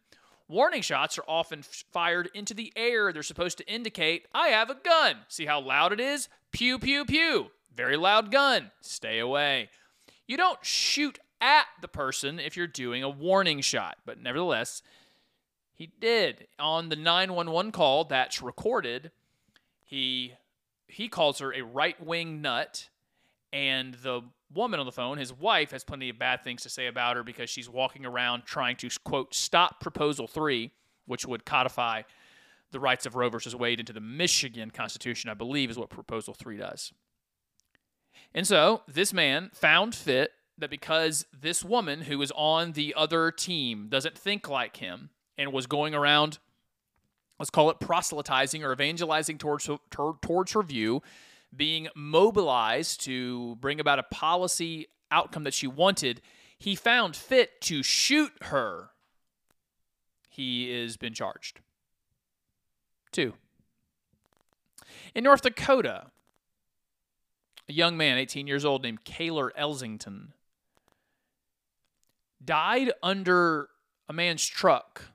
Warning 0.48 0.82
shots 0.82 1.18
are 1.18 1.24
often 1.28 1.62
fired 1.62 2.30
into 2.34 2.54
the 2.54 2.72
air. 2.76 3.12
They're 3.12 3.22
supposed 3.22 3.58
to 3.58 3.68
indicate, 3.68 4.26
I 4.34 4.48
have 4.48 4.70
a 4.70 4.74
gun. 4.74 5.18
See 5.28 5.46
how 5.46 5.60
loud 5.60 5.92
it 5.92 6.00
is? 6.00 6.28
Pew, 6.50 6.78
pew, 6.78 7.04
pew. 7.04 7.50
Very 7.74 7.96
loud 7.96 8.30
gun. 8.30 8.70
Stay 8.80 9.18
away. 9.18 9.70
You 10.26 10.36
don't 10.36 10.64
shoot 10.64 11.18
at 11.40 11.66
the 11.80 11.88
person 11.88 12.38
if 12.38 12.56
you're 12.56 12.66
doing 12.66 13.02
a 13.02 13.08
warning 13.08 13.60
shot, 13.60 13.96
but 14.04 14.20
nevertheless, 14.20 14.82
he 15.72 15.90
did. 16.00 16.46
On 16.58 16.88
the 16.88 16.96
911 16.96 17.72
call 17.72 18.04
that's 18.04 18.42
recorded, 18.42 19.10
he 19.82 20.34
he 20.88 21.08
calls 21.08 21.38
her 21.38 21.52
a 21.52 21.62
right-wing 21.62 22.40
nut 22.42 22.88
and 23.52 23.94
the 23.94 24.22
woman 24.52 24.80
on 24.80 24.86
the 24.86 24.92
phone, 24.92 25.18
his 25.18 25.32
wife, 25.32 25.70
has 25.70 25.84
plenty 25.84 26.08
of 26.08 26.18
bad 26.18 26.42
things 26.42 26.62
to 26.62 26.68
say 26.68 26.86
about 26.86 27.16
her 27.16 27.22
because 27.22 27.50
she's 27.50 27.68
walking 27.68 28.06
around 28.06 28.44
trying 28.44 28.76
to 28.76 28.88
quote 29.04 29.34
stop 29.34 29.80
proposal 29.80 30.26
3, 30.26 30.70
which 31.06 31.26
would 31.26 31.44
codify 31.44 32.02
the 32.70 32.80
rights 32.80 33.04
of 33.06 33.14
Roe 33.14 33.28
versus 33.28 33.54
Wade 33.54 33.80
into 33.80 33.92
the 33.92 34.00
Michigan 34.00 34.70
Constitution, 34.70 35.28
I 35.30 35.34
believe 35.34 35.70
is 35.70 35.78
what 35.78 35.90
proposal 35.90 36.34
3 36.34 36.56
does. 36.56 36.92
And 38.34 38.46
so 38.46 38.82
this 38.88 39.12
man 39.12 39.50
found 39.52 39.94
fit 39.94 40.32
that 40.58 40.70
because 40.70 41.26
this 41.38 41.64
woman 41.64 42.02
who 42.02 42.20
is 42.22 42.32
on 42.34 42.72
the 42.72 42.94
other 42.96 43.30
team 43.30 43.88
doesn't 43.88 44.16
think 44.16 44.48
like 44.48 44.78
him 44.78 45.10
and 45.36 45.52
was 45.52 45.66
going 45.66 45.94
around, 45.94 46.38
let's 47.38 47.50
call 47.50 47.70
it 47.70 47.80
proselytizing 47.80 48.64
or 48.64 48.72
evangelizing 48.72 49.38
towards 49.38 49.68
towards 49.90 50.52
her 50.52 50.62
view, 50.62 51.02
being 51.54 51.88
mobilized 51.94 53.02
to 53.04 53.56
bring 53.56 53.80
about 53.80 53.98
a 53.98 54.04
policy 54.04 54.88
outcome 55.10 55.44
that 55.44 55.54
she 55.54 55.66
wanted, 55.66 56.20
he 56.58 56.74
found 56.74 57.14
fit 57.14 57.60
to 57.62 57.82
shoot 57.82 58.32
her. 58.42 58.90
He 60.28 60.72
has 60.72 60.96
been 60.96 61.12
charged. 61.12 61.60
Two. 63.10 63.34
In 65.14 65.24
North 65.24 65.42
Dakota, 65.42 66.06
a 67.68 67.72
young 67.72 67.96
man, 67.96 68.16
18 68.16 68.46
years 68.46 68.64
old, 68.64 68.82
named 68.82 69.04
Cayler 69.04 69.52
Ellingson, 69.58 70.28
died 72.42 72.92
under 73.02 73.68
a 74.08 74.12
man's 74.12 74.46
truck. 74.46 75.12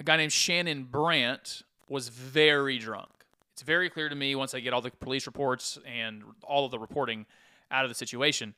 A 0.00 0.02
guy 0.02 0.16
named 0.16 0.32
Shannon 0.32 0.84
Brandt 0.84 1.62
was 1.86 2.08
very 2.08 2.78
drunk. 2.78 3.10
It's 3.52 3.60
very 3.60 3.90
clear 3.90 4.08
to 4.08 4.14
me 4.14 4.34
once 4.34 4.54
I 4.54 4.60
get 4.60 4.72
all 4.72 4.80
the 4.80 4.90
police 4.90 5.26
reports 5.26 5.78
and 5.86 6.22
all 6.42 6.64
of 6.64 6.70
the 6.70 6.78
reporting 6.78 7.26
out 7.70 7.84
of 7.84 7.90
the 7.90 7.94
situation 7.94 8.54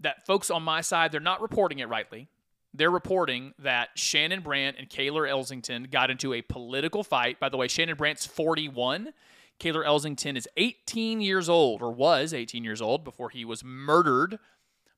that 0.00 0.26
folks 0.26 0.50
on 0.50 0.62
my 0.62 0.82
side, 0.82 1.10
they're 1.10 1.20
not 1.20 1.40
reporting 1.40 1.78
it 1.78 1.88
rightly. 1.88 2.28
They're 2.74 2.90
reporting 2.90 3.54
that 3.60 3.88
Shannon 3.94 4.42
Brandt 4.42 4.76
and 4.78 4.90
Cayler 4.90 5.26
Ellingson 5.26 5.90
got 5.90 6.10
into 6.10 6.34
a 6.34 6.42
political 6.42 7.02
fight. 7.02 7.40
By 7.40 7.48
the 7.48 7.56
way, 7.56 7.66
Shannon 7.66 7.96
Brandt's 7.96 8.26
41. 8.26 9.14
Cayler 9.58 9.82
Ellingson 9.82 10.36
is 10.36 10.46
18 10.58 11.22
years 11.22 11.48
old, 11.48 11.80
or 11.80 11.90
was 11.90 12.34
18 12.34 12.62
years 12.62 12.82
old, 12.82 13.04
before 13.04 13.30
he 13.30 13.44
was 13.44 13.64
murdered 13.64 14.38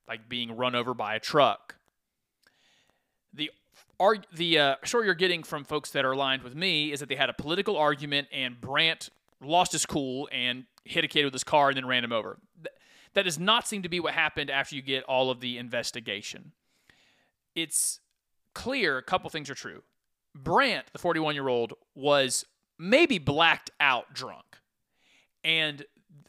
by 0.05 0.17
being 0.17 0.57
run 0.57 0.75
over 0.75 0.93
by 0.95 1.15
a 1.15 1.21
truck. 1.21 1.77
The 3.33 3.53
arg- 4.01 4.27
the 4.33 4.59
uh, 4.59 4.75
story 4.85 5.07
you're 5.07 5.15
getting 5.15 5.45
from 5.45 5.63
folks 5.63 5.91
that 5.91 6.05
are 6.05 6.13
aligned 6.13 6.43
with 6.43 6.57
me 6.57 6.91
is 6.91 6.99
that 7.01 7.09
they 7.09 7.15
had 7.15 7.31
a 7.31 7.35
political 7.35 7.77
argument 7.77 8.27
and 8.33 8.61
Brandt 8.61 9.11
lost 9.41 9.73
his 9.73 9.87
cool 9.87 10.29
and 10.33 10.65
hit 10.85 11.05
a 11.05 11.09
kid 11.09 11.25
with 11.25 11.33
his 11.33 11.45
car 11.45 11.69
and 11.69 11.77
then 11.77 11.87
ran 11.87 12.03
him 12.03 12.13
over. 12.13 12.39
That 13.15 13.25
does 13.25 13.39
not 13.39 13.69
seem 13.69 13.83
to 13.83 13.89
be 13.89 14.01
what 14.01 14.15
happened 14.15 14.51
after 14.51 14.75
you 14.75 14.83
get 14.83 15.05
all 15.05 15.31
of 15.31 15.41
the 15.41 15.59
investigation. 15.59 16.53
It's 17.55 18.01
clear 18.55 18.99
a 18.99 19.03
couple 19.03 19.29
things 19.31 19.51
are 19.51 19.55
true. 19.55 19.83
Brandt, 20.35 20.87
the 20.93 20.99
41 20.99 21.35
year 21.35 21.49
old, 21.49 21.75
was 21.95 22.45
maybe 22.79 23.19
blacked 23.19 23.71
out 23.81 24.15
drunk. 24.15 24.45
And 25.45 25.85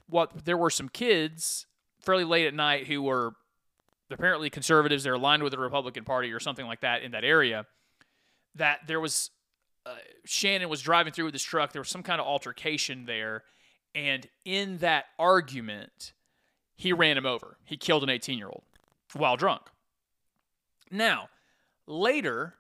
what 0.08 0.46
there 0.46 0.58
were 0.58 0.70
some 0.70 0.90
kids 0.90 1.68
fairly 2.00 2.24
late 2.24 2.48
at 2.48 2.54
night 2.54 2.88
who 2.88 3.02
were 3.04 3.34
apparently 4.14 4.50
conservatives, 4.50 5.04
they're 5.04 5.14
aligned 5.14 5.44
with 5.44 5.52
the 5.52 5.60
Republican 5.60 6.04
Party 6.04 6.32
or 6.32 6.40
something 6.40 6.66
like 6.66 6.82
that 6.82 7.04
in 7.04 7.12
that 7.12 7.24
area. 7.24 7.66
That 8.56 8.82
there 8.88 9.00
was 9.00 9.32
uh, 9.86 9.96
Shannon 10.26 10.70
was 10.70 10.82
driving 10.82 11.14
through 11.14 11.26
with 11.26 11.34
his 11.34 11.44
truck. 11.44 11.72
There 11.72 11.82
was 11.82 11.90
some 11.90 12.04
kind 12.04 12.20
of 12.20 12.28
altercation 12.28 13.06
there, 13.06 13.44
and 13.96 14.28
in 14.46 14.78
that 14.80 15.06
argument, 15.18 16.14
he 16.76 16.94
ran 16.94 17.18
him 17.18 17.26
over. 17.26 17.58
He 17.66 17.78
killed 17.78 18.04
an 18.04 18.10
18 18.10 18.38
year 18.38 18.48
old 18.48 18.64
while 19.14 19.38
drunk. 19.38 19.64
Now, 20.90 21.30
later 21.88 22.56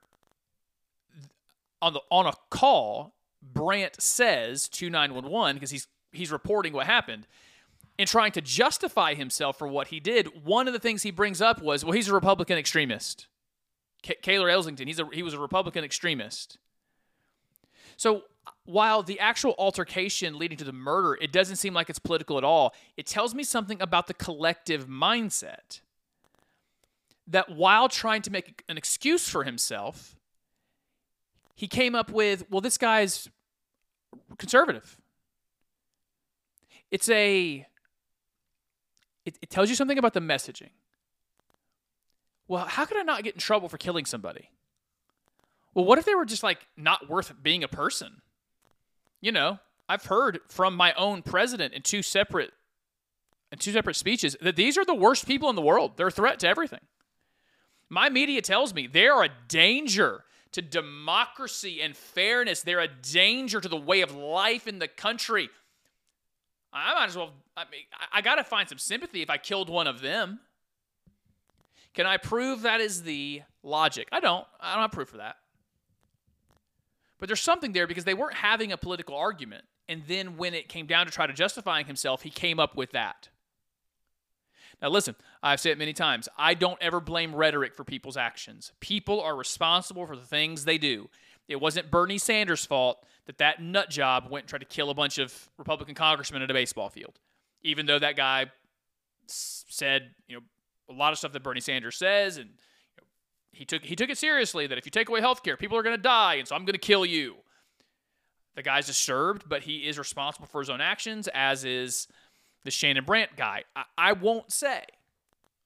on 1.81 1.93
the 1.93 2.01
on 2.09 2.25
a 2.27 2.33
call, 2.49 3.13
Brandt 3.41 4.01
says 4.01 4.69
to 4.69 4.89
911 4.89 5.55
because 5.55 5.71
he's 5.71 5.87
he's 6.11 6.31
reporting 6.31 6.73
what 6.73 6.85
happened 6.85 7.27
and 8.01 8.09
trying 8.09 8.31
to 8.31 8.41
justify 8.41 9.13
himself 9.13 9.59
for 9.59 9.67
what 9.67 9.89
he 9.89 9.99
did. 9.99 10.43
One 10.43 10.67
of 10.67 10.73
the 10.73 10.79
things 10.79 11.03
he 11.03 11.11
brings 11.11 11.39
up 11.39 11.61
was, 11.61 11.85
well, 11.85 11.93
he's 11.93 12.07
a 12.07 12.13
Republican 12.13 12.57
extremist. 12.57 13.27
K- 14.01 14.17
Cayler 14.23 14.49
he's 14.49 14.99
a, 14.99 15.07
he 15.13 15.21
was 15.21 15.35
a 15.35 15.39
Republican 15.39 15.83
extremist. 15.83 16.57
So 17.97 18.23
while 18.65 19.03
the 19.03 19.19
actual 19.19 19.53
altercation 19.59 20.39
leading 20.39 20.57
to 20.57 20.63
the 20.63 20.73
murder, 20.73 21.15
it 21.21 21.31
doesn't 21.31 21.57
seem 21.57 21.75
like 21.75 21.91
it's 21.91 21.99
political 21.99 22.39
at 22.39 22.43
all. 22.43 22.73
It 22.97 23.05
tells 23.05 23.35
me 23.35 23.43
something 23.43 23.79
about 23.79 24.07
the 24.07 24.15
collective 24.15 24.87
mindset. 24.87 25.81
That 27.27 27.51
while 27.51 27.87
trying 27.87 28.23
to 28.23 28.31
make 28.31 28.63
an 28.67 28.77
excuse 28.77 29.29
for 29.29 29.43
himself, 29.43 30.15
he 31.55 31.67
came 31.67 31.93
up 31.93 32.09
with, 32.09 32.49
well, 32.49 32.61
this 32.61 32.79
guy's 32.79 33.29
conservative. 34.39 34.97
It's 36.89 37.09
a 37.09 37.67
it, 39.25 39.37
it 39.41 39.49
tells 39.49 39.69
you 39.69 39.75
something 39.75 39.97
about 39.97 40.13
the 40.13 40.19
messaging. 40.19 40.69
Well, 42.47 42.65
how 42.65 42.85
could 42.85 42.97
I 42.97 43.03
not 43.03 43.23
get 43.23 43.33
in 43.33 43.39
trouble 43.39 43.69
for 43.69 43.77
killing 43.77 44.05
somebody? 44.05 44.49
Well, 45.73 45.85
what 45.85 45.97
if 45.97 46.05
they 46.05 46.15
were 46.15 46.25
just 46.25 46.43
like 46.43 46.67
not 46.75 47.09
worth 47.09 47.33
being 47.41 47.63
a 47.63 47.67
person? 47.67 48.21
You 49.21 49.31
know, 49.31 49.59
I've 49.87 50.05
heard 50.05 50.39
from 50.49 50.75
my 50.75 50.93
own 50.93 51.21
president 51.21 51.73
in 51.73 51.81
two 51.81 52.01
separate 52.01 52.51
in 53.51 53.57
two 53.57 53.71
separate 53.71 53.95
speeches 53.95 54.37
that 54.41 54.55
these 54.55 54.77
are 54.77 54.85
the 54.85 54.95
worst 54.95 55.27
people 55.27 55.49
in 55.49 55.55
the 55.55 55.61
world. 55.61 55.93
They're 55.97 56.07
a 56.07 56.11
threat 56.11 56.39
to 56.39 56.47
everything. 56.47 56.79
My 57.89 58.09
media 58.09 58.41
tells 58.41 58.73
me 58.73 58.87
they 58.87 59.07
are 59.07 59.23
a 59.23 59.29
danger 59.49 60.23
to 60.53 60.61
democracy 60.61 61.81
and 61.81 61.95
fairness. 61.95 62.61
They're 62.61 62.79
a 62.79 62.87
danger 62.87 63.59
to 63.59 63.67
the 63.67 63.77
way 63.77 64.01
of 64.01 64.15
life 64.15 64.67
in 64.67 64.79
the 64.79 64.87
country. 64.87 65.49
I 66.73 66.93
might 66.93 67.07
as 67.07 67.17
well. 67.17 67.31
I 67.57 67.65
mean, 67.71 67.81
I, 68.13 68.21
got 68.21 68.35
to 68.35 68.43
find 68.43 68.67
some 68.67 68.77
sympathy 68.77 69.21
if 69.21 69.29
I 69.29 69.37
killed 69.37 69.69
one 69.69 69.87
of 69.87 70.01
them. 70.01 70.39
Can 71.93 72.05
I 72.05 72.17
prove 72.17 72.61
that 72.61 72.79
is 72.79 73.03
the 73.03 73.41
logic? 73.63 74.07
I 74.11 74.21
don't. 74.21 74.45
I 74.59 74.73
don't 74.73 74.83
have 74.83 74.91
proof 74.91 75.09
for 75.09 75.17
that. 75.17 75.35
But 77.19 77.27
there's 77.27 77.41
something 77.41 77.73
there 77.73 77.87
because 77.87 78.05
they 78.05 78.13
weren't 78.13 78.35
having 78.35 78.71
a 78.71 78.77
political 78.77 79.15
argument. 79.15 79.65
And 79.89 80.03
then 80.07 80.37
when 80.37 80.53
it 80.53 80.69
came 80.69 80.85
down 80.85 81.05
to 81.05 81.11
try 81.11 81.27
to 81.27 81.33
justifying 81.33 81.85
himself, 81.85 82.21
he 82.21 82.29
came 82.29 82.59
up 82.59 82.75
with 82.77 82.91
that. 82.91 83.27
Now, 84.81 84.89
listen, 84.89 85.15
I've 85.43 85.59
said 85.59 85.73
it 85.73 85.77
many 85.77 85.93
times. 85.93 86.27
I 86.37 86.53
don't 86.53 86.81
ever 86.81 86.99
blame 86.99 87.35
rhetoric 87.35 87.75
for 87.75 87.83
people's 87.83 88.17
actions. 88.17 88.71
People 88.79 89.21
are 89.21 89.35
responsible 89.35 90.07
for 90.07 90.15
the 90.15 90.25
things 90.25 90.65
they 90.65 90.77
do. 90.77 91.09
It 91.47 91.59
wasn't 91.59 91.91
Bernie 91.91 92.17
Sanders' 92.17 92.65
fault 92.65 93.05
that 93.27 93.37
that 93.37 93.61
nut 93.61 93.89
job 93.89 94.27
went 94.29 94.43
and 94.43 94.49
tried 94.49 94.59
to 94.59 94.65
kill 94.65 94.89
a 94.89 94.93
bunch 94.93 95.17
of 95.17 95.49
Republican 95.57 95.95
congressmen 95.95 96.41
at 96.41 96.49
a 96.49 96.53
baseball 96.53 96.89
field, 96.89 97.19
even 97.61 97.85
though 97.85 97.99
that 97.99 98.15
guy 98.15 98.47
said, 99.27 100.11
you 100.27 100.35
know, 100.35 100.41
a 100.89 100.93
lot 100.93 101.13
of 101.13 101.19
stuff 101.19 101.31
that 101.33 101.43
Bernie 101.43 101.61
Sanders 101.61 101.97
says, 101.97 102.37
and 102.37 102.49
you 102.49 102.97
know, 102.97 103.03
he 103.51 103.65
took 103.65 103.83
he 103.83 103.95
took 103.95 104.09
it 104.09 104.17
seriously 104.17 104.67
that 104.67 104.77
if 104.77 104.85
you 104.85 104.91
take 104.91 105.09
away 105.09 105.21
health 105.21 105.43
care, 105.43 105.57
people 105.57 105.77
are 105.77 105.83
going 105.83 105.95
to 105.95 106.01
die, 106.01 106.35
and 106.35 106.47
so 106.47 106.55
I'm 106.55 106.65
going 106.65 106.73
to 106.73 106.79
kill 106.79 107.05
you. 107.05 107.35
The 108.55 108.63
guy's 108.63 108.87
disturbed, 108.87 109.45
but 109.47 109.63
he 109.63 109.87
is 109.87 109.97
responsible 109.97 110.47
for 110.47 110.59
his 110.59 110.69
own 110.69 110.81
actions, 110.81 111.29
as 111.33 111.63
is 111.63 112.07
the 112.65 112.71
Shannon 112.71 113.05
Brandt 113.05 113.37
guy. 113.37 113.63
I, 113.75 113.83
I 113.97 114.13
won't 114.13 114.51
say, 114.51 114.83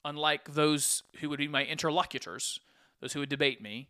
unlike 0.04 0.54
those 0.54 1.02
who 1.20 1.30
would 1.30 1.40
be 1.40 1.48
my 1.48 1.66
interlocutors, 1.66 2.60
those 3.02 3.14
who 3.14 3.22
would 3.22 3.30
debate 3.30 3.62
me, 3.62 3.90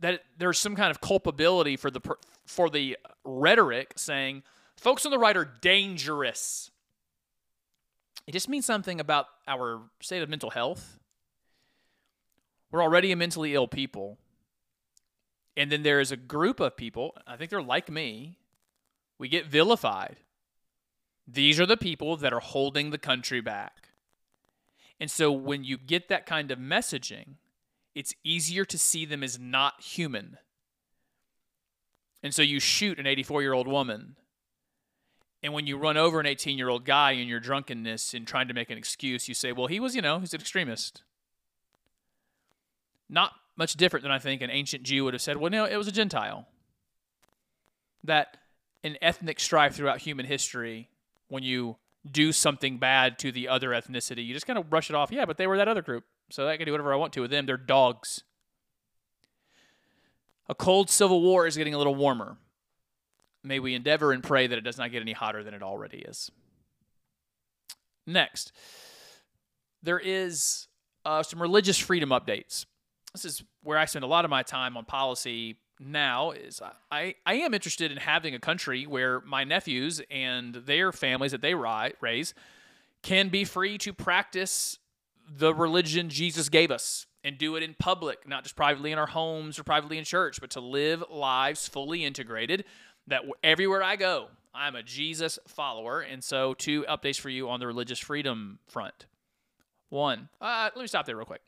that 0.00 0.22
there's 0.38 0.58
some 0.58 0.76
kind 0.76 0.90
of 0.90 1.00
culpability 1.00 1.76
for 1.76 1.90
the 1.90 2.00
for 2.46 2.68
the 2.68 2.96
rhetoric 3.24 3.92
saying 3.96 4.42
folks 4.76 5.04
on 5.04 5.10
the 5.10 5.18
right 5.18 5.36
are 5.36 5.50
dangerous. 5.60 6.70
It 8.26 8.32
just 8.32 8.48
means 8.48 8.66
something 8.66 9.00
about 9.00 9.26
our 9.46 9.82
state 10.00 10.22
of 10.22 10.28
mental 10.28 10.50
health. 10.50 10.98
We're 12.70 12.82
already 12.82 13.12
a 13.12 13.16
mentally 13.16 13.54
ill 13.54 13.68
people. 13.68 14.18
And 15.56 15.70
then 15.70 15.82
there 15.82 16.00
is 16.00 16.12
a 16.12 16.16
group 16.16 16.60
of 16.60 16.76
people, 16.76 17.16
I 17.26 17.36
think 17.36 17.50
they're 17.50 17.60
like 17.60 17.90
me, 17.90 18.38
we 19.18 19.28
get 19.28 19.46
vilified. 19.46 20.18
These 21.26 21.60
are 21.60 21.66
the 21.66 21.76
people 21.76 22.16
that 22.16 22.32
are 22.32 22.40
holding 22.40 22.90
the 22.90 22.98
country 22.98 23.40
back. 23.40 23.90
And 24.98 25.10
so 25.10 25.32
when 25.32 25.64
you 25.64 25.76
get 25.76 26.08
that 26.08 26.26
kind 26.26 26.50
of 26.50 26.58
messaging, 26.58 27.34
it's 27.94 28.14
easier 28.24 28.64
to 28.64 28.78
see 28.78 29.04
them 29.04 29.22
as 29.22 29.38
not 29.38 29.80
human. 29.80 30.38
And 32.22 32.34
so 32.34 32.42
you 32.42 32.60
shoot 32.60 32.98
an 32.98 33.06
84 33.06 33.42
year 33.42 33.52
old 33.52 33.66
woman. 33.66 34.16
And 35.42 35.54
when 35.54 35.66
you 35.66 35.78
run 35.78 35.96
over 35.96 36.20
an 36.20 36.26
18 36.26 36.58
year 36.58 36.68
old 36.68 36.84
guy 36.84 37.12
in 37.12 37.28
your 37.28 37.40
drunkenness 37.40 38.14
and 38.14 38.26
trying 38.26 38.48
to 38.48 38.54
make 38.54 38.70
an 38.70 38.78
excuse, 38.78 39.28
you 39.28 39.34
say, 39.34 39.52
well, 39.52 39.66
he 39.66 39.80
was, 39.80 39.96
you 39.96 40.02
know, 40.02 40.18
he's 40.18 40.34
an 40.34 40.40
extremist. 40.40 41.02
Not 43.08 43.32
much 43.56 43.74
different 43.74 44.02
than 44.02 44.12
I 44.12 44.18
think 44.18 44.42
an 44.42 44.50
ancient 44.50 44.82
Jew 44.82 45.04
would 45.04 45.14
have 45.14 45.22
said, 45.22 45.38
well, 45.38 45.50
no, 45.50 45.64
it 45.64 45.76
was 45.76 45.88
a 45.88 45.92
Gentile. 45.92 46.46
That 48.04 48.36
in 48.82 48.96
ethnic 49.02 49.40
strife 49.40 49.74
throughout 49.74 49.98
human 49.98 50.26
history, 50.26 50.90
when 51.28 51.42
you 51.42 51.76
do 52.10 52.32
something 52.32 52.78
bad 52.78 53.18
to 53.18 53.32
the 53.32 53.48
other 53.48 53.70
ethnicity, 53.70 54.24
you 54.24 54.32
just 54.32 54.46
kind 54.46 54.58
of 54.58 54.70
brush 54.70 54.90
it 54.90 54.96
off. 54.96 55.10
Yeah, 55.10 55.24
but 55.24 55.36
they 55.36 55.46
were 55.46 55.56
that 55.56 55.68
other 55.68 55.82
group. 55.82 56.04
So 56.30 56.48
I 56.48 56.56
can 56.56 56.66
do 56.66 56.72
whatever 56.72 56.92
I 56.92 56.96
want 56.96 57.12
to 57.14 57.20
with 57.20 57.30
them. 57.30 57.46
They're 57.46 57.56
dogs. 57.56 58.22
A 60.48 60.54
cold 60.54 60.90
civil 60.90 61.22
war 61.22 61.46
is 61.46 61.56
getting 61.56 61.74
a 61.74 61.78
little 61.78 61.94
warmer. 61.94 62.36
May 63.42 63.58
we 63.58 63.74
endeavor 63.74 64.12
and 64.12 64.22
pray 64.22 64.46
that 64.46 64.58
it 64.58 64.62
does 64.62 64.78
not 64.78 64.90
get 64.90 65.00
any 65.00 65.12
hotter 65.12 65.42
than 65.42 65.54
it 65.54 65.62
already 65.62 65.98
is. 65.98 66.30
Next, 68.06 68.52
there 69.82 69.98
is 69.98 70.66
uh, 71.04 71.22
some 71.22 71.40
religious 71.40 71.78
freedom 71.78 72.10
updates. 72.10 72.66
This 73.12 73.24
is 73.24 73.42
where 73.62 73.78
I 73.78 73.84
spend 73.84 74.04
a 74.04 74.08
lot 74.08 74.24
of 74.24 74.30
my 74.30 74.42
time 74.42 74.76
on 74.76 74.84
policy 74.84 75.56
now 75.80 76.32
is 76.32 76.60
I, 76.92 77.14
I 77.24 77.34
am 77.34 77.54
interested 77.54 77.90
in 77.90 77.96
having 77.96 78.34
a 78.34 78.38
country 78.38 78.86
where 78.86 79.20
my 79.22 79.44
nephews 79.44 80.02
and 80.10 80.54
their 80.54 80.92
families 80.92 81.32
that 81.32 81.40
they 81.40 81.54
ri- 81.54 81.94
raise 82.00 82.34
can 83.02 83.30
be 83.30 83.44
free 83.44 83.78
to 83.78 83.94
practice 83.94 84.78
the 85.36 85.54
religion 85.54 86.08
Jesus 86.08 86.48
gave 86.48 86.70
us 86.70 87.06
and 87.22 87.38
do 87.38 87.56
it 87.56 87.62
in 87.62 87.74
public, 87.78 88.26
not 88.26 88.42
just 88.42 88.56
privately 88.56 88.92
in 88.92 88.98
our 88.98 89.06
homes 89.06 89.58
or 89.58 89.64
privately 89.64 89.98
in 89.98 90.04
church, 90.04 90.40
but 90.40 90.50
to 90.50 90.60
live 90.60 91.04
lives 91.10 91.68
fully 91.68 92.04
integrated 92.04 92.64
that 93.06 93.22
everywhere 93.42 93.82
I 93.82 93.96
go, 93.96 94.28
I'm 94.54 94.74
a 94.74 94.82
Jesus 94.82 95.38
follower. 95.46 96.00
And 96.00 96.24
so, 96.24 96.54
two 96.54 96.84
updates 96.88 97.20
for 97.20 97.28
you 97.28 97.48
on 97.48 97.60
the 97.60 97.66
religious 97.66 97.98
freedom 97.98 98.58
front. 98.66 99.06
One, 99.90 100.28
uh, 100.40 100.70
let 100.74 100.82
me 100.82 100.88
stop 100.88 101.06
there 101.06 101.16
real 101.16 101.26
quick. 101.26 101.42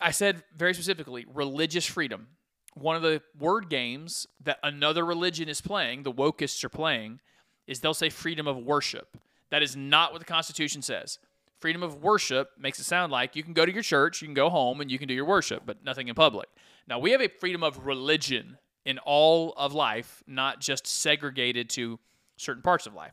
I 0.00 0.12
said 0.12 0.44
very 0.56 0.74
specifically 0.74 1.26
religious 1.32 1.86
freedom. 1.86 2.28
One 2.74 2.94
of 2.94 3.02
the 3.02 3.22
word 3.38 3.68
games 3.68 4.26
that 4.44 4.58
another 4.62 5.04
religion 5.04 5.48
is 5.48 5.60
playing, 5.60 6.02
the 6.02 6.12
wokeists 6.12 6.62
are 6.62 6.68
playing, 6.68 7.20
is 7.66 7.80
they'll 7.80 7.94
say 7.94 8.10
freedom 8.10 8.46
of 8.46 8.58
worship. 8.58 9.16
That 9.50 9.62
is 9.62 9.74
not 9.74 10.12
what 10.12 10.18
the 10.18 10.26
Constitution 10.26 10.82
says. 10.82 11.18
Freedom 11.60 11.82
of 11.82 12.02
worship 12.02 12.50
makes 12.58 12.78
it 12.78 12.84
sound 12.84 13.10
like 13.10 13.34
you 13.34 13.42
can 13.42 13.54
go 13.54 13.64
to 13.64 13.72
your 13.72 13.82
church, 13.82 14.20
you 14.20 14.28
can 14.28 14.34
go 14.34 14.50
home, 14.50 14.80
and 14.80 14.90
you 14.90 14.98
can 14.98 15.08
do 15.08 15.14
your 15.14 15.24
worship, 15.24 15.62
but 15.64 15.82
nothing 15.84 16.08
in 16.08 16.14
public. 16.14 16.48
Now, 16.86 16.98
we 16.98 17.12
have 17.12 17.22
a 17.22 17.28
freedom 17.28 17.62
of 17.62 17.86
religion 17.86 18.58
in 18.84 18.98
all 18.98 19.52
of 19.56 19.72
life, 19.72 20.22
not 20.26 20.60
just 20.60 20.86
segregated 20.86 21.70
to 21.70 21.98
certain 22.36 22.62
parts 22.62 22.86
of 22.86 22.94
life. 22.94 23.12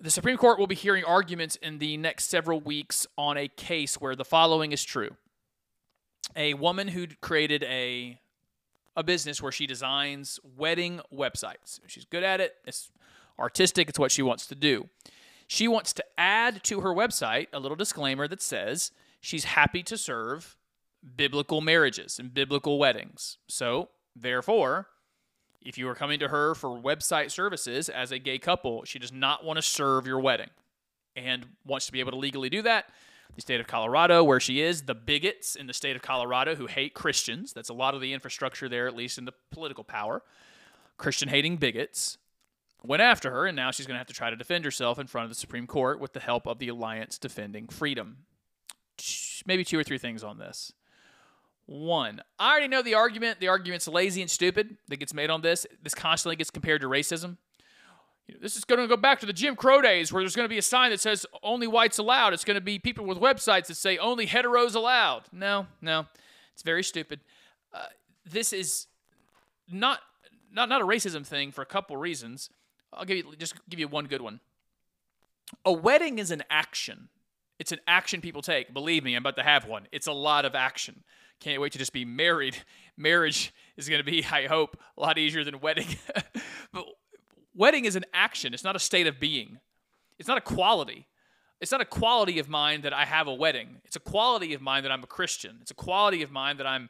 The 0.00 0.10
Supreme 0.10 0.36
Court 0.36 0.58
will 0.58 0.68
be 0.68 0.76
hearing 0.76 1.04
arguments 1.04 1.56
in 1.56 1.78
the 1.78 1.96
next 1.96 2.26
several 2.26 2.60
weeks 2.60 3.06
on 3.16 3.36
a 3.36 3.48
case 3.48 4.00
where 4.00 4.14
the 4.14 4.24
following 4.24 4.70
is 4.70 4.84
true. 4.84 5.16
A 6.36 6.54
woman 6.54 6.88
who 6.88 7.08
created 7.20 7.64
a 7.64 8.20
a 8.98 9.02
business 9.04 9.40
where 9.40 9.52
she 9.52 9.64
designs 9.64 10.40
wedding 10.56 11.00
websites. 11.14 11.78
She's 11.86 12.04
good 12.04 12.24
at 12.24 12.40
it. 12.40 12.56
It's 12.66 12.90
artistic. 13.38 13.88
It's 13.88 13.98
what 13.98 14.10
she 14.10 14.22
wants 14.22 14.46
to 14.48 14.56
do. 14.56 14.88
She 15.48 15.66
wants 15.66 15.94
to 15.94 16.04
add 16.18 16.62
to 16.64 16.82
her 16.82 16.90
website 16.90 17.48
a 17.54 17.58
little 17.58 17.76
disclaimer 17.76 18.28
that 18.28 18.42
says 18.42 18.92
she's 19.20 19.44
happy 19.44 19.82
to 19.84 19.96
serve 19.96 20.56
biblical 21.16 21.62
marriages 21.62 22.18
and 22.18 22.32
biblical 22.32 22.78
weddings. 22.78 23.38
So, 23.48 23.88
therefore, 24.14 24.88
if 25.62 25.78
you 25.78 25.88
are 25.88 25.94
coming 25.94 26.20
to 26.20 26.28
her 26.28 26.54
for 26.54 26.68
website 26.78 27.30
services 27.30 27.88
as 27.88 28.12
a 28.12 28.18
gay 28.18 28.38
couple, 28.38 28.84
she 28.84 28.98
does 28.98 29.10
not 29.10 29.42
want 29.42 29.56
to 29.56 29.62
serve 29.62 30.06
your 30.06 30.20
wedding 30.20 30.50
and 31.16 31.46
wants 31.64 31.86
to 31.86 31.92
be 31.92 32.00
able 32.00 32.12
to 32.12 32.18
legally 32.18 32.50
do 32.50 32.60
that. 32.62 32.90
The 33.34 33.40
state 33.40 33.60
of 33.60 33.66
Colorado, 33.66 34.22
where 34.22 34.40
she 34.40 34.60
is, 34.60 34.82
the 34.82 34.94
bigots 34.94 35.56
in 35.56 35.66
the 35.66 35.72
state 35.72 35.96
of 35.96 36.02
Colorado 36.02 36.56
who 36.56 36.66
hate 36.66 36.92
Christians, 36.92 37.54
that's 37.54 37.68
a 37.70 37.74
lot 37.74 37.94
of 37.94 38.02
the 38.02 38.12
infrastructure 38.12 38.68
there, 38.68 38.86
at 38.86 38.94
least 38.94 39.16
in 39.16 39.24
the 39.24 39.34
political 39.50 39.84
power, 39.84 40.22
Christian 40.98 41.28
hating 41.28 41.56
bigots, 41.56 42.18
went 42.82 43.02
after 43.02 43.30
her, 43.30 43.46
and 43.46 43.56
now 43.56 43.70
she's 43.70 43.86
going 43.86 43.94
to 43.94 43.98
have 43.98 44.06
to 44.06 44.14
try 44.14 44.30
to 44.30 44.36
defend 44.36 44.64
herself 44.64 44.98
in 44.98 45.06
front 45.06 45.24
of 45.24 45.30
the 45.30 45.34
Supreme 45.34 45.66
Court 45.66 46.00
with 46.00 46.12
the 46.12 46.20
help 46.20 46.46
of 46.46 46.58
the 46.58 46.68
Alliance 46.68 47.18
Defending 47.18 47.68
Freedom. 47.68 48.18
Maybe 49.46 49.64
two 49.64 49.78
or 49.78 49.84
three 49.84 49.98
things 49.98 50.22
on 50.24 50.38
this. 50.38 50.72
One, 51.66 52.22
I 52.38 52.50
already 52.50 52.68
know 52.68 52.82
the 52.82 52.94
argument. 52.94 53.40
The 53.40 53.48
argument's 53.48 53.86
lazy 53.86 54.22
and 54.22 54.30
stupid 54.30 54.78
that 54.88 54.96
gets 54.96 55.12
made 55.12 55.28
on 55.28 55.42
this. 55.42 55.66
This 55.82 55.94
constantly 55.94 56.36
gets 56.36 56.50
compared 56.50 56.80
to 56.80 56.88
racism. 56.88 57.36
You 58.26 58.34
know, 58.34 58.40
this 58.40 58.56
is 58.56 58.64
going 58.64 58.80
to 58.80 58.86
go 58.86 58.96
back 58.96 59.20
to 59.20 59.26
the 59.26 59.32
Jim 59.32 59.54
Crow 59.54 59.82
days 59.82 60.12
where 60.12 60.22
there's 60.22 60.34
going 60.34 60.46
to 60.46 60.50
be 60.50 60.58
a 60.58 60.62
sign 60.62 60.90
that 60.90 61.00
says 61.00 61.26
only 61.42 61.66
whites 61.66 61.98
allowed. 61.98 62.32
It's 62.32 62.44
going 62.44 62.54
to 62.56 62.62
be 62.62 62.78
people 62.78 63.04
with 63.04 63.18
websites 63.18 63.66
that 63.66 63.76
say 63.76 63.98
only 63.98 64.26
heteros 64.26 64.74
allowed. 64.74 65.24
No, 65.30 65.66
no. 65.82 66.06
It's 66.54 66.62
very 66.62 66.82
stupid. 66.82 67.20
Uh, 67.72 67.86
this 68.24 68.52
is 68.52 68.86
not, 69.70 70.00
not, 70.50 70.68
not 70.68 70.80
a 70.80 70.86
racism 70.86 71.26
thing 71.26 71.52
for 71.52 71.62
a 71.62 71.66
couple 71.66 71.96
reasons. 71.96 72.50
I'll 72.92 73.04
give 73.04 73.18
you 73.18 73.36
just 73.36 73.54
give 73.68 73.80
you 73.80 73.88
one 73.88 74.06
good 74.06 74.22
one. 74.22 74.40
A 75.64 75.72
wedding 75.72 76.18
is 76.18 76.30
an 76.30 76.42
action. 76.50 77.08
It's 77.58 77.72
an 77.72 77.80
action 77.86 78.20
people 78.20 78.42
take. 78.42 78.72
Believe 78.72 79.02
me, 79.02 79.14
I'm 79.14 79.22
about 79.22 79.36
to 79.36 79.42
have 79.42 79.66
one. 79.66 79.88
It's 79.92 80.06
a 80.06 80.12
lot 80.12 80.44
of 80.44 80.54
action. 80.54 81.02
Can't 81.40 81.60
wait 81.60 81.72
to 81.72 81.78
just 81.78 81.92
be 81.92 82.04
married. 82.04 82.56
Marriage 82.96 83.52
is 83.76 83.88
going 83.88 84.04
to 84.04 84.10
be, 84.10 84.24
I 84.30 84.46
hope, 84.46 84.76
a 84.96 85.00
lot 85.00 85.18
easier 85.18 85.44
than 85.44 85.60
wedding. 85.60 85.86
but 86.72 86.84
wedding 87.54 87.84
is 87.84 87.96
an 87.96 88.04
action. 88.12 88.54
It's 88.54 88.64
not 88.64 88.76
a 88.76 88.80
state 88.80 89.06
of 89.06 89.20
being. 89.20 89.58
It's 90.18 90.28
not 90.28 90.38
a 90.38 90.40
quality. 90.40 91.06
It's 91.60 91.72
not 91.72 91.80
a 91.80 91.84
quality 91.84 92.38
of 92.38 92.48
mine 92.48 92.82
that 92.82 92.92
I 92.92 93.04
have 93.04 93.26
a 93.26 93.34
wedding. 93.34 93.80
It's 93.84 93.96
a 93.96 94.00
quality 94.00 94.54
of 94.54 94.60
mine 94.60 94.82
that 94.84 94.92
I'm 94.92 95.02
a 95.02 95.08
Christian. 95.08 95.58
It's 95.60 95.70
a 95.70 95.74
quality 95.74 96.22
of 96.22 96.30
mine 96.30 96.56
that 96.56 96.66
I'm 96.66 96.88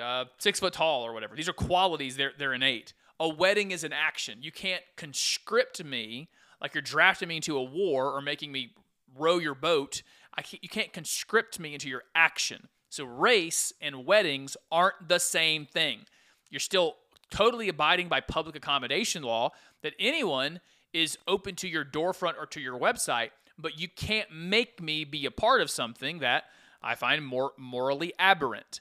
uh, 0.00 0.24
six 0.38 0.60
foot 0.60 0.72
tall 0.72 1.04
or 1.04 1.12
whatever. 1.12 1.36
These 1.36 1.48
are 1.48 1.54
qualities. 1.54 2.16
They're 2.16 2.32
they're 2.38 2.54
innate. 2.54 2.94
A 3.22 3.28
wedding 3.28 3.70
is 3.70 3.84
an 3.84 3.92
action. 3.92 4.38
You 4.40 4.50
can't 4.50 4.82
conscript 4.96 5.84
me 5.84 6.28
like 6.60 6.74
you're 6.74 6.82
drafting 6.82 7.28
me 7.28 7.36
into 7.36 7.56
a 7.56 7.62
war 7.62 8.10
or 8.10 8.20
making 8.20 8.50
me 8.50 8.74
row 9.16 9.38
your 9.38 9.54
boat. 9.54 10.02
I 10.36 10.42
can't, 10.42 10.60
you 10.60 10.68
can't 10.68 10.92
conscript 10.92 11.60
me 11.60 11.72
into 11.72 11.88
your 11.88 12.02
action. 12.16 12.66
So 12.88 13.04
race 13.04 13.72
and 13.80 14.04
weddings 14.06 14.56
aren't 14.72 15.08
the 15.08 15.20
same 15.20 15.66
thing. 15.66 16.00
You're 16.50 16.58
still 16.58 16.96
totally 17.30 17.68
abiding 17.68 18.08
by 18.08 18.18
public 18.18 18.56
accommodation 18.56 19.22
law 19.22 19.52
that 19.82 19.94
anyone 20.00 20.60
is 20.92 21.16
open 21.28 21.54
to 21.54 21.68
your 21.68 21.84
doorfront 21.84 22.36
or 22.36 22.46
to 22.46 22.60
your 22.60 22.76
website, 22.76 23.30
but 23.56 23.78
you 23.78 23.86
can't 23.86 24.32
make 24.34 24.82
me 24.82 25.04
be 25.04 25.26
a 25.26 25.30
part 25.30 25.60
of 25.60 25.70
something 25.70 26.18
that 26.18 26.46
I 26.82 26.96
find 26.96 27.24
more 27.24 27.52
morally 27.56 28.14
aberrant. 28.18 28.80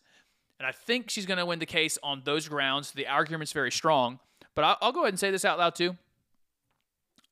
And 0.58 0.66
I 0.66 0.72
think 0.72 1.12
she's 1.12 1.28
going 1.28 1.38
to 1.38 1.46
win 1.46 1.60
the 1.60 1.68
case 1.68 2.00
on 2.02 2.24
those 2.26 2.48
grounds. 2.48 2.92
The 2.92 3.06
argument's 3.06 3.54
very 3.54 3.72
strong. 3.72 4.20
But 4.56 4.66
I'll, 4.66 4.78
I'll 4.82 4.92
go 4.92 5.02
ahead 5.02 5.14
and 5.14 5.20
say 5.20 5.32
this 5.32 5.46
out 5.46 5.58
loud 5.58 5.76
too. 5.76 5.98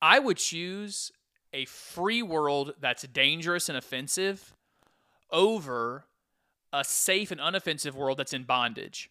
I 0.01 0.19
would 0.19 0.37
choose 0.37 1.11
a 1.53 1.65
free 1.65 2.21
world 2.21 2.73
that's 2.79 3.03
dangerous 3.03 3.69
and 3.69 3.77
offensive 3.77 4.53
over 5.31 6.05
a 6.71 6.83
safe 6.83 7.31
and 7.31 7.41
unoffensive 7.41 7.93
world 7.93 8.17
that's 8.17 8.33
in 8.33 8.43
bondage. 8.43 9.09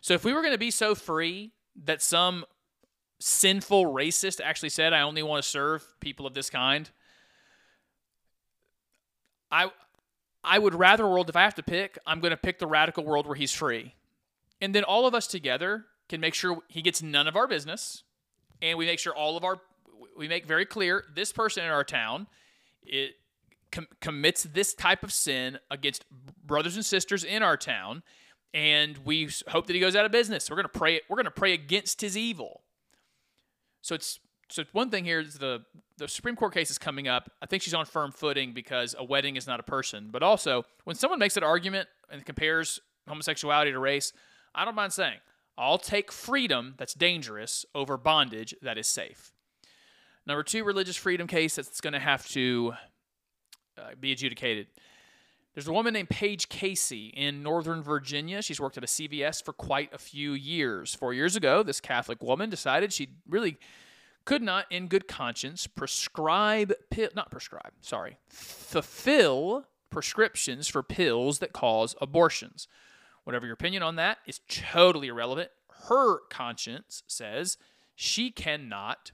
So 0.00 0.14
if 0.14 0.24
we 0.24 0.32
were 0.32 0.40
going 0.40 0.54
to 0.54 0.58
be 0.58 0.70
so 0.70 0.94
free 0.94 1.52
that 1.84 2.02
some 2.02 2.44
sinful 3.18 3.86
racist 3.86 4.40
actually 4.42 4.70
said, 4.70 4.92
I 4.92 5.02
only 5.02 5.22
want 5.22 5.42
to 5.42 5.48
serve 5.48 5.84
people 6.00 6.26
of 6.26 6.34
this 6.34 6.50
kind, 6.50 6.90
I 9.50 9.70
I 10.42 10.58
would 10.58 10.74
rather 10.74 11.06
world 11.06 11.28
if 11.28 11.34
I 11.34 11.42
have 11.42 11.56
to 11.56 11.62
pick, 11.62 11.98
I'm 12.06 12.20
going 12.20 12.30
to 12.30 12.36
pick 12.36 12.60
the 12.60 12.68
radical 12.68 13.04
world 13.04 13.26
where 13.26 13.34
he's 13.34 13.52
free. 13.52 13.94
And 14.60 14.72
then 14.74 14.84
all 14.84 15.06
of 15.06 15.14
us 15.14 15.26
together 15.26 15.86
can 16.08 16.20
make 16.20 16.34
sure 16.34 16.58
he 16.68 16.82
gets 16.82 17.02
none 17.02 17.26
of 17.26 17.36
our 17.36 17.46
business 17.46 18.02
and 18.62 18.78
we 18.78 18.86
make 18.86 18.98
sure 18.98 19.14
all 19.14 19.36
of 19.36 19.44
our 19.44 19.58
we 20.16 20.28
make 20.28 20.46
very 20.46 20.64
clear 20.64 21.04
this 21.14 21.32
person 21.32 21.64
in 21.64 21.70
our 21.70 21.84
town 21.84 22.26
it 22.82 23.12
com- 23.70 23.88
commits 24.00 24.44
this 24.44 24.74
type 24.74 25.02
of 25.02 25.12
sin 25.12 25.58
against 25.70 26.04
brothers 26.44 26.76
and 26.76 26.84
sisters 26.84 27.24
in 27.24 27.42
our 27.42 27.56
town 27.56 28.02
and 28.54 28.98
we 29.04 29.28
hope 29.48 29.66
that 29.66 29.74
he 29.74 29.80
goes 29.80 29.96
out 29.96 30.04
of 30.04 30.12
business 30.12 30.50
we're 30.50 30.62
to 30.62 30.68
pray 30.68 31.00
we're 31.08 31.22
to 31.22 31.30
pray 31.30 31.52
against 31.52 32.00
his 32.00 32.16
evil 32.16 32.62
so 33.82 33.94
it's 33.94 34.20
so 34.48 34.64
one 34.72 34.90
thing 34.90 35.04
here 35.04 35.20
is 35.20 35.38
the 35.38 35.64
the 35.98 36.08
Supreme 36.08 36.36
Court 36.36 36.52
case 36.52 36.70
is 36.70 36.78
coming 36.78 37.08
up. 37.08 37.30
I 37.42 37.46
think 37.46 37.62
she's 37.62 37.74
on 37.74 37.86
firm 37.86 38.12
footing 38.12 38.52
because 38.52 38.94
a 38.98 39.04
wedding 39.04 39.36
is 39.36 39.46
not 39.46 39.60
a 39.60 39.62
person. 39.62 40.08
But 40.10 40.22
also, 40.22 40.64
when 40.84 40.94
someone 40.94 41.18
makes 41.18 41.34
that 41.34 41.42
argument 41.42 41.88
and 42.10 42.24
compares 42.24 42.80
homosexuality 43.08 43.72
to 43.72 43.78
race, 43.78 44.12
I 44.54 44.64
don't 44.64 44.74
mind 44.74 44.92
saying, 44.92 45.18
I'll 45.58 45.78
take 45.78 46.12
freedom 46.12 46.74
that's 46.76 46.94
dangerous 46.94 47.64
over 47.74 47.96
bondage 47.96 48.54
that 48.62 48.78
is 48.78 48.86
safe. 48.86 49.32
Number 50.26 50.42
two, 50.42 50.64
religious 50.64 50.96
freedom 50.96 51.26
case 51.26 51.56
that's 51.56 51.80
going 51.80 51.92
to 51.92 52.00
have 52.00 52.28
to 52.30 52.74
uh, 53.78 53.90
be 53.98 54.12
adjudicated. 54.12 54.66
There's 55.54 55.68
a 55.68 55.72
woman 55.72 55.94
named 55.94 56.10
Paige 56.10 56.50
Casey 56.50 57.06
in 57.06 57.42
Northern 57.42 57.82
Virginia. 57.82 58.42
She's 58.42 58.60
worked 58.60 58.76
at 58.76 58.84
a 58.84 58.86
CVS 58.86 59.42
for 59.42 59.54
quite 59.54 59.94
a 59.94 59.98
few 59.98 60.32
years. 60.32 60.94
Four 60.94 61.14
years 61.14 61.34
ago, 61.34 61.62
this 61.62 61.80
Catholic 61.80 62.22
woman 62.22 62.50
decided 62.50 62.92
she 62.92 63.08
really 63.26 63.56
could 64.26 64.42
not, 64.42 64.66
in 64.70 64.88
good 64.88 65.08
conscience, 65.08 65.66
prescribe 65.66 66.74
not 67.14 67.30
prescribe, 67.30 67.72
sorry, 67.80 68.18
fulfill 68.28 69.64
prescriptions 69.88 70.68
for 70.68 70.82
pills 70.82 71.38
that 71.38 71.54
cause 71.54 71.94
abortions. 72.02 72.68
Whatever 73.26 73.46
your 73.46 73.54
opinion 73.54 73.82
on 73.82 73.96
that 73.96 74.18
is 74.24 74.40
totally 74.48 75.08
irrelevant. 75.08 75.50
Her 75.88 76.20
conscience 76.30 77.02
says 77.08 77.58
she 77.96 78.30
cannot 78.30 79.10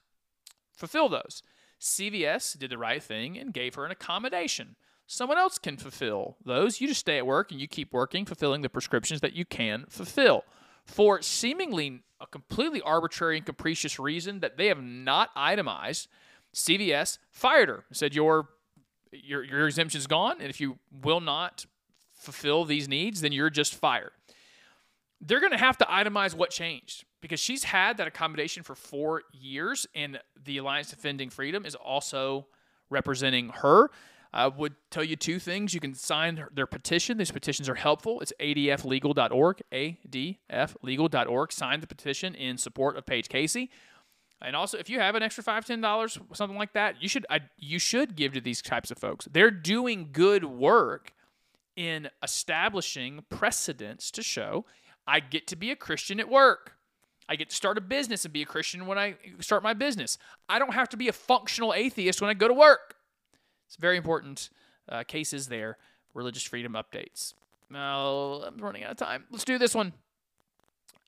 fulfill 0.70 1.08
those. 1.08 1.42
CVS 1.80 2.58
did 2.58 2.68
the 2.68 2.76
right 2.76 3.02
thing 3.02 3.38
and 3.38 3.54
gave 3.54 3.74
her 3.74 3.86
an 3.86 3.90
accommodation. 3.90 4.76
Someone 5.06 5.38
else 5.38 5.56
can 5.56 5.78
fulfill 5.78 6.36
those. 6.44 6.78
You 6.78 6.88
just 6.88 7.00
stay 7.00 7.16
at 7.16 7.26
work 7.26 7.50
and 7.52 7.58
you 7.58 7.66
keep 7.66 7.90
working, 7.94 8.26
fulfilling 8.26 8.60
the 8.60 8.68
prescriptions 8.68 9.22
that 9.22 9.32
you 9.32 9.46
can 9.46 9.86
fulfill. 9.88 10.44
For 10.84 11.22
seemingly 11.22 12.02
a 12.20 12.26
completely 12.26 12.82
arbitrary 12.82 13.38
and 13.38 13.46
capricious 13.46 13.98
reason 13.98 14.40
that 14.40 14.58
they 14.58 14.66
have 14.66 14.82
not 14.82 15.30
itemized, 15.34 16.06
CVS 16.54 17.16
fired 17.30 17.70
her. 17.70 17.84
Said 17.92 18.14
your 18.14 18.50
your 19.10 19.42
your 19.42 19.66
exemption's 19.66 20.06
gone, 20.06 20.36
and 20.38 20.50
if 20.50 20.60
you 20.60 20.78
will 20.90 21.20
not 21.20 21.64
fulfill 22.22 22.64
these 22.64 22.88
needs, 22.88 23.20
then 23.20 23.32
you're 23.32 23.50
just 23.50 23.74
fired 23.74 24.12
they're 25.22 25.40
going 25.40 25.52
to 25.52 25.58
have 25.58 25.78
to 25.78 25.84
itemize 25.84 26.34
what 26.34 26.50
changed 26.50 27.04
because 27.20 27.38
she's 27.38 27.64
had 27.64 27.96
that 27.98 28.08
accommodation 28.08 28.62
for 28.64 28.74
four 28.74 29.22
years, 29.32 29.86
and 29.94 30.18
the 30.44 30.58
Alliance 30.58 30.90
Defending 30.90 31.30
Freedom 31.30 31.64
is 31.64 31.76
also 31.76 32.48
representing 32.90 33.50
her. 33.50 33.90
I 34.34 34.48
would 34.48 34.74
tell 34.90 35.04
you 35.04 35.14
two 35.14 35.38
things. 35.38 35.72
You 35.74 35.80
can 35.80 35.94
sign 35.94 36.44
their 36.52 36.66
petition. 36.66 37.18
These 37.18 37.30
petitions 37.30 37.68
are 37.68 37.74
helpful. 37.74 38.20
It's 38.20 38.32
adflegal.org, 38.40 39.62
adflegal.org. 39.72 41.52
Sign 41.52 41.80
the 41.80 41.86
petition 41.86 42.34
in 42.34 42.58
support 42.58 42.96
of 42.96 43.06
Paige 43.06 43.28
Casey. 43.28 43.70
And 44.40 44.56
also, 44.56 44.78
if 44.78 44.90
you 44.90 44.98
have 44.98 45.14
an 45.14 45.22
extra 45.22 45.44
five, 45.44 45.64
ten 45.64 45.80
dollars, 45.80 46.18
something 46.32 46.58
like 46.58 46.72
that, 46.72 47.00
you 47.00 47.08
should 47.08 47.24
I, 47.30 47.42
you 47.58 47.78
should 47.78 48.16
give 48.16 48.32
to 48.32 48.40
these 48.40 48.60
types 48.60 48.90
of 48.90 48.98
folks. 48.98 49.28
They're 49.30 49.52
doing 49.52 50.08
good 50.10 50.44
work 50.44 51.12
in 51.76 52.10
establishing 52.22 53.24
precedents 53.28 54.10
to 54.12 54.22
show 54.22 54.64
I 55.06 55.20
get 55.20 55.46
to 55.48 55.56
be 55.56 55.70
a 55.70 55.76
Christian 55.76 56.20
at 56.20 56.28
work. 56.28 56.76
I 57.28 57.36
get 57.36 57.50
to 57.50 57.56
start 57.56 57.78
a 57.78 57.80
business 57.80 58.24
and 58.24 58.32
be 58.32 58.42
a 58.42 58.46
Christian 58.46 58.86
when 58.86 58.98
I 58.98 59.14
start 59.40 59.62
my 59.62 59.74
business. 59.74 60.18
I 60.48 60.58
don't 60.58 60.74
have 60.74 60.88
to 60.90 60.96
be 60.96 61.08
a 61.08 61.12
functional 61.12 61.72
atheist 61.72 62.20
when 62.20 62.30
I 62.30 62.34
go 62.34 62.48
to 62.48 62.54
work. 62.54 62.96
It's 63.66 63.76
very 63.76 63.96
important 63.96 64.50
uh, 64.88 65.04
cases 65.04 65.48
there. 65.48 65.78
Religious 66.14 66.42
freedom 66.42 66.74
updates. 66.74 67.34
Now, 67.70 68.42
I'm 68.46 68.58
running 68.58 68.84
out 68.84 68.92
of 68.92 68.96
time. 68.98 69.24
Let's 69.30 69.44
do 69.44 69.58
this 69.58 69.74
one. 69.74 69.94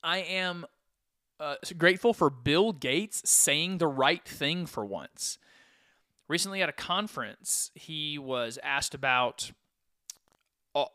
I 0.03 0.17
am 0.19 0.65
uh, 1.39 1.55
grateful 1.77 2.13
for 2.13 2.29
Bill 2.29 2.71
Gates 2.71 3.29
saying 3.29 3.77
the 3.77 3.87
right 3.87 4.25
thing 4.27 4.65
for 4.65 4.85
once. 4.85 5.37
Recently, 6.27 6.63
at 6.63 6.69
a 6.69 6.73
conference, 6.73 7.69
he 7.75 8.17
was 8.17 8.57
asked 8.63 8.95
about 8.95 9.51
uh, 10.75 10.85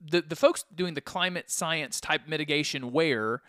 the 0.00 0.22
the 0.22 0.36
folks 0.36 0.64
doing 0.74 0.94
the 0.94 1.00
climate 1.00 1.50
science 1.50 2.00
type 2.00 2.22
mitigation 2.26 2.92
where 2.92 3.42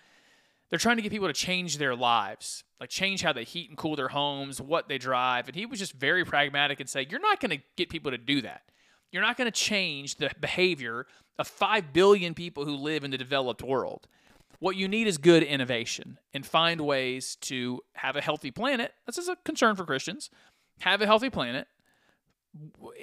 they're 0.70 0.80
trying 0.80 0.95
to 0.95 1.03
get 1.03 1.11
people 1.11 1.28
to 1.28 1.34
change 1.34 1.78
their 1.78 1.95
lives, 1.95 2.64
like 2.80 2.89
change 2.89 3.22
how 3.22 3.32
they 3.32 3.43
heat 3.43 3.70
and 3.70 3.78
cool 3.78 3.95
their 3.95 4.07
homes, 4.07 4.59
what 4.59 4.88
they 4.88 4.97
drive. 4.97 5.47
And 5.47 5.55
he 5.55 5.68
was 5.68 5.78
just 5.78 5.93
very 5.93 6.26
pragmatic 6.26 6.80
and 6.80 6.89
say, 6.89 7.05
You're 7.07 7.20
not 7.20 7.39
going 7.39 7.51
to 7.51 7.64
get 7.76 7.89
people 7.89 8.09
to 8.09 8.18
do 8.18 8.41
that. 8.41 8.64
You're 9.11 9.22
not 9.22 9.38
going 9.38 9.45
to 9.45 9.51
change 9.51 10.16
the 10.16 10.32
behavior 10.41 11.05
of 11.38 11.47
5 11.47 11.93
billion 11.93 12.34
people 12.34 12.66
who 12.66 12.76
live 12.76 13.03
in 13.03 13.11
the 13.11 13.20
developed 13.20 13.61
world. 13.61 14.07
What 14.57 14.76
you 14.76 14.88
need 14.88 15.05
is 15.05 15.20
good 15.20 15.43
innovation 15.43 16.18
and 16.34 16.43
find 16.43 16.82
ways 16.82 17.36
to 17.41 17.82
have 17.93 18.16
a 18.16 18.22
healthy 18.22 18.49
planet. 18.49 18.93
This 19.05 19.20
is 19.20 19.28
a 19.28 19.36
concern 19.45 19.76
for 19.76 19.86
Christians. 19.86 20.32
Have 20.80 21.03
a 21.03 21.05
healthy 21.05 21.30
planet 21.30 21.68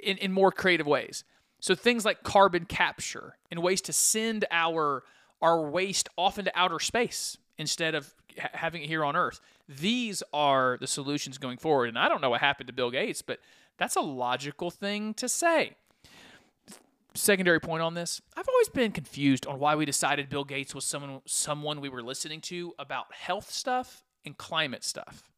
in, 0.03 0.17
in 0.17 0.33
more 0.33 0.51
creative 0.51 0.87
ways. 0.87 1.23
So 1.61 1.75
things 1.75 2.03
like 2.03 2.23
carbon 2.23 2.65
capture 2.65 3.37
and 3.49 3.61
ways 3.61 3.81
to 3.81 3.93
send 3.93 4.45
our 4.51 5.03
our 5.41 5.61
waste 5.61 6.09
off 6.17 6.37
into 6.37 6.51
outer 6.55 6.79
space 6.79 7.37
instead 7.57 7.95
of 7.95 8.13
ha- 8.39 8.49
having 8.53 8.83
it 8.83 8.87
here 8.87 9.03
on 9.03 9.15
Earth. 9.15 9.39
These 9.67 10.21
are 10.33 10.77
the 10.79 10.85
solutions 10.85 11.39
going 11.39 11.57
forward. 11.57 11.89
And 11.89 11.97
I 11.97 12.09
don't 12.09 12.21
know 12.21 12.29
what 12.29 12.41
happened 12.41 12.67
to 12.67 12.73
Bill 12.73 12.91
Gates, 12.91 13.23
but 13.23 13.39
that's 13.77 13.95
a 13.95 14.01
logical 14.01 14.69
thing 14.69 15.15
to 15.15 15.27
say. 15.27 15.75
Secondary 17.13 17.59
point 17.59 17.81
on 17.81 17.93
this: 17.93 18.21
I've 18.35 18.47
always 18.47 18.69
been 18.69 18.91
confused 18.91 19.45
on 19.45 19.59
why 19.59 19.75
we 19.75 19.85
decided 19.85 20.29
Bill 20.29 20.43
Gates 20.43 20.73
was 20.73 20.85
someone 20.85 21.21
someone 21.25 21.81
we 21.81 21.89
were 21.89 22.03
listening 22.03 22.41
to 22.41 22.73
about 22.79 23.13
health 23.13 23.51
stuff 23.51 24.03
and 24.25 24.37
climate 24.37 24.83
stuff. 24.83 25.29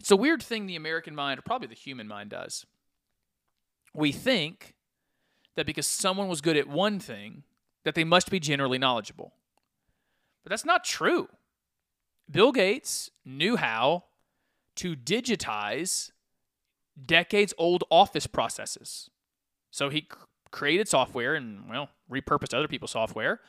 It's 0.00 0.10
a 0.10 0.16
weird 0.16 0.42
thing 0.42 0.66
the 0.66 0.76
American 0.76 1.14
mind, 1.14 1.38
or 1.38 1.42
probably 1.42 1.68
the 1.68 1.74
human 1.74 2.08
mind, 2.08 2.30
does. 2.30 2.66
We 3.94 4.12
think 4.12 4.75
that 5.56 5.66
because 5.66 5.86
someone 5.86 6.28
was 6.28 6.40
good 6.40 6.56
at 6.56 6.68
one 6.68 7.00
thing, 7.00 7.42
that 7.84 7.94
they 7.94 8.04
must 8.04 8.30
be 8.30 8.38
generally 8.40 8.78
knowledgeable. 8.78 9.32
But 10.44 10.50
that's 10.50 10.64
not 10.64 10.84
true. 10.84 11.28
Bill 12.30 12.52
Gates 12.52 13.10
knew 13.24 13.56
how 13.56 14.04
to 14.76 14.94
digitize 14.94 16.10
decades 17.04 17.54
old 17.58 17.84
office 17.90 18.26
processes. 18.26 19.10
So 19.70 19.88
he 19.88 20.08
created 20.50 20.88
software 20.88 21.34
and, 21.34 21.68
well, 21.68 21.90
repurposed 22.10 22.54
other 22.54 22.68
people's 22.68 22.92
software 22.92 23.40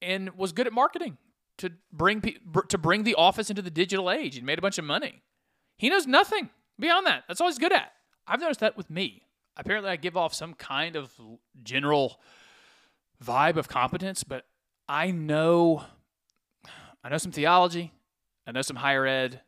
and 0.00 0.30
was 0.36 0.52
good 0.52 0.66
at 0.66 0.72
marketing 0.72 1.18
to 1.58 1.72
bring 1.92 2.20
pe- 2.20 2.38
br- 2.44 2.62
to 2.62 2.78
bring 2.78 3.04
the 3.04 3.14
office 3.14 3.50
into 3.50 3.62
the 3.62 3.70
digital 3.70 4.10
age 4.10 4.36
and 4.36 4.46
made 4.46 4.58
a 4.58 4.62
bunch 4.62 4.78
of 4.78 4.84
money. 4.84 5.22
He 5.78 5.88
knows 5.88 6.06
nothing 6.06 6.50
beyond 6.78 7.06
that. 7.06 7.24
That's 7.28 7.40
all 7.40 7.48
he's 7.48 7.58
good 7.58 7.72
at. 7.72 7.92
I've 8.26 8.40
noticed 8.40 8.60
that 8.60 8.76
with 8.76 8.90
me. 8.90 9.22
Apparently, 9.56 9.90
I 9.90 9.96
give 9.96 10.16
off 10.16 10.34
some 10.34 10.54
kind 10.54 10.96
of 10.96 11.12
general 11.62 12.20
vibe 13.22 13.56
of 13.56 13.68
competence, 13.68 14.24
but 14.24 14.46
I 14.88 15.10
know 15.10 15.84
I 17.04 17.08
know 17.08 17.18
some 17.18 17.32
theology, 17.32 17.92
I 18.46 18.52
know 18.52 18.62
some 18.62 18.76
higher 18.76 19.06
ed, 19.06 19.40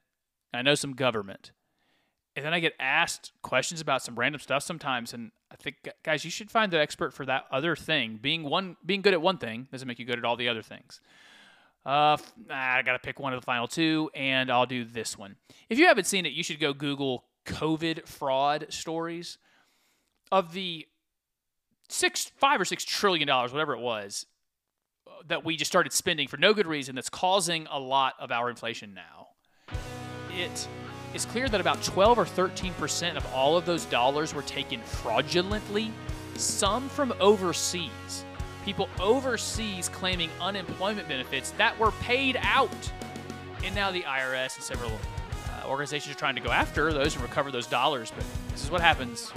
I 0.53 0.63
know 0.63 0.75
some 0.75 0.95
government. 0.95 1.53
And 2.37 2.45
then 2.45 2.53
I 2.53 2.59
get 2.59 2.75
asked 2.81 3.31
questions 3.43 3.81
about 3.81 4.03
some 4.03 4.17
random 4.17 4.41
stuff 4.41 4.65
sometimes, 4.65 5.15
and 5.15 5.31
I 5.53 5.57
think, 5.57 5.77
guys, 6.03 6.25
you 6.25 6.33
should 6.33 6.51
find 6.51 6.73
the 6.73 6.81
expert 6.81 7.13
for 7.15 7.25
that 7.27 7.45
other 7.53 7.77
thing. 7.77 8.19
Being 8.21 8.43
one, 8.43 8.77
being 8.85 9.03
good 9.03 9.15
at 9.15 9.23
one 9.23 9.39
thing 9.39 9.69
doesn't 9.71 9.87
make 9.87 10.01
you 10.01 10.05
good 10.05 10.19
at 10.19 10.25
all 10.25 10.35
the 10.37 10.49
other 10.49 10.63
things. 10.63 11.01
Uh, 11.87 12.17
I 12.51 12.83
gotta 12.83 12.99
pick 12.99 13.21
one 13.21 13.33
of 13.33 13.41
the 13.41 13.45
final 13.45 13.69
two, 13.69 14.11
and 14.15 14.51
I'll 14.51 14.67
do 14.67 14.85
this 14.85 15.17
one. 15.17 15.37
If 15.69 15.79
you 15.79 15.87
haven't 15.87 16.07
seen 16.07 16.27
it, 16.27 16.33
you 16.33 16.43
should 16.43 16.59
go 16.59 16.73
Google 16.73 17.25
COVID 17.47 18.09
fraud 18.09 18.67
stories. 18.71 19.39
Of 20.33 20.53
the 20.53 20.87
six, 21.89 22.33
five 22.37 22.61
or 22.61 22.65
six 22.65 22.85
trillion 22.85 23.27
dollars, 23.29 23.53
whatever 23.53 23.75
it 23.75 23.81
was, 23.81 24.27
uh, 25.07 25.11
that 25.29 25.45
we 25.45 25.57
just 25.57 25.71
started 25.71 25.93
spending 25.93 26.29
for 26.29 26.37
no 26.37 26.55
good 26.55 26.67
reason, 26.67 26.95
that's 26.95 27.11
causing 27.11 27.67
a 27.71 27.79
lot 27.79 28.15
of 28.19 28.33
our 28.33 28.51
inflation 28.51 28.95
now. 28.95 29.29
It's 31.15 31.27
clear 31.27 31.49
that 31.49 31.61
about 31.61 31.81
12 31.85 32.19
or 32.19 32.25
13% 32.25 33.17
of 33.17 33.25
all 33.33 33.57
of 33.57 33.65
those 33.65 33.85
dollars 33.85 34.35
were 34.35 34.43
taken 34.43 34.81
fraudulently, 34.81 35.93
some 36.37 36.89
from 36.89 37.15
overseas. 37.21 38.25
People 38.65 38.89
overseas 38.99 39.89
claiming 39.89 40.29
unemployment 40.41 41.07
benefits 41.07 41.51
that 41.53 41.79
were 41.79 41.93
paid 41.93 42.37
out. 42.41 42.93
And 43.63 43.75
now 43.77 43.93
the 43.93 44.03
IRS 44.03 44.57
and 44.57 44.65
several 44.65 44.91
uh, 44.91 45.69
organizations 45.69 46.17
are 46.17 46.19
trying 46.19 46.35
to 46.35 46.41
go 46.41 46.51
after 46.51 46.93
those 46.93 47.15
and 47.15 47.23
recover 47.23 47.53
those 47.53 47.69
dollars. 47.69 48.11
But 48.11 48.25
this 48.51 48.65
is 48.65 48.71
what 48.71 48.81
happens 48.81 49.33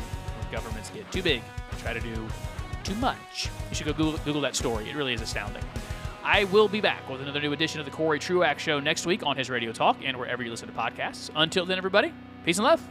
governments 0.51 0.89
get 0.89 1.11
too 1.11 1.21
big 1.21 1.41
try 1.79 1.93
to 1.93 1.99
do 1.99 2.27
too 2.83 2.95
much. 2.95 3.49
You 3.69 3.75
should 3.75 3.85
go 3.85 3.93
Google, 3.93 4.19
Google 4.19 4.41
that 4.41 4.55
story. 4.55 4.89
It 4.89 4.95
really 4.95 5.13
is 5.13 5.21
astounding. 5.21 5.63
I 6.23 6.43
will 6.45 6.67
be 6.67 6.81
back 6.81 7.07
with 7.09 7.21
another 7.21 7.39
new 7.39 7.53
edition 7.53 7.79
of 7.79 7.85
the 7.85 7.91
Corey 7.91 8.19
Truax 8.19 8.61
Show 8.61 8.79
next 8.79 9.05
week 9.05 9.25
on 9.25 9.37
his 9.37 9.49
Radio 9.49 9.71
Talk 9.71 9.97
and 10.03 10.17
wherever 10.17 10.43
you 10.43 10.49
listen 10.49 10.67
to 10.67 10.73
podcasts. 10.73 11.29
Until 11.35 11.65
then, 11.65 11.77
everybody, 11.77 12.13
peace 12.43 12.57
and 12.57 12.65
love. 12.65 12.81